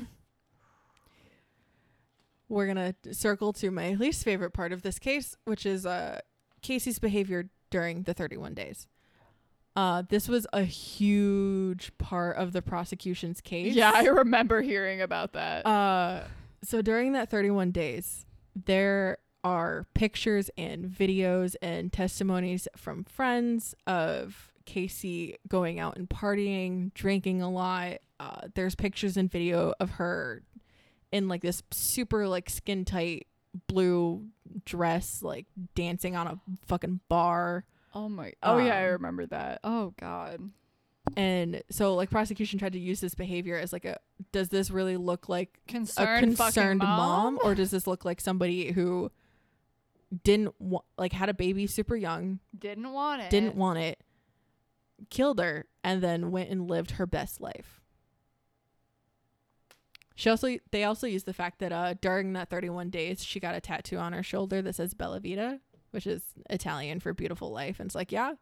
we're 2.48 2.68
gonna 2.68 2.94
circle 3.10 3.52
to 3.54 3.72
my 3.72 3.94
least 3.94 4.22
favorite 4.22 4.52
part 4.52 4.72
of 4.72 4.82
this 4.82 5.00
case 5.00 5.36
which 5.46 5.66
is 5.66 5.84
uh 5.84 6.20
casey's 6.62 7.00
behavior 7.00 7.50
during 7.70 8.04
the 8.04 8.14
31 8.14 8.54
days. 8.54 8.86
Uh 9.74 10.04
this 10.08 10.28
was 10.28 10.46
a 10.52 10.62
huge 10.62 11.90
part 11.98 12.36
of 12.36 12.52
the 12.52 12.62
prosecution's 12.62 13.40
case. 13.40 13.74
Yeah 13.74 13.90
i 13.92 14.04
remember 14.04 14.62
hearing 14.62 15.02
about 15.02 15.32
that. 15.32 15.66
Uh, 15.66 16.22
so 16.62 16.82
during 16.82 17.14
that 17.14 17.30
31 17.30 17.72
days, 17.72 18.26
there 18.54 19.18
are 19.46 19.86
pictures 19.94 20.50
and 20.58 20.86
videos 20.86 21.54
and 21.62 21.92
testimonies 21.92 22.66
from 22.76 23.04
friends 23.04 23.76
of 23.86 24.52
Casey 24.64 25.36
going 25.46 25.78
out 25.78 25.96
and 25.96 26.08
partying, 26.10 26.92
drinking 26.94 27.40
a 27.42 27.48
lot. 27.50 27.98
Uh, 28.18 28.48
there's 28.54 28.74
pictures 28.74 29.16
and 29.16 29.30
video 29.30 29.72
of 29.78 29.90
her 29.92 30.42
in 31.12 31.28
like 31.28 31.42
this 31.42 31.62
super 31.70 32.26
like 32.26 32.50
skin 32.50 32.84
tight 32.84 33.28
blue 33.68 34.26
dress, 34.64 35.22
like 35.22 35.46
dancing 35.76 36.16
on 36.16 36.26
a 36.26 36.40
fucking 36.66 36.98
bar. 37.08 37.64
Oh 37.94 38.08
my. 38.08 38.32
Oh 38.42 38.58
yeah, 38.58 38.76
I 38.76 38.86
Um, 38.86 38.92
remember 38.94 39.26
that. 39.26 39.60
Oh 39.62 39.94
god. 40.00 40.40
And 41.16 41.62
so 41.70 41.94
like 41.94 42.10
prosecution 42.10 42.58
tried 42.58 42.72
to 42.72 42.80
use 42.80 43.00
this 43.00 43.14
behavior 43.14 43.56
as 43.56 43.72
like 43.72 43.84
a 43.84 43.98
does 44.32 44.48
this 44.48 44.72
really 44.72 44.96
look 44.96 45.28
like 45.28 45.60
Concerned, 45.68 46.32
a 46.34 46.36
concerned 46.36 46.80
mom? 46.80 47.34
mom, 47.36 47.38
or 47.44 47.54
does 47.60 47.70
this 47.70 47.86
look 47.86 48.04
like 48.04 48.20
somebody 48.20 48.72
who 48.72 49.12
didn't 50.22 50.54
wa- 50.60 50.82
like 50.96 51.12
had 51.12 51.28
a 51.28 51.34
baby 51.34 51.66
super 51.66 51.96
young 51.96 52.38
didn't 52.56 52.92
want 52.92 53.20
it. 53.22 53.30
didn't 53.30 53.54
want 53.56 53.78
it 53.78 54.00
killed 55.10 55.38
her 55.40 55.66
and 55.84 56.02
then 56.02 56.30
went 56.30 56.48
and 56.48 56.68
lived 56.70 56.92
her 56.92 57.06
best 57.06 57.40
life 57.40 57.80
she 60.14 60.30
also 60.30 60.56
they 60.70 60.84
also 60.84 61.06
used 61.06 61.26
the 61.26 61.32
fact 61.34 61.58
that 61.58 61.72
uh 61.72 61.94
during 62.00 62.32
that 62.32 62.48
31 62.50 62.90
days 62.90 63.22
she 63.24 63.40
got 63.40 63.54
a 63.54 63.60
tattoo 63.60 63.96
on 63.98 64.12
her 64.12 64.22
shoulder 64.22 64.62
that 64.62 64.74
says 64.74 64.94
bella 64.94 65.20
vita 65.20 65.60
which 65.90 66.06
is 66.06 66.22
italian 66.50 67.00
for 67.00 67.12
beautiful 67.12 67.50
life 67.50 67.78
and 67.80 67.88
it's 67.88 67.94
like 67.94 68.12
yeah 68.12 68.32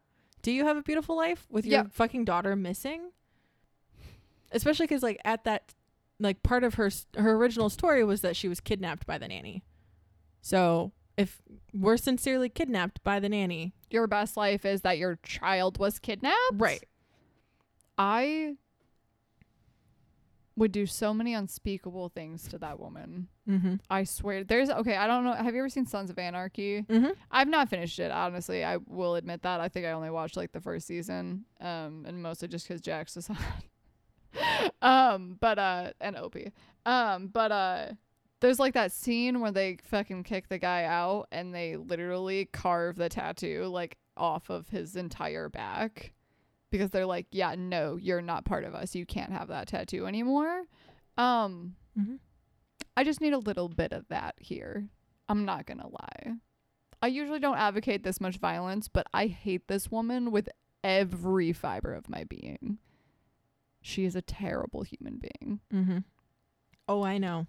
do 0.43 0.53
you 0.53 0.65
have 0.65 0.77
a 0.77 0.83
beautiful 0.83 1.17
life 1.17 1.47
with 1.51 1.65
your 1.67 1.83
Yeah. 1.83 1.87
fucking 1.91 2.25
daughter 2.25 2.55
missing 2.55 3.11
especially 4.53 4.87
because 4.87 5.03
like 5.03 5.21
at 5.25 5.45
that 5.45 5.75
like 6.21 6.43
part 6.43 6.63
of 6.63 6.75
her 6.75 6.87
s- 6.87 7.07
her 7.17 7.33
original 7.33 7.69
story 7.71 8.05
was 8.05 8.21
that 8.21 8.37
she 8.37 8.49
was 8.49 8.61
kidnapped 8.61 9.07
by 9.07 9.19
the 9.19 9.27
nanny 9.27 9.65
so 10.43 10.93
if 11.17 11.41
we're 11.73 11.97
sincerely 11.97 12.49
kidnapped 12.49 13.03
by 13.05 13.21
the 13.21 13.29
nanny 13.29 13.73
Your 13.91 14.07
best 14.07 14.37
life 14.37 14.65
is 14.65 14.81
that 14.83 14.99
your 14.99 15.19
child 15.23 15.79
was 15.79 15.99
kidnapped. 15.99 16.37
right 16.55 16.83
I 17.97 18.57
would 20.57 20.71
do 20.73 20.87
so 20.87 21.13
many 21.13 21.35
unspeakable 21.35 22.09
things 22.11 22.47
to 22.49 22.59
that 22.59 22.79
woman. 22.79 23.27
mm-hmm 23.49 23.75
I 23.91 24.05
swear. 24.05 24.45
There's 24.45 24.71
okay. 24.71 24.97
I 24.97 25.09
don't 25.09 25.25
know. 25.25 25.33
Have 25.33 25.53
you 25.55 25.61
ever 25.61 25.69
seen 25.69 25.85
Sons 25.87 26.11
of 26.11 26.19
Anarchy? 26.19 26.83
mm-hmm 26.83 27.09
I've 27.31 27.49
not 27.49 27.69
finished 27.69 27.99
it. 27.99 28.13
Honestly, 28.13 28.65
I 28.65 28.77
will 28.87 29.17
admit 29.17 29.43
that. 29.43 29.61
I 29.61 29.69
think 29.69 29.85
I 29.87 29.91
only 29.93 30.11
watched 30.11 30.37
like 30.37 30.53
the 30.53 30.61
first 30.61 30.87
season, 30.87 31.45
um, 31.61 32.05
and 32.07 32.23
mostly 32.23 32.47
just 32.49 32.69
because 32.69 32.81
Jax 32.81 33.17
was 33.17 33.29
on. 33.31 34.71
um, 34.83 35.37
but 35.41 35.59
uh, 35.59 35.91
and 36.01 36.17
Opie. 36.17 36.53
Um, 36.87 37.29
but 37.29 37.51
uh, 37.51 37.87
there's 38.45 38.59
like 38.59 38.75
that 38.75 38.93
scene 38.93 39.41
where 39.41 39.51
they 39.51 39.79
fucking 39.85 40.23
kick 40.23 40.49
the 40.49 40.59
guy 40.59 40.85
out 40.85 41.27
and 41.33 41.55
they 41.55 41.77
literally 41.77 42.45
carve 42.53 42.97
the 42.97 43.09
tattoo 43.09 43.65
like 43.65 43.97
off 44.17 44.51
of 44.51 44.69
his 44.69 44.97
entire 44.97 45.49
back 45.49 46.13
because 46.71 46.91
they're 46.91 47.07
like, 47.07 47.27
yeah, 47.31 47.55
no, 47.57 47.97
you're 47.97 48.21
not 48.21 48.45
part 48.45 48.65
of 48.65 48.75
us. 48.75 48.95
You 48.95 49.07
can't 49.07 49.33
have 49.33 49.49
that 49.49 49.69
tattoo 49.69 50.07
anymore. 50.07 50.65
Um, 51.17 51.77
mm-hmm 51.99 52.17
I 52.97 53.05
just 53.05 53.21
need 53.21 53.33
a 53.33 53.39
little 53.39 53.69
bit 53.69 53.93
of 53.93 54.07
that 54.09 54.35
here. 54.39 54.89
I'm 55.29 55.45
not 55.45 55.67
going 55.67 55.81
to 55.81 55.89
lie. 55.89 56.35
I 57.03 57.09
usually 57.09 57.41
don't 57.41 57.59
advocate 57.59 58.05
this 58.05 58.21
much 58.21 58.37
violence, 58.37 58.89
but 58.89 59.07
I 59.13 59.27
hate 59.27 59.67
this 59.67 59.91
woman 59.91 60.31
with 60.31 60.49
every 60.83 61.53
fiber 61.53 61.93
of 61.93 62.09
my 62.09 62.25
being. 62.25 62.79
she 63.83 64.05
is 64.05 64.15
a 64.15 64.23
terrible 64.23 64.83
human 64.83 65.19
being. 65.19 65.61
Mm-hmm. 65.73 65.99
Oh, 66.89 67.03
I 67.03 67.19
know. 67.19 67.47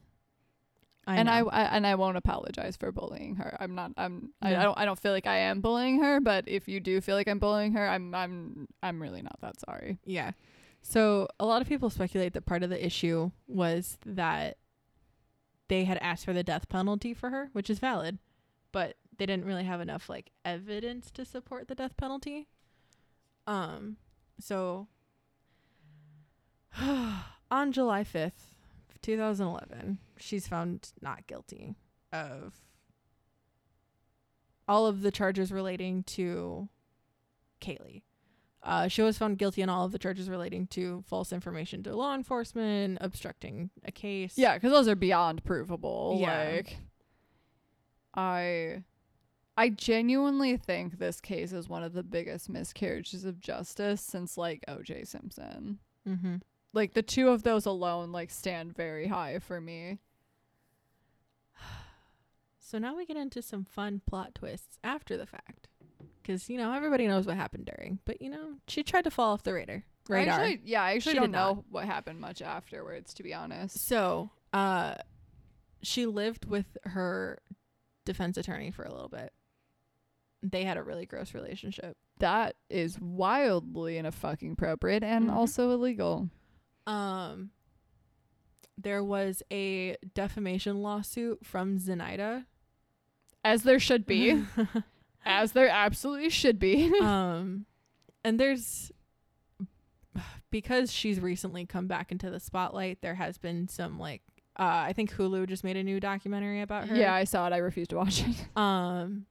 I 1.07 1.17
and 1.17 1.29
I. 1.29 1.39
I 1.39 1.63
and 1.63 1.85
I 1.85 1.95
won't 1.95 2.17
apologize 2.17 2.77
for 2.77 2.91
bullying 2.91 3.35
her. 3.35 3.55
I'm 3.59 3.75
not. 3.75 3.91
I'm. 3.97 4.33
I, 4.41 4.55
I 4.55 4.63
don't. 4.63 4.77
I 4.77 4.85
don't 4.85 4.99
feel 4.99 5.11
like 5.11 5.27
I 5.27 5.37
am 5.37 5.61
bullying 5.61 6.01
her. 6.01 6.19
But 6.19 6.47
if 6.47 6.67
you 6.67 6.79
do 6.79 6.99
feel 7.01 7.15
like 7.15 7.27
I'm 7.27 7.39
bullying 7.39 7.73
her, 7.73 7.87
I'm. 7.87 8.13
I'm. 8.15 8.67
I'm 8.81 9.01
really 9.01 9.21
not 9.21 9.39
that 9.41 9.59
sorry. 9.59 9.99
Yeah. 10.05 10.31
So 10.81 11.27
a 11.39 11.45
lot 11.45 11.61
of 11.61 11.67
people 11.67 11.89
speculate 11.89 12.33
that 12.33 12.45
part 12.45 12.63
of 12.63 12.69
the 12.69 12.83
issue 12.83 13.31
was 13.47 13.97
that 14.05 14.57
they 15.67 15.85
had 15.85 15.97
asked 15.99 16.25
for 16.25 16.33
the 16.33 16.43
death 16.43 16.69
penalty 16.69 17.13
for 17.13 17.29
her, 17.31 17.49
which 17.53 17.69
is 17.69 17.79
valid, 17.79 18.19
but 18.71 18.95
they 19.17 19.25
didn't 19.25 19.45
really 19.45 19.63
have 19.63 19.81
enough 19.81 20.09
like 20.09 20.31
evidence 20.43 21.09
to 21.11 21.25
support 21.25 21.67
the 21.67 21.75
death 21.75 21.97
penalty. 21.97 22.47
Um 23.47 23.97
so 24.39 24.87
on 27.51 27.71
July 27.71 28.03
5th, 28.03 28.54
2011, 29.05 29.99
she's 30.17 30.47
found 30.47 30.91
not 30.99 31.27
guilty 31.27 31.75
of 32.11 32.55
all 34.67 34.87
of 34.87 35.01
the 35.01 35.11
charges 35.11 35.51
relating 35.51 36.01
to 36.03 36.67
Caylee. 37.61 38.01
Uh, 38.63 38.87
she 38.87 39.03
was 39.03 39.15
found 39.15 39.37
guilty 39.37 39.61
on 39.61 39.69
all 39.69 39.85
of 39.85 39.91
the 39.91 39.99
charges 39.99 40.27
relating 40.27 40.65
to 40.65 41.03
false 41.07 41.31
information 41.31 41.83
to 41.83 41.95
law 41.95 42.15
enforcement, 42.15 42.97
obstructing 42.99 43.69
a 43.83 43.91
case. 43.91 44.33
Yeah, 44.37 44.55
because 44.55 44.71
those 44.71 44.87
are 44.87 44.95
beyond 44.95 45.43
provable. 45.43 46.17
Yeah. 46.19 46.53
Like, 46.55 46.77
I, 48.15 48.83
I 49.55 49.69
genuinely 49.69 50.57
think 50.57 50.97
this 50.97 51.21
case 51.21 51.53
is 51.53 51.69
one 51.69 51.83
of 51.83 51.93
the 51.93 52.01
biggest 52.01 52.49
miscarriages 52.49 53.23
of 53.23 53.39
justice 53.39 54.01
since 54.01 54.35
like 54.35 54.63
O.J. 54.67 55.03
Simpson. 55.03 55.77
Mm-hmm. 56.09 56.37
Like 56.75 56.93
the 56.93 57.01
two 57.01 57.29
of 57.29 57.41
those 57.43 57.65
alone 57.65 58.11
like 58.11 58.29
stand 58.29 58.75
very 58.75 59.07
high 59.07 59.39
for 59.39 59.59
me. 59.59 59.99
So 62.59 62.79
now 62.79 62.95
we 62.97 63.05
get 63.05 63.15
into 63.15 63.43
some 63.43 63.63
fun 63.63 64.01
plot 64.07 64.33
twists 64.33 64.79
after 64.83 65.17
the 65.17 65.27
fact. 65.27 65.67
Because, 66.21 66.49
you 66.49 66.57
know, 66.57 66.73
everybody 66.73 67.05
knows 67.07 67.27
what 67.27 67.37
happened 67.37 67.69
during. 67.77 67.99
But, 68.05 68.23
you 68.23 68.29
know, 68.31 68.55
she 68.67 68.81
tried 68.81 69.03
to 69.03 69.11
fall 69.11 69.33
off 69.33 69.43
the 69.43 69.53
radar. 69.53 69.83
Radar. 70.09 70.33
Actually, 70.39 70.61
yeah, 70.65 70.81
I 70.81 70.93
actually 70.95 71.11
She 71.13 71.19
don't 71.19 71.27
did 71.27 71.31
not. 71.33 71.57
know 71.57 71.65
what 71.69 71.85
happened 71.85 72.19
much 72.19 72.41
afterwards, 72.41 73.13
to 73.13 73.23
be 73.23 73.35
honest. 73.35 73.77
So, 73.87 74.31
uh, 74.51 74.95
she 75.83 76.07
lived 76.07 76.45
with 76.45 76.75
her 76.85 77.37
defense 78.03 78.35
attorney 78.35 78.71
for 78.71 78.81
a 78.83 78.91
little 78.91 79.09
bit. 79.09 79.31
They 80.41 80.63
had 80.63 80.77
a 80.77 80.83
really 80.83 81.05
gross 81.05 81.35
relationship. 81.35 81.95
That 82.17 82.55
is 82.71 82.99
wildly 82.99 83.99
inappropriate 83.99 85.03
and 85.03 85.29
Mhm. 85.29 85.33
also 85.33 85.69
illegal. 85.69 86.31
Um, 86.87 87.51
there 88.77 89.03
was 89.03 89.41
a 89.51 89.95
defamation 90.13 90.81
lawsuit 90.81 91.45
from 91.45 91.79
Zenaida. 91.79 92.45
As 93.43 93.63
there 93.63 93.79
should 93.79 94.05
be. 94.05 94.43
as 95.25 95.53
there 95.53 95.69
absolutely 95.69 96.29
should 96.29 96.59
be. 96.59 96.91
um, 97.01 97.65
and 98.23 98.39
there's 98.39 98.91
because 100.49 100.91
she's 100.91 101.19
recently 101.19 101.65
come 101.65 101.87
back 101.87 102.11
into 102.11 102.29
the 102.29 102.39
spotlight. 102.39 103.01
There 103.01 103.15
has 103.15 103.37
been 103.37 103.67
some 103.67 103.99
like 103.99 104.21
uh, 104.57 104.87
I 104.87 104.93
think 104.93 105.13
Hulu 105.13 105.47
just 105.47 105.63
made 105.63 105.77
a 105.77 105.83
new 105.83 105.99
documentary 105.99 106.61
about 106.61 106.87
her. 106.87 106.95
yeah, 106.95 107.13
I 107.13 107.25
saw 107.25 107.47
it. 107.47 107.53
I 107.53 107.57
refused 107.57 107.89
to 107.89 107.97
watch 107.97 108.23
it. 108.25 108.57
Um, 108.57 109.25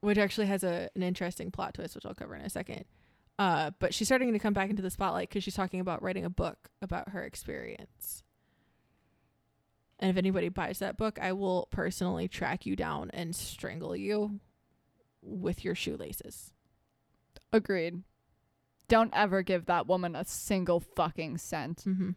which 0.00 0.18
actually 0.18 0.46
has 0.46 0.62
a 0.62 0.90
an 0.94 1.02
interesting 1.02 1.50
plot 1.50 1.74
twist, 1.74 1.94
which 1.94 2.06
I'll 2.06 2.14
cover 2.14 2.34
in 2.34 2.42
a 2.42 2.50
second. 2.50 2.84
Uh, 3.38 3.70
but 3.78 3.94
she's 3.94 4.08
starting 4.08 4.32
to 4.32 4.38
come 4.38 4.52
back 4.52 4.68
into 4.68 4.82
the 4.82 4.90
spotlight 4.90 5.28
because 5.28 5.44
she's 5.44 5.54
talking 5.54 5.80
about 5.80 6.02
writing 6.02 6.24
a 6.24 6.30
book 6.30 6.70
about 6.82 7.10
her 7.10 7.22
experience. 7.22 8.24
And 10.00 10.10
if 10.10 10.16
anybody 10.16 10.48
buys 10.48 10.80
that 10.80 10.96
book, 10.96 11.18
I 11.20 11.32
will 11.32 11.68
personally 11.70 12.28
track 12.28 12.66
you 12.66 12.74
down 12.76 13.10
and 13.12 13.34
strangle 13.34 13.96
you 13.96 14.40
with 15.22 15.64
your 15.64 15.74
shoelaces. 15.74 16.52
Agreed. 17.52 18.02
Don't 18.88 19.10
ever 19.14 19.42
give 19.42 19.66
that 19.66 19.86
woman 19.86 20.16
a 20.16 20.24
single 20.24 20.80
fucking 20.80 21.38
cent. 21.38 21.84
Mm-hmm. 21.86 22.10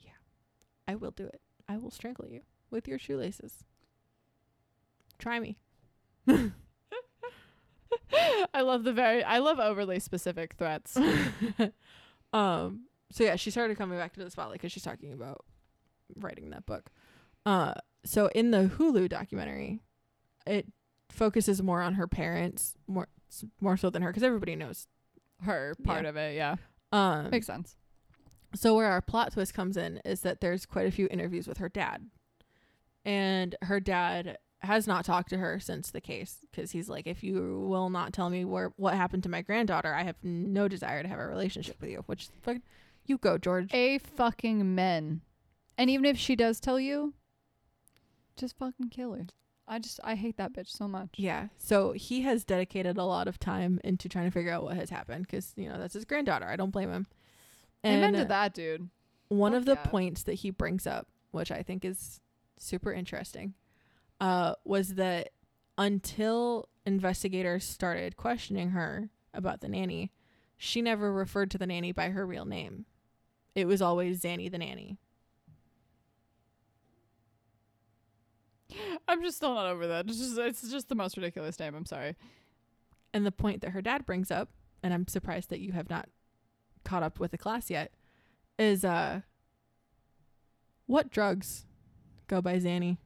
Yeah, 0.00 0.12
I 0.88 0.96
will 0.96 1.12
do 1.12 1.26
it. 1.26 1.40
I 1.68 1.78
will 1.78 1.90
strangle 1.90 2.26
you 2.26 2.40
with 2.70 2.88
your 2.88 2.98
shoelaces. 2.98 3.64
Try 5.18 5.38
me. 5.38 5.58
I 8.54 8.60
love 8.62 8.84
the 8.84 8.92
very 8.92 9.22
I 9.24 9.38
love 9.38 9.58
overly 9.58 9.98
specific 10.00 10.54
threats. 10.58 10.96
um. 12.32 12.86
So 13.12 13.24
yeah, 13.24 13.36
she 13.36 13.50
started 13.50 13.76
coming 13.76 13.98
back 13.98 14.12
to 14.14 14.24
the 14.24 14.30
spotlight 14.30 14.60
because 14.60 14.72
she's 14.72 14.84
talking 14.84 15.12
about 15.12 15.44
writing 16.16 16.50
that 16.50 16.66
book. 16.66 16.90
Uh. 17.44 17.74
So 18.04 18.26
in 18.34 18.50
the 18.50 18.70
Hulu 18.78 19.08
documentary, 19.08 19.80
it 20.46 20.66
focuses 21.10 21.62
more 21.62 21.82
on 21.82 21.94
her 21.94 22.06
parents, 22.06 22.74
more 22.86 23.08
s- 23.30 23.44
more 23.60 23.76
so 23.76 23.90
than 23.90 24.02
her, 24.02 24.10
because 24.10 24.22
everybody 24.22 24.56
knows. 24.56 24.86
Her 25.42 25.74
part 25.84 26.04
Yeah. 26.04 26.08
of 26.10 26.16
it, 26.16 26.34
yeah. 26.36 26.56
Um. 26.92 27.30
Makes 27.30 27.46
sense. 27.46 27.76
So 28.54 28.74
where 28.74 28.86
our 28.90 29.00
plot 29.00 29.32
twist 29.32 29.54
comes 29.54 29.76
in 29.76 30.00
is 30.04 30.20
that 30.22 30.40
there's 30.40 30.66
quite 30.66 30.86
a 30.86 30.90
few 30.90 31.06
interviews 31.10 31.46
with 31.46 31.58
her 31.58 31.68
dad, 31.68 32.08
and 33.04 33.54
her 33.62 33.80
dad 33.80 34.38
has 34.62 34.86
not 34.86 35.04
talked 35.04 35.30
to 35.30 35.38
her 35.38 35.58
since 35.58 35.90
the 35.90 36.00
case 36.00 36.38
because 36.50 36.72
he's 36.72 36.88
like, 36.88 37.06
if 37.06 37.22
you 37.22 37.66
will 37.68 37.88
not 37.90 38.12
tell 38.12 38.28
me 38.30 38.44
where 38.44 38.72
what 38.76 38.94
happened 38.94 39.22
to 39.22 39.28
my 39.28 39.42
granddaughter, 39.42 39.94
I 39.94 40.02
have 40.04 40.16
no 40.22 40.68
desire 40.68 41.02
to 41.02 41.08
have 41.08 41.18
a 41.18 41.26
relationship 41.26 41.80
with 41.80 41.90
you. 41.90 42.02
Which 42.06 42.28
fuck, 42.42 42.58
you 43.06 43.18
go, 43.18 43.38
George. 43.38 43.72
A 43.72 43.98
fucking 43.98 44.74
men. 44.74 45.22
And 45.78 45.88
even 45.88 46.04
if 46.04 46.18
she 46.18 46.36
does 46.36 46.60
tell 46.60 46.78
you, 46.78 47.14
just 48.36 48.58
fucking 48.58 48.90
kill 48.90 49.14
her. 49.14 49.26
I 49.66 49.78
just 49.78 50.00
I 50.02 50.16
hate 50.16 50.36
that 50.36 50.52
bitch 50.52 50.68
so 50.68 50.88
much. 50.88 51.10
Yeah. 51.16 51.46
So 51.56 51.92
he 51.92 52.22
has 52.22 52.44
dedicated 52.44 52.98
a 52.98 53.04
lot 53.04 53.28
of 53.28 53.38
time 53.38 53.80
into 53.84 54.08
trying 54.08 54.24
to 54.26 54.30
figure 54.32 54.52
out 54.52 54.64
what 54.64 54.76
has 54.76 54.90
happened 54.90 55.26
because 55.26 55.52
you 55.56 55.68
know 55.68 55.78
that's 55.78 55.94
his 55.94 56.04
granddaughter. 56.04 56.46
I 56.46 56.56
don't 56.56 56.70
blame 56.70 56.90
him. 56.90 57.06
Amen 57.86 58.14
And 58.14 58.16
to 58.16 58.24
that, 58.26 58.52
dude. 58.52 58.90
one 59.28 59.52
Fuck 59.52 59.58
of 59.60 59.64
the 59.66 59.74
yeah. 59.74 59.84
points 59.86 60.24
that 60.24 60.34
he 60.34 60.50
brings 60.50 60.86
up, 60.86 61.06
which 61.30 61.50
I 61.50 61.62
think 61.62 61.84
is 61.84 62.20
super 62.58 62.92
interesting, 62.92 63.54
uh, 64.20 64.54
was 64.64 64.94
that 64.94 65.30
until 65.78 66.68
investigators 66.84 67.64
started 67.64 68.16
questioning 68.16 68.70
her 68.70 69.10
about 69.32 69.60
the 69.60 69.68
nanny, 69.68 70.12
she 70.56 70.82
never 70.82 71.12
referred 71.12 71.50
to 71.52 71.58
the 71.58 71.66
nanny 71.66 71.92
by 71.92 72.10
her 72.10 72.26
real 72.26 72.44
name. 72.44 72.84
It 73.54 73.66
was 73.66 73.80
always 73.80 74.20
Zanny 74.20 74.50
the 74.50 74.58
nanny. 74.58 74.98
I'm 79.08 79.22
just 79.22 79.38
still 79.38 79.54
not 79.54 79.66
over 79.66 79.86
that. 79.88 80.06
It's 80.06 80.18
just 80.18 80.38
it's 80.38 80.70
just 80.70 80.88
the 80.88 80.94
most 80.94 81.16
ridiculous 81.16 81.58
name. 81.58 81.74
I'm 81.74 81.86
sorry. 81.86 82.14
And 83.12 83.26
the 83.26 83.32
point 83.32 83.62
that 83.62 83.70
her 83.70 83.82
dad 83.82 84.06
brings 84.06 84.30
up, 84.30 84.50
and 84.82 84.94
I'm 84.94 85.08
surprised 85.08 85.50
that 85.50 85.60
you 85.60 85.72
have 85.72 85.90
not 85.90 86.08
caught 86.84 87.02
up 87.02 87.18
with 87.18 87.32
the 87.32 87.38
class 87.38 87.70
yet, 87.70 87.92
is 88.58 88.84
uh, 88.84 89.22
what 90.86 91.10
drugs 91.10 91.66
go 92.28 92.40
by 92.40 92.58
Zanny? 92.58 92.98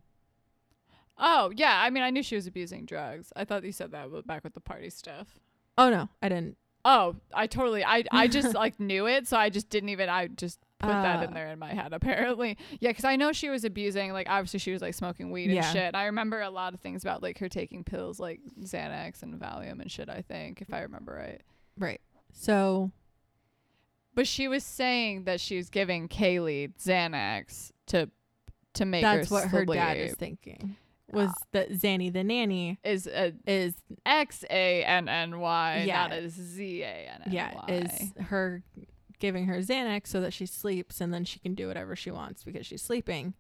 Oh 1.19 1.53
yeah, 1.55 1.81
I 1.83 1.91
mean 1.91 2.03
I 2.03 2.11
knew 2.11 2.23
she 2.23 2.35
was 2.37 2.47
abusing 2.47 2.85
drugs. 2.87 3.33
I 3.37 3.45
thought 3.45 3.65
you 3.65 3.73
said 3.73 3.93
that 3.93 4.09
back 4.27 4.43
with 4.45 4.55
the 4.55 4.61
party 4.61 4.91
stuff. 4.91 5.39
Oh 5.79 5.91
no, 5.91 6.09
I 6.23 6.29
didn't. 6.29 6.57
Oh, 6.85 7.17
I 7.33 7.47
totally 7.47 7.85
I 7.85 8.05
I 8.11 8.29
just 8.29 8.55
like 8.65 8.79
knew 8.81 9.07
it, 9.07 9.27
so 9.29 9.37
I 9.37 9.49
just 9.49 9.71
didn't 9.71 9.89
even 9.91 10.09
I 10.09 10.27
just 10.27 10.59
put 10.81 10.89
that 10.89 11.23
in 11.23 11.31
Uh. 11.31 11.35
there 11.35 11.49
in 11.49 11.59
my 11.59 11.73
head 11.73 11.93
apparently. 11.93 12.59
Yeah, 12.81 12.93
cuz 12.93 13.05
I 13.05 13.17
know 13.17 13.33
she 13.33 13.49
was 13.49 13.65
abusing 13.65 14.13
like 14.13 14.29
obviously 14.29 14.59
she 14.59 14.73
was 14.73 14.83
like 14.83 14.95
smoking 14.95 15.31
weed 15.31 15.47
and 15.47 15.55
Yeah. 15.55 15.73
shit. 15.73 15.95
I 15.95 16.07
remember 16.07 16.41
a 16.41 16.51
lot 16.51 16.75
of 16.75 16.81
things 16.81 17.03
about 17.03 17.23
like 17.23 17.39
her 17.39 17.49
taking 17.49 17.85
pills 17.85 18.19
like 18.21 18.41
Xanax 18.61 19.23
and 19.23 19.35
Valium 19.41 19.81
and 19.81 19.91
shit, 19.91 20.09
I 20.09 20.21
think, 20.21 20.61
if 20.61 20.75
I 20.75 20.81
remember 20.83 21.15
right. 21.15 21.43
Right. 21.79 22.01
So 22.33 22.91
But 24.15 24.27
she 24.27 24.47
was 24.49 24.63
saying 24.65 25.25
that 25.25 25.41
she 25.41 25.57
was 25.57 25.71
giving 25.71 26.09
Caylee 26.09 26.73
Xanax 26.77 27.71
to 27.87 28.11
to 28.75 28.85
make 28.85 29.03
that's 29.03 29.29
her 29.29 29.35
what 29.35 29.49
her 29.49 29.65
dad 29.65 29.97
is 29.97 30.15
thinking. 30.17 30.77
Was 31.15 31.33
that 31.53 31.71
Zanny 31.73 32.13
the 32.13 32.25
nanny 32.25 32.79
is 32.85 33.07
a 33.07 33.33
is 33.47 33.75
X 34.05 34.45
A 34.51 34.85
N 34.85 35.09
N 35.09 35.41
Y, 35.41 35.85
Yeah. 35.87 36.03
not 36.09 36.13
a 36.13 36.29
Z 36.29 36.83
A 36.83 36.87
N 36.87 37.23
N 37.27 37.33
Y. 37.33 37.33
yeah 37.33 37.67
is 37.69 38.13
her 38.27 38.63
giving 39.19 39.47
her 39.47 39.59
Xanax 39.59 40.09
so 40.09 40.21
that 40.21 40.33
she 40.33 40.47
sleeps 40.47 41.01
and 41.01 41.13
then 41.15 41.25
she 41.25 41.39
can 41.39 41.55
do 41.55 41.69
whatever 41.69 41.97
she 41.97 42.11
wants 42.11 42.45
because 42.45 42.67
she's 42.67 42.83
sleeping. 42.83 43.35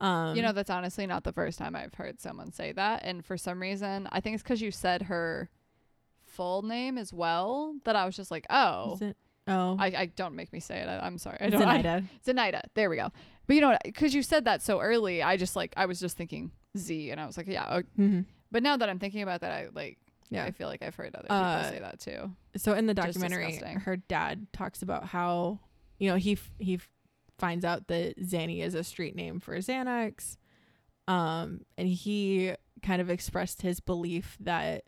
Um, 0.00 0.36
you 0.36 0.42
know, 0.42 0.52
that's 0.52 0.70
honestly 0.70 1.06
not 1.06 1.24
the 1.24 1.32
first 1.32 1.58
time 1.58 1.74
I've 1.74 1.94
heard 1.94 2.20
someone 2.20 2.52
say 2.52 2.70
that. 2.72 3.00
And 3.04 3.24
for 3.24 3.36
some 3.36 3.60
reason, 3.60 4.08
I 4.12 4.20
think 4.20 4.34
it's 4.34 4.42
because 4.44 4.60
you 4.62 4.70
said 4.70 5.02
her 5.02 5.50
full 6.22 6.62
name 6.62 6.98
as 6.98 7.12
well 7.12 7.74
that 7.84 7.96
I 7.96 8.04
was 8.04 8.14
just 8.14 8.30
like, 8.30 8.46
oh. 8.48 8.98
oh, 9.48 9.76
I, 9.78 9.86
I 9.86 10.06
don't 10.14 10.36
make 10.36 10.52
me 10.52 10.60
say 10.60 10.78
it. 10.78 10.88
I, 10.88 11.00
I'm 11.00 11.18
sorry. 11.18 11.38
I 11.40 11.50
don't. 11.50 11.62
I, 11.62 11.82
Zenaida. 11.82 12.04
Zenaida. 12.24 12.60
There 12.74 12.88
we 12.88 12.96
go. 12.96 13.10
But 13.48 13.56
you 13.56 13.62
know, 13.62 13.76
because 13.84 14.14
you 14.14 14.22
said 14.22 14.44
that 14.44 14.62
so 14.62 14.80
early, 14.80 15.22
I 15.22 15.36
just 15.36 15.56
like 15.56 15.72
I 15.76 15.86
was 15.86 15.98
just 15.98 16.16
thinking 16.16 16.52
Z, 16.78 17.10
and 17.10 17.20
I 17.20 17.26
was 17.26 17.36
like, 17.36 17.46
yeah. 17.48 17.66
o- 17.78 18.00
Mhm. 18.00 18.24
But 18.50 18.62
now 18.62 18.76
that 18.78 18.88
I'm 18.88 18.98
thinking 18.98 19.22
about 19.22 19.42
that, 19.42 19.52
I 19.52 19.68
like 19.72 19.98
Yeah. 20.30 20.44
I 20.44 20.50
feel 20.52 20.68
like 20.68 20.82
I've 20.82 20.94
heard 20.94 21.14
other 21.14 21.24
people 21.24 21.36
Uh, 21.36 21.70
say 21.70 21.78
that 21.80 22.00
too. 22.00 22.34
So 22.56 22.74
in 22.74 22.86
the 22.86 22.94
documentary, 22.94 23.56
her 23.80 23.96
dad 23.96 24.46
talks 24.52 24.82
about 24.82 25.06
how 25.06 25.60
you 25.98 26.08
know 26.08 26.16
he 26.16 26.32
f- 26.32 26.50
he 26.58 26.74
f- 26.74 26.88
finds 27.38 27.64
out 27.64 27.86
that 27.88 28.18
Zanny 28.18 28.60
is 28.62 28.74
a 28.74 28.84
street 28.84 29.14
name 29.16 29.40
for 29.40 29.56
Xanax, 29.58 30.36
um, 31.06 31.62
and 31.76 31.88
he 31.88 32.54
kind 32.82 33.00
of 33.00 33.10
expressed 33.10 33.62
his 33.62 33.80
belief 33.80 34.36
that 34.40 34.84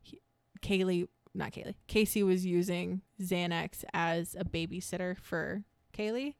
he, 0.00 0.20
Caylee, 0.62 1.06
not 1.34 1.52
Caylee, 1.52 1.74
Casey 1.86 2.22
was 2.22 2.44
using 2.46 3.02
Xanax 3.20 3.84
as 3.92 4.34
a 4.38 4.44
babysitter 4.44 5.16
for 5.18 5.64
Caylee, 5.92 6.34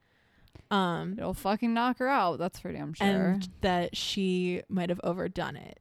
um, 0.70 1.14
It'll 1.18 1.34
fucking 1.34 1.72
knock 1.72 1.98
her 1.98 2.08
out. 2.08 2.38
That's 2.38 2.58
for 2.58 2.72
damn 2.72 2.92
sure. 2.94 3.06
and 3.06 3.48
that 3.62 3.96
she 3.96 4.62
might 4.68 4.88
have 4.90 5.00
overdone 5.02 5.56
it 5.56 5.80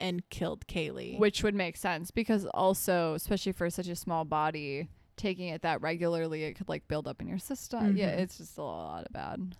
and 0.00 0.28
killed 0.30 0.66
Caylee. 0.66 1.18
Which 1.18 1.42
would 1.42 1.54
make 1.54 1.76
sense 1.76 2.10
because 2.10 2.46
also, 2.46 3.14
especially 3.14 3.52
for 3.52 3.70
such 3.70 3.88
a 3.88 3.96
small 3.96 4.24
body, 4.24 4.88
taking 5.16 5.48
it 5.48 5.62
that 5.62 5.80
regularly, 5.80 6.44
it 6.44 6.54
could 6.54 6.68
like 6.68 6.88
build 6.88 7.06
up 7.06 7.20
in 7.20 7.28
your 7.28 7.38
system. 7.38 7.96
Yeah, 7.96 8.10
Mhm. 8.14 8.18
it's 8.20 8.38
just 8.38 8.58
a 8.58 8.62
lot 8.62 9.04
of 9.06 9.12
bad. 9.12 9.54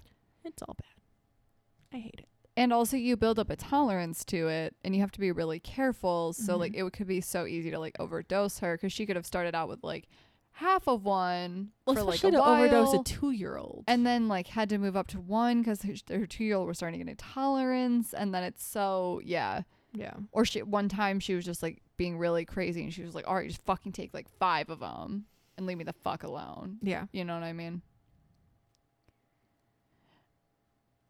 it's 0.45 0.63
all 0.63 0.75
bad. 0.77 1.97
I 1.97 2.01
hate 2.03 2.17
it. 2.19 2.29
And 2.57 2.73
also, 2.73 2.97
you 2.97 3.17
build 3.17 3.39
up 3.39 3.49
a 3.49 3.57
tolerance 3.57 4.25
to 4.27 4.49
it, 4.49 4.75
and 4.85 4.95
you 4.95 5.01
have 5.01 5.13
to 5.13 5.21
be 5.21 5.31
really 5.33 5.61
careful. 5.61 6.33
So, 6.35 6.57
Mhm. 6.57 6.59
like, 6.59 6.75
it 6.77 6.93
could 6.93 7.07
be 7.07 7.21
so 7.21 7.47
easy 7.47 7.71
to 7.71 7.79
like 7.79 7.99
overdose 8.01 8.59
her 8.59 8.77
because 8.77 8.93
she 8.93 9.07
could 9.07 9.17
have 9.17 9.25
started 9.25 9.55
out 9.55 9.69
with 9.69 9.83
like 9.85 10.09
half 10.53 10.87
of 10.87 11.05
one 11.05 11.71
Well, 11.87 11.97
for 11.97 12.03
like 12.03 12.23
a 12.25 12.31
to 12.31 12.45
overdose 12.45 12.93
a 12.95 13.03
two-year-old. 13.03 13.85
and 13.87 14.07
then 14.07 14.29
like 14.29 14.47
had 14.49 14.69
to 14.69 14.79
move 14.79 14.97
up 14.97 15.07
to 15.09 15.21
one 15.21 15.61
because 15.63 15.83
her, 15.83 15.95
her 16.11 16.27
two 16.27 16.45
year 16.45 16.57
old 16.57 16.69
was 16.69 16.77
starting 16.79 16.99
to 17.01 17.05
get 17.07 17.13
a 17.13 17.17
tolerance, 17.17 18.13
and 18.15 18.35
then 18.35 18.45
it's 18.45 18.65
so 18.65 19.21
yeah. 19.25 19.63
yeah, 19.95 20.15
Or 20.31 20.45
she 20.45 20.63
one 20.63 20.89
time 20.89 21.21
she 21.21 21.35
was 21.35 21.45
just 21.45 21.63
like 21.63 21.81
being 21.97 22.19
really 22.19 22.45
crazy, 22.45 22.83
and 22.83 22.93
she 22.93 23.03
was 23.03 23.15
like, 23.15 23.27
"All 23.29 23.35
right, 23.35 23.49
just 23.49 23.63
fucking 23.65 23.93
take 23.93 24.13
like 24.15 24.29
five 24.39 24.69
of 24.71 24.81
them 24.81 25.25
and 25.57 25.67
leave 25.67 25.79
me 25.79 25.85
the 25.85 25.93
fuck 25.93 26.23
alone." 26.23 26.79
yeah. 26.83 27.07
You 27.13 27.25
know 27.25 27.35
what 27.35 27.43
I 27.45 27.53
mean? 27.53 27.83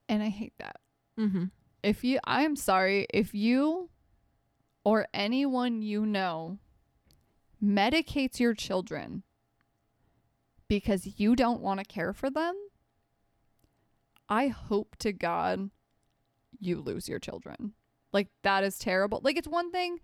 And 0.09 0.23
I 0.23 0.29
hate 0.29 0.53
that. 0.59 0.77
Mm-hmm. 1.19 1.45
if 1.83 2.05
you 2.05 2.19
I 2.25 2.43
am 2.43 2.57
sorry 2.57 3.07
if 3.13 3.35
you 3.35 3.91
or 4.83 5.07
anyone 5.13 5.83
you 5.83 6.07
know 6.07 6.59
medicates 7.63 8.41
your 8.41 8.55
children 8.55 9.23
because 10.81 11.21
you 11.21 11.37
don't 11.37 11.61
want 11.61 11.81
to 11.81 11.85
care 11.85 12.15
for 12.15 12.31
them, 12.31 12.55
I 14.29 14.47
hope 14.49 14.97
to 15.01 15.13
God 15.13 15.71
you 16.59 16.81
lose 16.81 17.09
your 17.09 17.19
children. 17.19 17.75
Like 18.13 18.29
that 18.43 18.65
is 18.65 18.79
terrible. 18.79 19.21
Like 19.23 19.37
it's 19.37 19.49
one 19.49 19.71
thing 19.71 19.99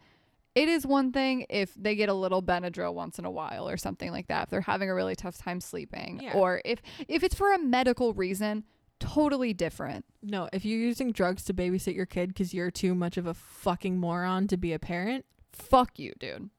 it 0.54 0.68
is 0.68 0.84
one 0.86 1.12
thing 1.12 1.46
if 1.48 1.72
they 1.74 1.94
get 1.94 2.08
a 2.08 2.14
little 2.14 2.42
Benadryl 2.42 2.92
once 2.92 3.18
in 3.18 3.24
a 3.24 3.30
while 3.30 3.68
or 3.68 3.76
something 3.76 4.10
like 4.10 4.26
that. 4.26 4.44
If 4.44 4.50
they're 4.50 4.60
having 4.60 4.90
a 4.90 4.94
really 4.94 5.14
tough 5.14 5.38
time 5.38 5.60
sleeping 5.60 6.20
Yeah. 6.22 6.32
or 6.34 6.60
if 6.66 6.82
if 7.06 7.22
it's 7.22 7.34
for 7.34 7.54
a 7.54 7.58
medical 7.58 8.12
reason, 8.12 8.64
totally 9.00 9.54
different. 9.54 10.04
No, 10.22 10.48
if 10.52 10.64
you're 10.66 10.80
using 10.80 11.12
drugs 11.12 11.44
to 11.44 11.54
babysit 11.54 11.94
your 11.94 12.06
kid 12.06 12.28
because 12.28 12.52
you're 12.52 12.70
too 12.70 12.94
much 12.94 13.16
of 13.16 13.26
a 13.26 13.32
fucking 13.34 13.98
moron 13.98 14.48
to 14.48 14.56
be 14.58 14.72
a 14.74 14.78
parent, 14.78 15.24
Fuck 15.52 15.98
you, 15.98 16.12
dude. 16.18 16.50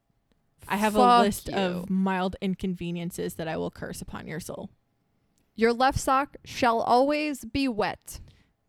I 0.69 0.77
have 0.77 0.95
a 0.95 1.21
list 1.21 1.49
you. 1.49 1.55
of 1.55 1.89
mild 1.89 2.35
inconveniences 2.41 3.33
that 3.33 3.47
I 3.47 3.57
will 3.57 3.71
curse 3.71 4.01
upon 4.01 4.27
your 4.27 4.39
soul. 4.39 4.69
Your 5.55 5.73
left 5.73 5.99
sock 5.99 6.37
shall 6.45 6.79
always 6.79 7.43
be 7.43 7.67
wet. 7.67 8.19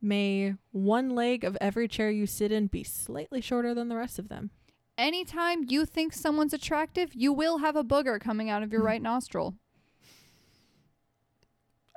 May 0.00 0.54
one 0.72 1.10
leg 1.10 1.44
of 1.44 1.58
every 1.60 1.86
chair 1.86 2.10
you 2.10 2.26
sit 2.26 2.50
in 2.50 2.68
be 2.68 2.82
slightly 2.82 3.42
shorter 3.42 3.74
than 3.74 3.88
the 3.88 3.96
rest 3.96 4.18
of 4.18 4.28
them. 4.28 4.50
Anytime 4.96 5.66
you 5.68 5.84
think 5.84 6.14
someone's 6.14 6.54
attractive, 6.54 7.14
you 7.14 7.32
will 7.32 7.58
have 7.58 7.76
a 7.76 7.84
booger 7.84 8.18
coming 8.18 8.48
out 8.48 8.62
of 8.62 8.72
your 8.72 8.82
right 8.82 9.02
nostril. 9.02 9.54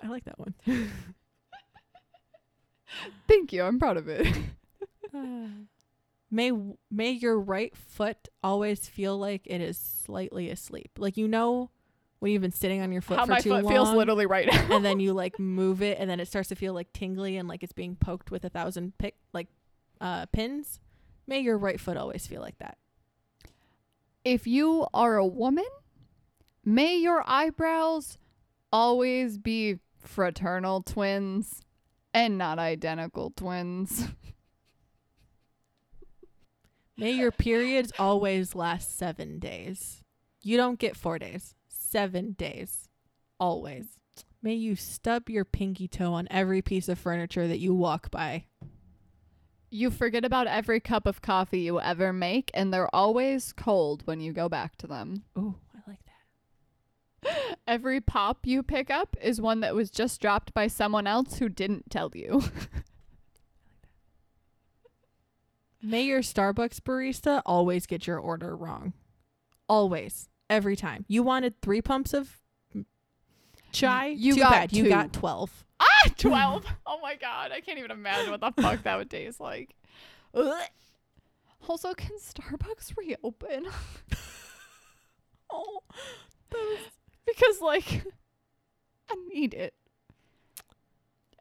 I 0.04 0.08
like 0.08 0.26
that 0.26 0.38
one. 0.38 0.54
Thank 3.28 3.54
you. 3.54 3.64
I'm 3.64 3.80
proud 3.80 3.96
of 3.96 4.10
it. 4.10 4.28
may 6.34 6.52
may 6.92 7.12
your 7.12 7.40
right 7.40 7.76
foot 7.78 8.28
always 8.44 8.88
feel 8.88 9.18
like 9.18 9.44
it 9.46 9.62
is 9.62 9.78
slightly 9.78 10.50
asleep. 10.50 10.92
Like 10.98 11.16
you 11.16 11.28
know 11.28 11.70
when 12.20 12.32
you've 12.32 12.42
been 12.42 12.52
sitting 12.52 12.82
on 12.82 12.92
your 12.92 13.02
foot 13.02 13.20
How 13.20 13.26
for 13.26 13.32
my 13.32 13.40
too 13.40 13.50
foot 13.52 13.66
long. 13.66 13.74
feels 13.74 13.90
literally 13.92 14.26
right 14.26 14.48
now. 14.48 14.76
and 14.76 14.84
then 14.84 15.00
you 15.02 15.14
like 15.14 15.38
move 15.40 15.82
it 15.82 16.00
and 16.00 16.10
then 16.10 16.20
it 16.20 16.28
starts 16.28 16.50
to 16.50 16.56
feel 16.56 16.74
like 16.74 16.92
tingly 16.94 17.38
and 17.38 17.48
like 17.48 17.64
it's 17.64 17.74
being 17.74 17.96
poked 17.96 18.32
with 18.32 18.44
a 18.46 18.50
thousand 18.50 18.98
pick 18.98 19.16
like 19.34 19.48
uh 20.02 20.26
pins 20.28 20.80
may 21.28 21.40
your 21.40 21.58
right 21.58 21.80
foot 21.80 21.98
always 21.98 22.26
feel 22.26 22.42
like 22.42 22.58
that 22.60 22.78
if 24.26 24.48
you 24.48 24.88
are 24.94 25.18
a 25.18 25.26
woman, 25.28 25.66
may 26.64 26.96
your 26.96 27.24
eyebrows 27.28 28.18
always 28.72 29.38
be 29.38 29.80
fraternal 30.00 30.82
twins 30.82 31.62
and 32.14 32.38
not 32.38 32.58
identical 32.60 33.32
twins. 33.36 34.08
may 36.98 37.12
your 37.12 37.32
periods 37.32 37.92
always 38.00 38.56
last 38.56 38.98
seven 38.98 39.40
days 39.40 40.02
you 40.42 40.58
don't 40.58 40.80
get 40.80 40.96
four 40.96 41.18
days 41.20 41.56
seven 41.68 42.34
days 42.34 42.88
always 43.40 44.00
may 44.42 44.54
you 44.54 44.76
stub 44.76 45.30
your 45.30 45.46
pinky 45.46 45.88
toe 45.88 46.14
on 46.14 46.28
every 46.30 46.62
piece 46.62 46.88
of 46.90 47.00
furniture 47.00 47.48
that 47.48 47.60
you 47.60 47.74
walk 47.74 48.12
by 48.12 48.46
You 49.70 49.90
forget 49.90 50.24
about 50.24 50.46
every 50.46 50.80
cup 50.80 51.08
of 51.08 51.22
coffee 51.24 51.62
you 51.62 51.82
ever 51.82 52.14
make, 52.14 52.52
and 52.54 52.72
they're 52.72 52.94
always 52.94 53.54
cold 53.54 54.04
when 54.06 54.20
you 54.22 54.32
go 54.32 54.48
back 54.48 54.76
to 54.78 54.88
them. 54.88 55.24
oh 55.36 55.56
i 55.74 55.80
like 55.90 56.00
that 57.24 57.58
Every 57.68 58.00
pop 58.02 58.46
you 58.46 58.62
pick 58.62 58.92
up 58.92 59.16
is 59.22 59.42
one 59.42 59.62
that 59.62 59.74
was 59.74 59.90
just 59.90 60.22
dropped 60.22 60.54
by 60.54 60.68
someone 60.68 61.08
else 61.08 61.40
who 61.40 61.50
didn't 61.50 61.90
tell 61.90 62.12
you. 62.14 62.44
may 65.84 66.04
your 66.04 66.22
starbucks 66.22 66.80
barista 66.80 67.42
always 67.46 67.86
get 67.86 68.08
your 68.08 68.18
order 68.18 68.56
wrong 68.56 68.94
always 69.68 70.30
every 70.50 70.76
time 70.76 71.06
you 71.08 71.22
wanted 71.22 71.60
three 71.62 71.82
pumps 71.82 72.14
of 72.14 72.40
chai 73.72 74.08
You 74.08 74.36
Too 74.36 74.40
got 74.42 74.52
bad 74.52 74.74
you 74.74 74.84
two. 74.84 74.90
got 74.90 75.14
12 75.14 75.66
ah, 75.80 76.10
12. 76.18 76.66
oh 76.86 77.00
my 77.02 77.16
god, 77.16 77.52
I 77.52 77.60
can't 77.62 77.78
even 77.80 77.92
imagine 77.92 78.32
what 78.32 78.42
the 78.42 78.52
fuck 78.62 78.84
that 78.84 78.98
would 78.98 79.10
taste 79.10 79.40
like. 79.40 79.76
Ugh. 80.34 80.62
Also, 81.68 81.94
can 81.94 82.18
Starbucks 82.18 82.96
reopen? 82.98 83.68
oh 85.50 85.82
because 87.26 87.62
like 87.62 88.04
I 89.10 89.16
need 89.34 89.54
it. 89.54 89.74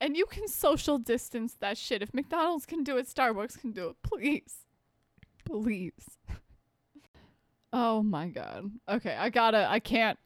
And 0.03 0.17
you 0.17 0.27
can 0.27 0.49
social 0.49 0.99
distance 0.99 1.55
that 1.61 1.79
shit. 1.79 2.03
If 2.03 2.13
McDonald's 2.13 2.67
can 2.67 2.83
do 2.83 2.97
it, 2.99 3.07
Starbucks 3.07 3.59
can 3.61 3.71
do 3.71 3.89
it. 3.91 3.97
Please. 4.03 4.67
Please. 5.45 5.93
oh 7.73 8.03
my 8.03 8.27
god. 8.29 8.71
Okay, 8.89 9.15
I 9.17 9.31
gotta 9.31 9.67
I 9.71 9.79
can't 9.79 10.19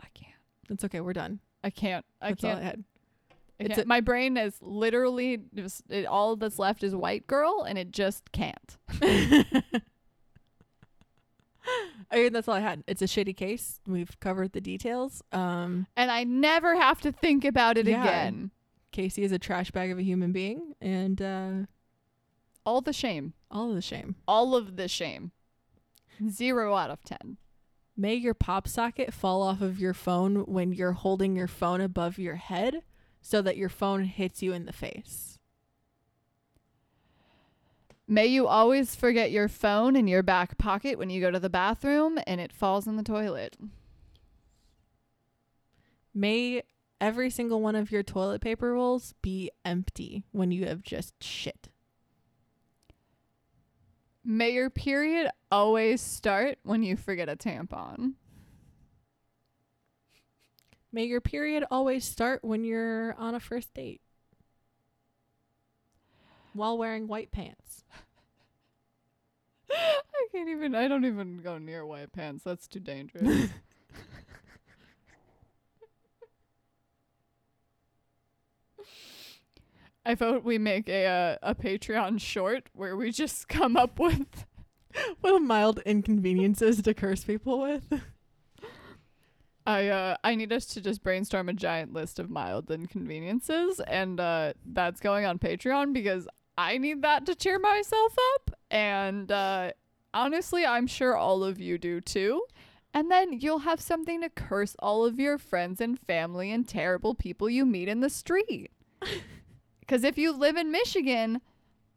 I 0.00 0.06
can't. 0.14 0.32
It's 0.70 0.82
okay. 0.84 1.00
We're 1.00 1.12
done. 1.12 1.40
I 1.62 1.68
can't. 1.70 2.04
I 2.22 2.30
That's 2.30 2.42
all 2.44 2.50
I 2.50 2.54
can't. 2.54 2.64
had. 2.64 2.84
I 3.30 3.34
It's 3.64 3.74
can't. 3.74 3.84
a- 3.84 3.88
My 3.88 4.00
brain 4.00 4.36
is 4.38 4.56
literally 4.62 5.42
just 5.54 5.82
it, 5.90 6.06
all 6.06 6.34
that's 6.36 6.58
left 6.58 6.82
is 6.82 6.94
white 6.94 7.26
girl, 7.26 7.64
and 7.68 7.76
it 7.78 7.90
just 7.92 8.32
can't. 8.32 8.78
I 12.12 12.16
mean, 12.16 12.32
that's 12.34 12.46
all 12.46 12.54
I 12.54 12.60
had. 12.60 12.84
It's 12.86 13.00
a 13.02 13.06
shitty 13.06 13.34
case. 13.36 13.80
We've 13.86 14.18
covered 14.20 14.52
the 14.52 14.60
details. 14.60 15.22
Um, 15.32 15.86
And 15.96 16.10
I 16.10 16.24
never 16.24 16.76
have 16.78 17.00
to 17.00 17.10
think 17.12 17.44
about 17.44 17.78
it 17.78 17.86
Yeah. 17.86 18.02
again. 18.02 18.50
Casey 18.90 19.22
is 19.22 19.32
a 19.32 19.38
trash 19.38 19.70
bag 19.70 19.90
of 19.90 19.98
a 19.98 20.02
human 20.02 20.32
being, 20.32 20.74
and 20.80 21.22
uh, 21.22 21.52
All 22.66 22.82
the 22.82 22.92
shame. 22.92 23.32
all 23.50 23.70
of 23.70 23.74
the 23.74 23.80
shame. 23.82 24.16
All 24.28 24.54
of 24.54 24.76
the 24.76 24.88
shame. 24.88 25.32
Zero 26.28 26.74
out 26.76 26.90
of 26.90 27.02
ten. 27.02 27.38
May 27.96 28.14
your 28.14 28.34
pop 28.34 28.68
socket 28.68 29.12
fall 29.14 29.42
off 29.42 29.60
of 29.62 29.78
your 29.80 29.94
phone 29.94 30.44
when 30.46 30.72
you're 30.72 30.92
holding 30.92 31.34
your 31.36 31.46
phone 31.48 31.80
above 31.80 32.18
your 32.18 32.36
head, 32.36 32.82
so 33.20 33.40
that 33.42 33.56
your 33.56 33.68
phone 33.68 34.04
hits 34.04 34.42
you 34.42 34.52
in 34.52 34.66
the 34.66 34.72
face. 34.72 35.31
May 38.12 38.26
you 38.26 38.46
always 38.46 38.94
forget 38.94 39.30
your 39.30 39.48
phone 39.48 39.96
in 39.96 40.06
your 40.06 40.22
back 40.22 40.58
pocket 40.58 40.98
when 40.98 41.08
you 41.08 41.18
go 41.18 41.30
to 41.30 41.40
the 41.40 41.48
bathroom 41.48 42.18
and 42.26 42.42
it 42.42 42.52
falls 42.52 42.86
in 42.86 42.98
the 42.98 43.02
toilet. 43.02 43.56
May 46.12 46.62
every 47.00 47.30
single 47.30 47.62
one 47.62 47.74
of 47.74 47.90
your 47.90 48.02
toilet 48.02 48.42
paper 48.42 48.74
rolls 48.74 49.14
be 49.22 49.50
empty 49.64 50.24
when 50.30 50.50
you 50.50 50.66
have 50.66 50.82
just 50.82 51.24
shit. 51.24 51.70
May 54.22 54.50
your 54.50 54.68
period 54.68 55.30
always 55.50 56.02
start 56.02 56.58
when 56.64 56.82
you 56.82 56.98
forget 56.98 57.30
a 57.30 57.36
tampon. 57.36 58.12
May 60.92 61.04
your 61.04 61.22
period 61.22 61.64
always 61.70 62.04
start 62.04 62.44
when 62.44 62.62
you're 62.62 63.14
on 63.14 63.34
a 63.34 63.40
first 63.40 63.72
date 63.72 64.02
while 66.54 66.76
wearing 66.78 67.08
white 67.08 67.30
pants. 67.32 67.84
I 69.70 70.26
can't 70.32 70.48
even. 70.48 70.74
I 70.74 70.88
don't 70.88 71.04
even 71.04 71.40
go 71.42 71.58
near 71.58 71.86
white 71.86 72.12
pants. 72.12 72.44
That's 72.44 72.66
too 72.68 72.80
dangerous. 72.80 73.48
I 80.04 80.14
vote 80.16 80.42
we 80.44 80.58
make 80.58 80.88
a 80.88 81.06
uh, 81.06 81.36
a 81.42 81.54
Patreon 81.54 82.20
short 82.20 82.68
where 82.74 82.96
we 82.96 83.12
just 83.12 83.48
come 83.50 83.76
up 83.76 83.98
with 83.98 84.46
What 85.20 85.40
mild 85.40 85.80
inconveniences 85.86 86.82
to 86.82 86.94
curse 86.94 87.24
people 87.24 87.60
with? 87.60 88.02
I 89.64 89.88
uh 89.88 90.16
I 90.24 90.34
need 90.34 90.52
us 90.52 90.66
to 90.66 90.80
just 90.80 91.04
brainstorm 91.04 91.48
a 91.48 91.52
giant 91.52 91.92
list 91.92 92.18
of 92.18 92.28
mild 92.28 92.70
inconveniences 92.70 93.80
and 93.86 94.18
uh 94.18 94.54
that's 94.66 95.00
going 95.00 95.24
on 95.24 95.38
Patreon 95.38 95.92
because 95.92 96.26
I 96.62 96.78
need 96.78 97.02
that 97.02 97.26
to 97.26 97.34
cheer 97.34 97.58
myself 97.58 98.14
up 98.34 98.50
and 98.70 99.30
uh 99.30 99.72
honestly 100.14 100.64
I'm 100.64 100.86
sure 100.86 101.16
all 101.16 101.42
of 101.42 101.60
you 101.60 101.76
do 101.76 102.00
too. 102.00 102.44
And 102.94 103.10
then 103.10 103.32
you'll 103.32 103.60
have 103.60 103.80
something 103.80 104.20
to 104.20 104.28
curse 104.28 104.76
all 104.78 105.04
of 105.04 105.18
your 105.18 105.38
friends 105.38 105.80
and 105.80 105.98
family 105.98 106.52
and 106.52 106.68
terrible 106.68 107.14
people 107.14 107.48
you 107.48 107.64
meet 107.64 107.88
in 107.88 108.00
the 108.00 108.10
street. 108.10 108.70
Cuz 109.88 110.04
if 110.04 110.16
you 110.16 110.32
live 110.32 110.56
in 110.56 110.70
Michigan 110.70 111.40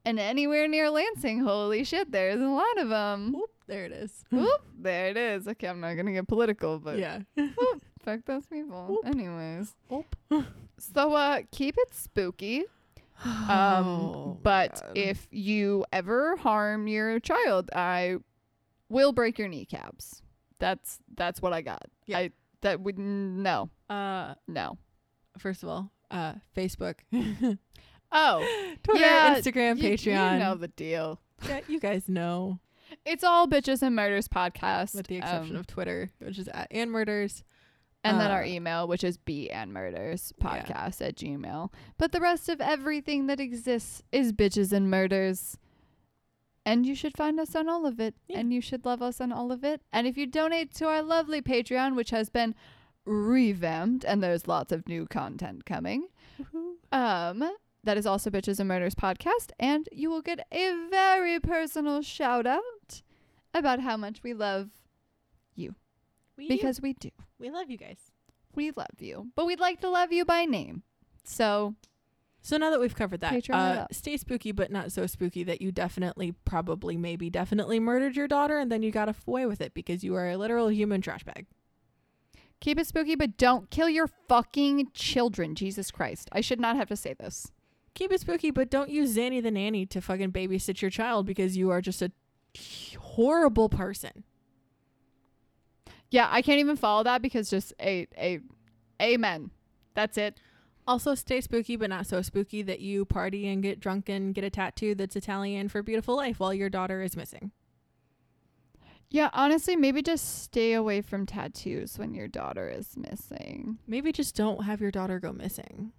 and 0.03 0.19
anywhere 0.19 0.67
near 0.67 0.89
Lansing, 0.89 1.39
holy 1.41 1.83
shit, 1.83 2.11
there's 2.11 2.41
a 2.41 2.47
lot 2.47 2.77
of 2.77 2.89
them. 2.89 3.35
Oop, 3.35 3.51
there 3.67 3.85
it 3.85 3.91
is. 3.91 4.23
Whoop, 4.31 4.61
there 4.79 5.09
it 5.09 5.17
is. 5.17 5.47
Okay, 5.47 5.67
I'm 5.67 5.79
not 5.79 5.93
going 5.93 6.05
to 6.05 6.11
get 6.11 6.27
political, 6.27 6.79
but 6.79 6.97
yeah. 6.97 7.19
fuck 8.03 8.25
those 8.25 8.45
people. 8.47 8.85
Whoop. 8.87 9.05
Anyways. 9.05 9.75
Oop. 9.91 10.15
So 10.79 11.13
uh 11.13 11.41
keep 11.51 11.77
it 11.77 11.93
spooky. 11.93 12.65
Um 13.23 13.87
Oh, 13.87 14.37
but 14.43 14.81
God. 14.81 14.91
if 14.95 15.27
you 15.31 15.85
ever 15.93 16.35
harm 16.37 16.87
your 16.87 17.19
child, 17.19 17.69
I 17.75 18.17
will 18.89 19.13
break 19.13 19.39
your 19.39 19.47
kneecaps. 19.47 20.21
That's 20.59 20.99
that's 21.15 21.41
what 21.41 21.53
I 21.53 21.61
got. 21.61 21.83
Yeah. 22.05 22.17
I 22.19 22.31
that 22.61 22.81
would 22.81 22.97
no. 22.99 23.69
uh 23.89 24.35
No. 24.47 24.77
first 25.37 25.63
of 25.63 25.69
all, 25.69 25.91
uh 26.11 26.33
Facebook, 26.55 26.95
Oh, 28.11 28.75
Twitter, 28.83 28.99
Yeah, 29.01 29.35
Instagram, 29.35 29.77
you, 29.77 29.89
Patreon. 29.89 30.33
You 30.33 30.39
know 30.39 30.55
the 30.55 30.67
deal. 30.69 31.19
yeah, 31.47 31.61
you 31.67 31.79
guys 31.79 32.07
know. 32.07 32.59
It's 33.03 33.23
all 33.23 33.47
bitches 33.47 33.81
and 33.81 33.95
murders 33.95 34.27
podcast 34.27 34.93
With 34.95 35.07
the 35.07 35.17
exception 35.17 35.55
um, 35.55 35.59
of 35.61 35.67
Twitter, 35.67 36.11
which 36.19 36.37
is 36.37 36.47
at 36.49 36.67
and 36.71 36.91
murders. 36.91 37.43
And 38.05 38.19
then 38.19 38.31
our 38.31 38.43
uh, 38.43 38.47
email, 38.47 38.87
which 38.87 39.03
is 39.03 39.17
b 39.17 39.49
and 39.49 39.73
murders 39.73 40.33
Yeah. 40.39 40.47
podcast 40.63 41.05
at 41.05 41.15
gmail. 41.15 41.71
But 41.97 42.11
the 42.11 42.21
rest 42.21 42.49
of 42.49 42.61
everything 42.61 43.27
that 43.27 43.39
exists 43.39 44.03
is 44.11 44.31
bitches 44.33 44.71
and 44.71 44.89
murders. 44.89 45.57
And 46.65 46.85
you 46.85 46.95
should 46.95 47.15
find 47.15 47.39
us 47.39 47.55
on 47.55 47.69
all 47.69 47.85
of 47.85 47.99
it. 47.99 48.15
Yeah. 48.27 48.39
And 48.39 48.53
you 48.53 48.59
should 48.61 48.85
love 48.85 49.01
us 49.01 49.21
on 49.21 49.31
all 49.31 49.51
of 49.51 49.63
it. 49.63 49.81
And 49.93 50.07
if 50.07 50.17
you 50.17 50.25
donate 50.25 50.73
to 50.75 50.87
our 50.87 51.01
lovely 51.03 51.41
Patreon, 51.41 51.95
which 51.95 52.09
has 52.09 52.29
been 52.29 52.55
revamped 53.05 54.03
and 54.03 54.23
there's 54.23 54.47
lots 54.47 54.71
of 54.71 54.87
new 54.87 55.05
content 55.05 55.65
coming, 55.65 56.07
um, 56.91 57.43
that 57.83 57.97
is 57.97 58.07
also 58.07 58.31
Bitches 58.31 58.59
and 58.59 58.67
Murders 58.67 58.95
podcast. 58.95 59.51
And 59.59 59.87
you 59.91 60.09
will 60.09 60.23
get 60.23 60.47
a 60.51 60.73
very 60.89 61.39
personal 61.39 62.01
shout 62.01 62.47
out 62.47 63.03
about 63.53 63.79
how 63.81 63.95
much 63.95 64.23
we 64.23 64.33
love 64.33 64.69
We, 66.37 66.47
because 66.47 66.81
we 66.81 66.93
do. 66.93 67.09
we 67.39 67.49
love 67.49 67.69
you 67.69 67.77
guys. 67.77 67.97
We 68.55 68.71
love 68.75 68.99
you, 68.99 69.31
but 69.35 69.45
we'd 69.45 69.59
like 69.59 69.81
to 69.81 69.89
love 69.89 70.11
you 70.13 70.25
by 70.25 70.45
name. 70.45 70.83
So 71.23 71.75
So 72.41 72.57
now 72.57 72.69
that 72.69 72.79
we've 72.79 72.95
covered 72.95 73.21
that, 73.21 73.33
uh, 73.49 73.87
stay 73.91 74.17
spooky, 74.17 74.51
but 74.51 74.71
not 74.71 74.91
so 74.91 75.07
spooky 75.07 75.43
that 75.43 75.61
you 75.61 75.71
definitely, 75.71 76.33
probably, 76.45 76.95
maybe, 76.95 77.29
definitely 77.29 77.79
murdered 77.79 78.15
your 78.15 78.27
daughter, 78.27 78.57
and 78.59 78.71
then 78.71 78.83
you 78.83 78.91
got 78.91 79.13
away 79.27 79.45
with 79.45 79.61
it 79.61 79.73
because 79.73 80.03
you 80.03 80.13
are 80.15 80.29
a 80.29 80.37
literal 80.37 80.69
human 80.69 81.01
trash 81.01 81.23
bag. 81.23 81.47
keep 82.61 82.77
it 82.79 82.87
spooky, 82.87 83.15
but 83.15 83.37
don't 83.37 83.69
kill 83.69 83.89
your 83.89 84.07
fucking 84.27 84.87
children. 84.93 85.55
Jesus 85.55 85.91
Christ. 85.91 86.29
I 86.31 86.41
should 86.41 86.59
not 86.59 86.75
have 86.77 86.87
to 86.89 86.95
say 86.95 87.13
this. 87.13 87.51
Keep 87.95 88.11
it 88.11 88.21
spooky, 88.21 88.51
but 88.51 88.69
don't 88.69 88.89
use 88.89 89.15
Zanny 89.17 89.41
the 89.41 89.51
nanny 89.51 89.85
to 89.87 90.01
fucking 90.01 90.31
babysit 90.31 90.81
your 90.81 90.91
child 90.91 91.25
because 91.25 91.57
you 91.57 91.69
are 91.71 91.81
just 91.81 92.01
a 92.01 92.11
horrible 92.99 93.69
person. 93.69 94.23
Yeah, 96.11 96.27
I 96.29 96.41
can't 96.41 96.59
even 96.59 96.75
follow 96.75 97.03
that 97.03 97.21
because 97.21 97.49
just 97.49 97.73
a 97.79 98.07
a 98.17 98.39
amen. 99.01 99.51
That's 99.93 100.17
it. 100.17 100.39
Also, 100.87 101.15
stay 101.15 101.41
spooky, 101.41 101.75
but 101.75 101.89
not 101.89 102.05
so 102.05 102.21
spooky 102.21 102.61
that 102.61 102.79
you 102.79 103.05
party 103.05 103.47
and 103.47 103.63
get 103.63 103.79
drunk 103.79 104.07
and 104.07 104.35
get 104.35 104.43
a 104.43 104.49
tattoo 104.51 104.93
that's 104.93 105.15
Italian 105.15 105.67
for 105.67 105.81
beautiful 105.81 106.15
life 106.15 106.39
while 106.39 106.53
your 106.53 106.69
daughter 106.69 107.01
is 107.01 107.17
missing. 107.17 107.51
Yeah, 109.09 109.29
honestly, 109.33 109.75
maybe 109.75 110.01
just 110.01 110.43
stay 110.43 110.73
away 110.73 111.01
from 111.01 111.25
tattoos 111.25 111.97
when 111.97 112.13
your 112.13 112.27
daughter 112.27 112.69
is 112.69 112.97
missing. 112.97 113.79
Maybe 113.87 114.11
just 114.11 114.35
don't 114.35 114.63
have 114.65 114.81
your 114.81 114.91
daughter 114.91 115.19
go 115.19 115.31
missing. 115.31 115.91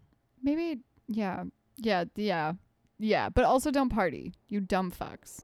Maybe 0.43 0.81
yeah. 1.09 1.45
Yeah, 1.79 2.05
yeah. 2.15 2.53
Yeah, 2.99 3.29
but 3.29 3.45
also 3.45 3.71
don't 3.71 3.91
party. 3.91 4.33
You 4.49 4.61
dumb 4.61 4.93
fucks. 4.93 5.41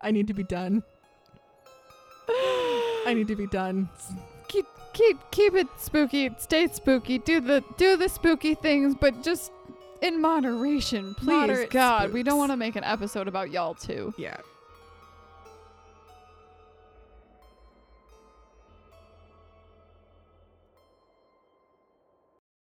I 0.00 0.10
need 0.10 0.26
to 0.28 0.34
be 0.34 0.44
done. 0.44 0.82
I 3.06 3.12
need 3.14 3.28
to 3.28 3.36
be 3.36 3.46
done. 3.46 3.88
keep 4.48 4.66
keep 4.92 5.18
keep 5.30 5.54
it 5.54 5.66
spooky. 5.76 6.30
Stay 6.38 6.68
spooky. 6.68 7.18
Do 7.18 7.40
the 7.40 7.64
do 7.76 7.96
the 7.96 8.08
spooky 8.08 8.54
things, 8.54 8.94
but 8.94 9.22
just 9.22 9.52
in 10.02 10.20
moderation, 10.20 11.14
please. 11.14 11.26
Moderate 11.26 11.70
God, 11.70 12.12
we 12.12 12.22
don't 12.22 12.38
want 12.38 12.52
to 12.52 12.56
make 12.56 12.76
an 12.76 12.84
episode 12.84 13.28
about 13.28 13.50
y'all 13.50 13.74
too. 13.74 14.14
Yeah. 14.16 14.36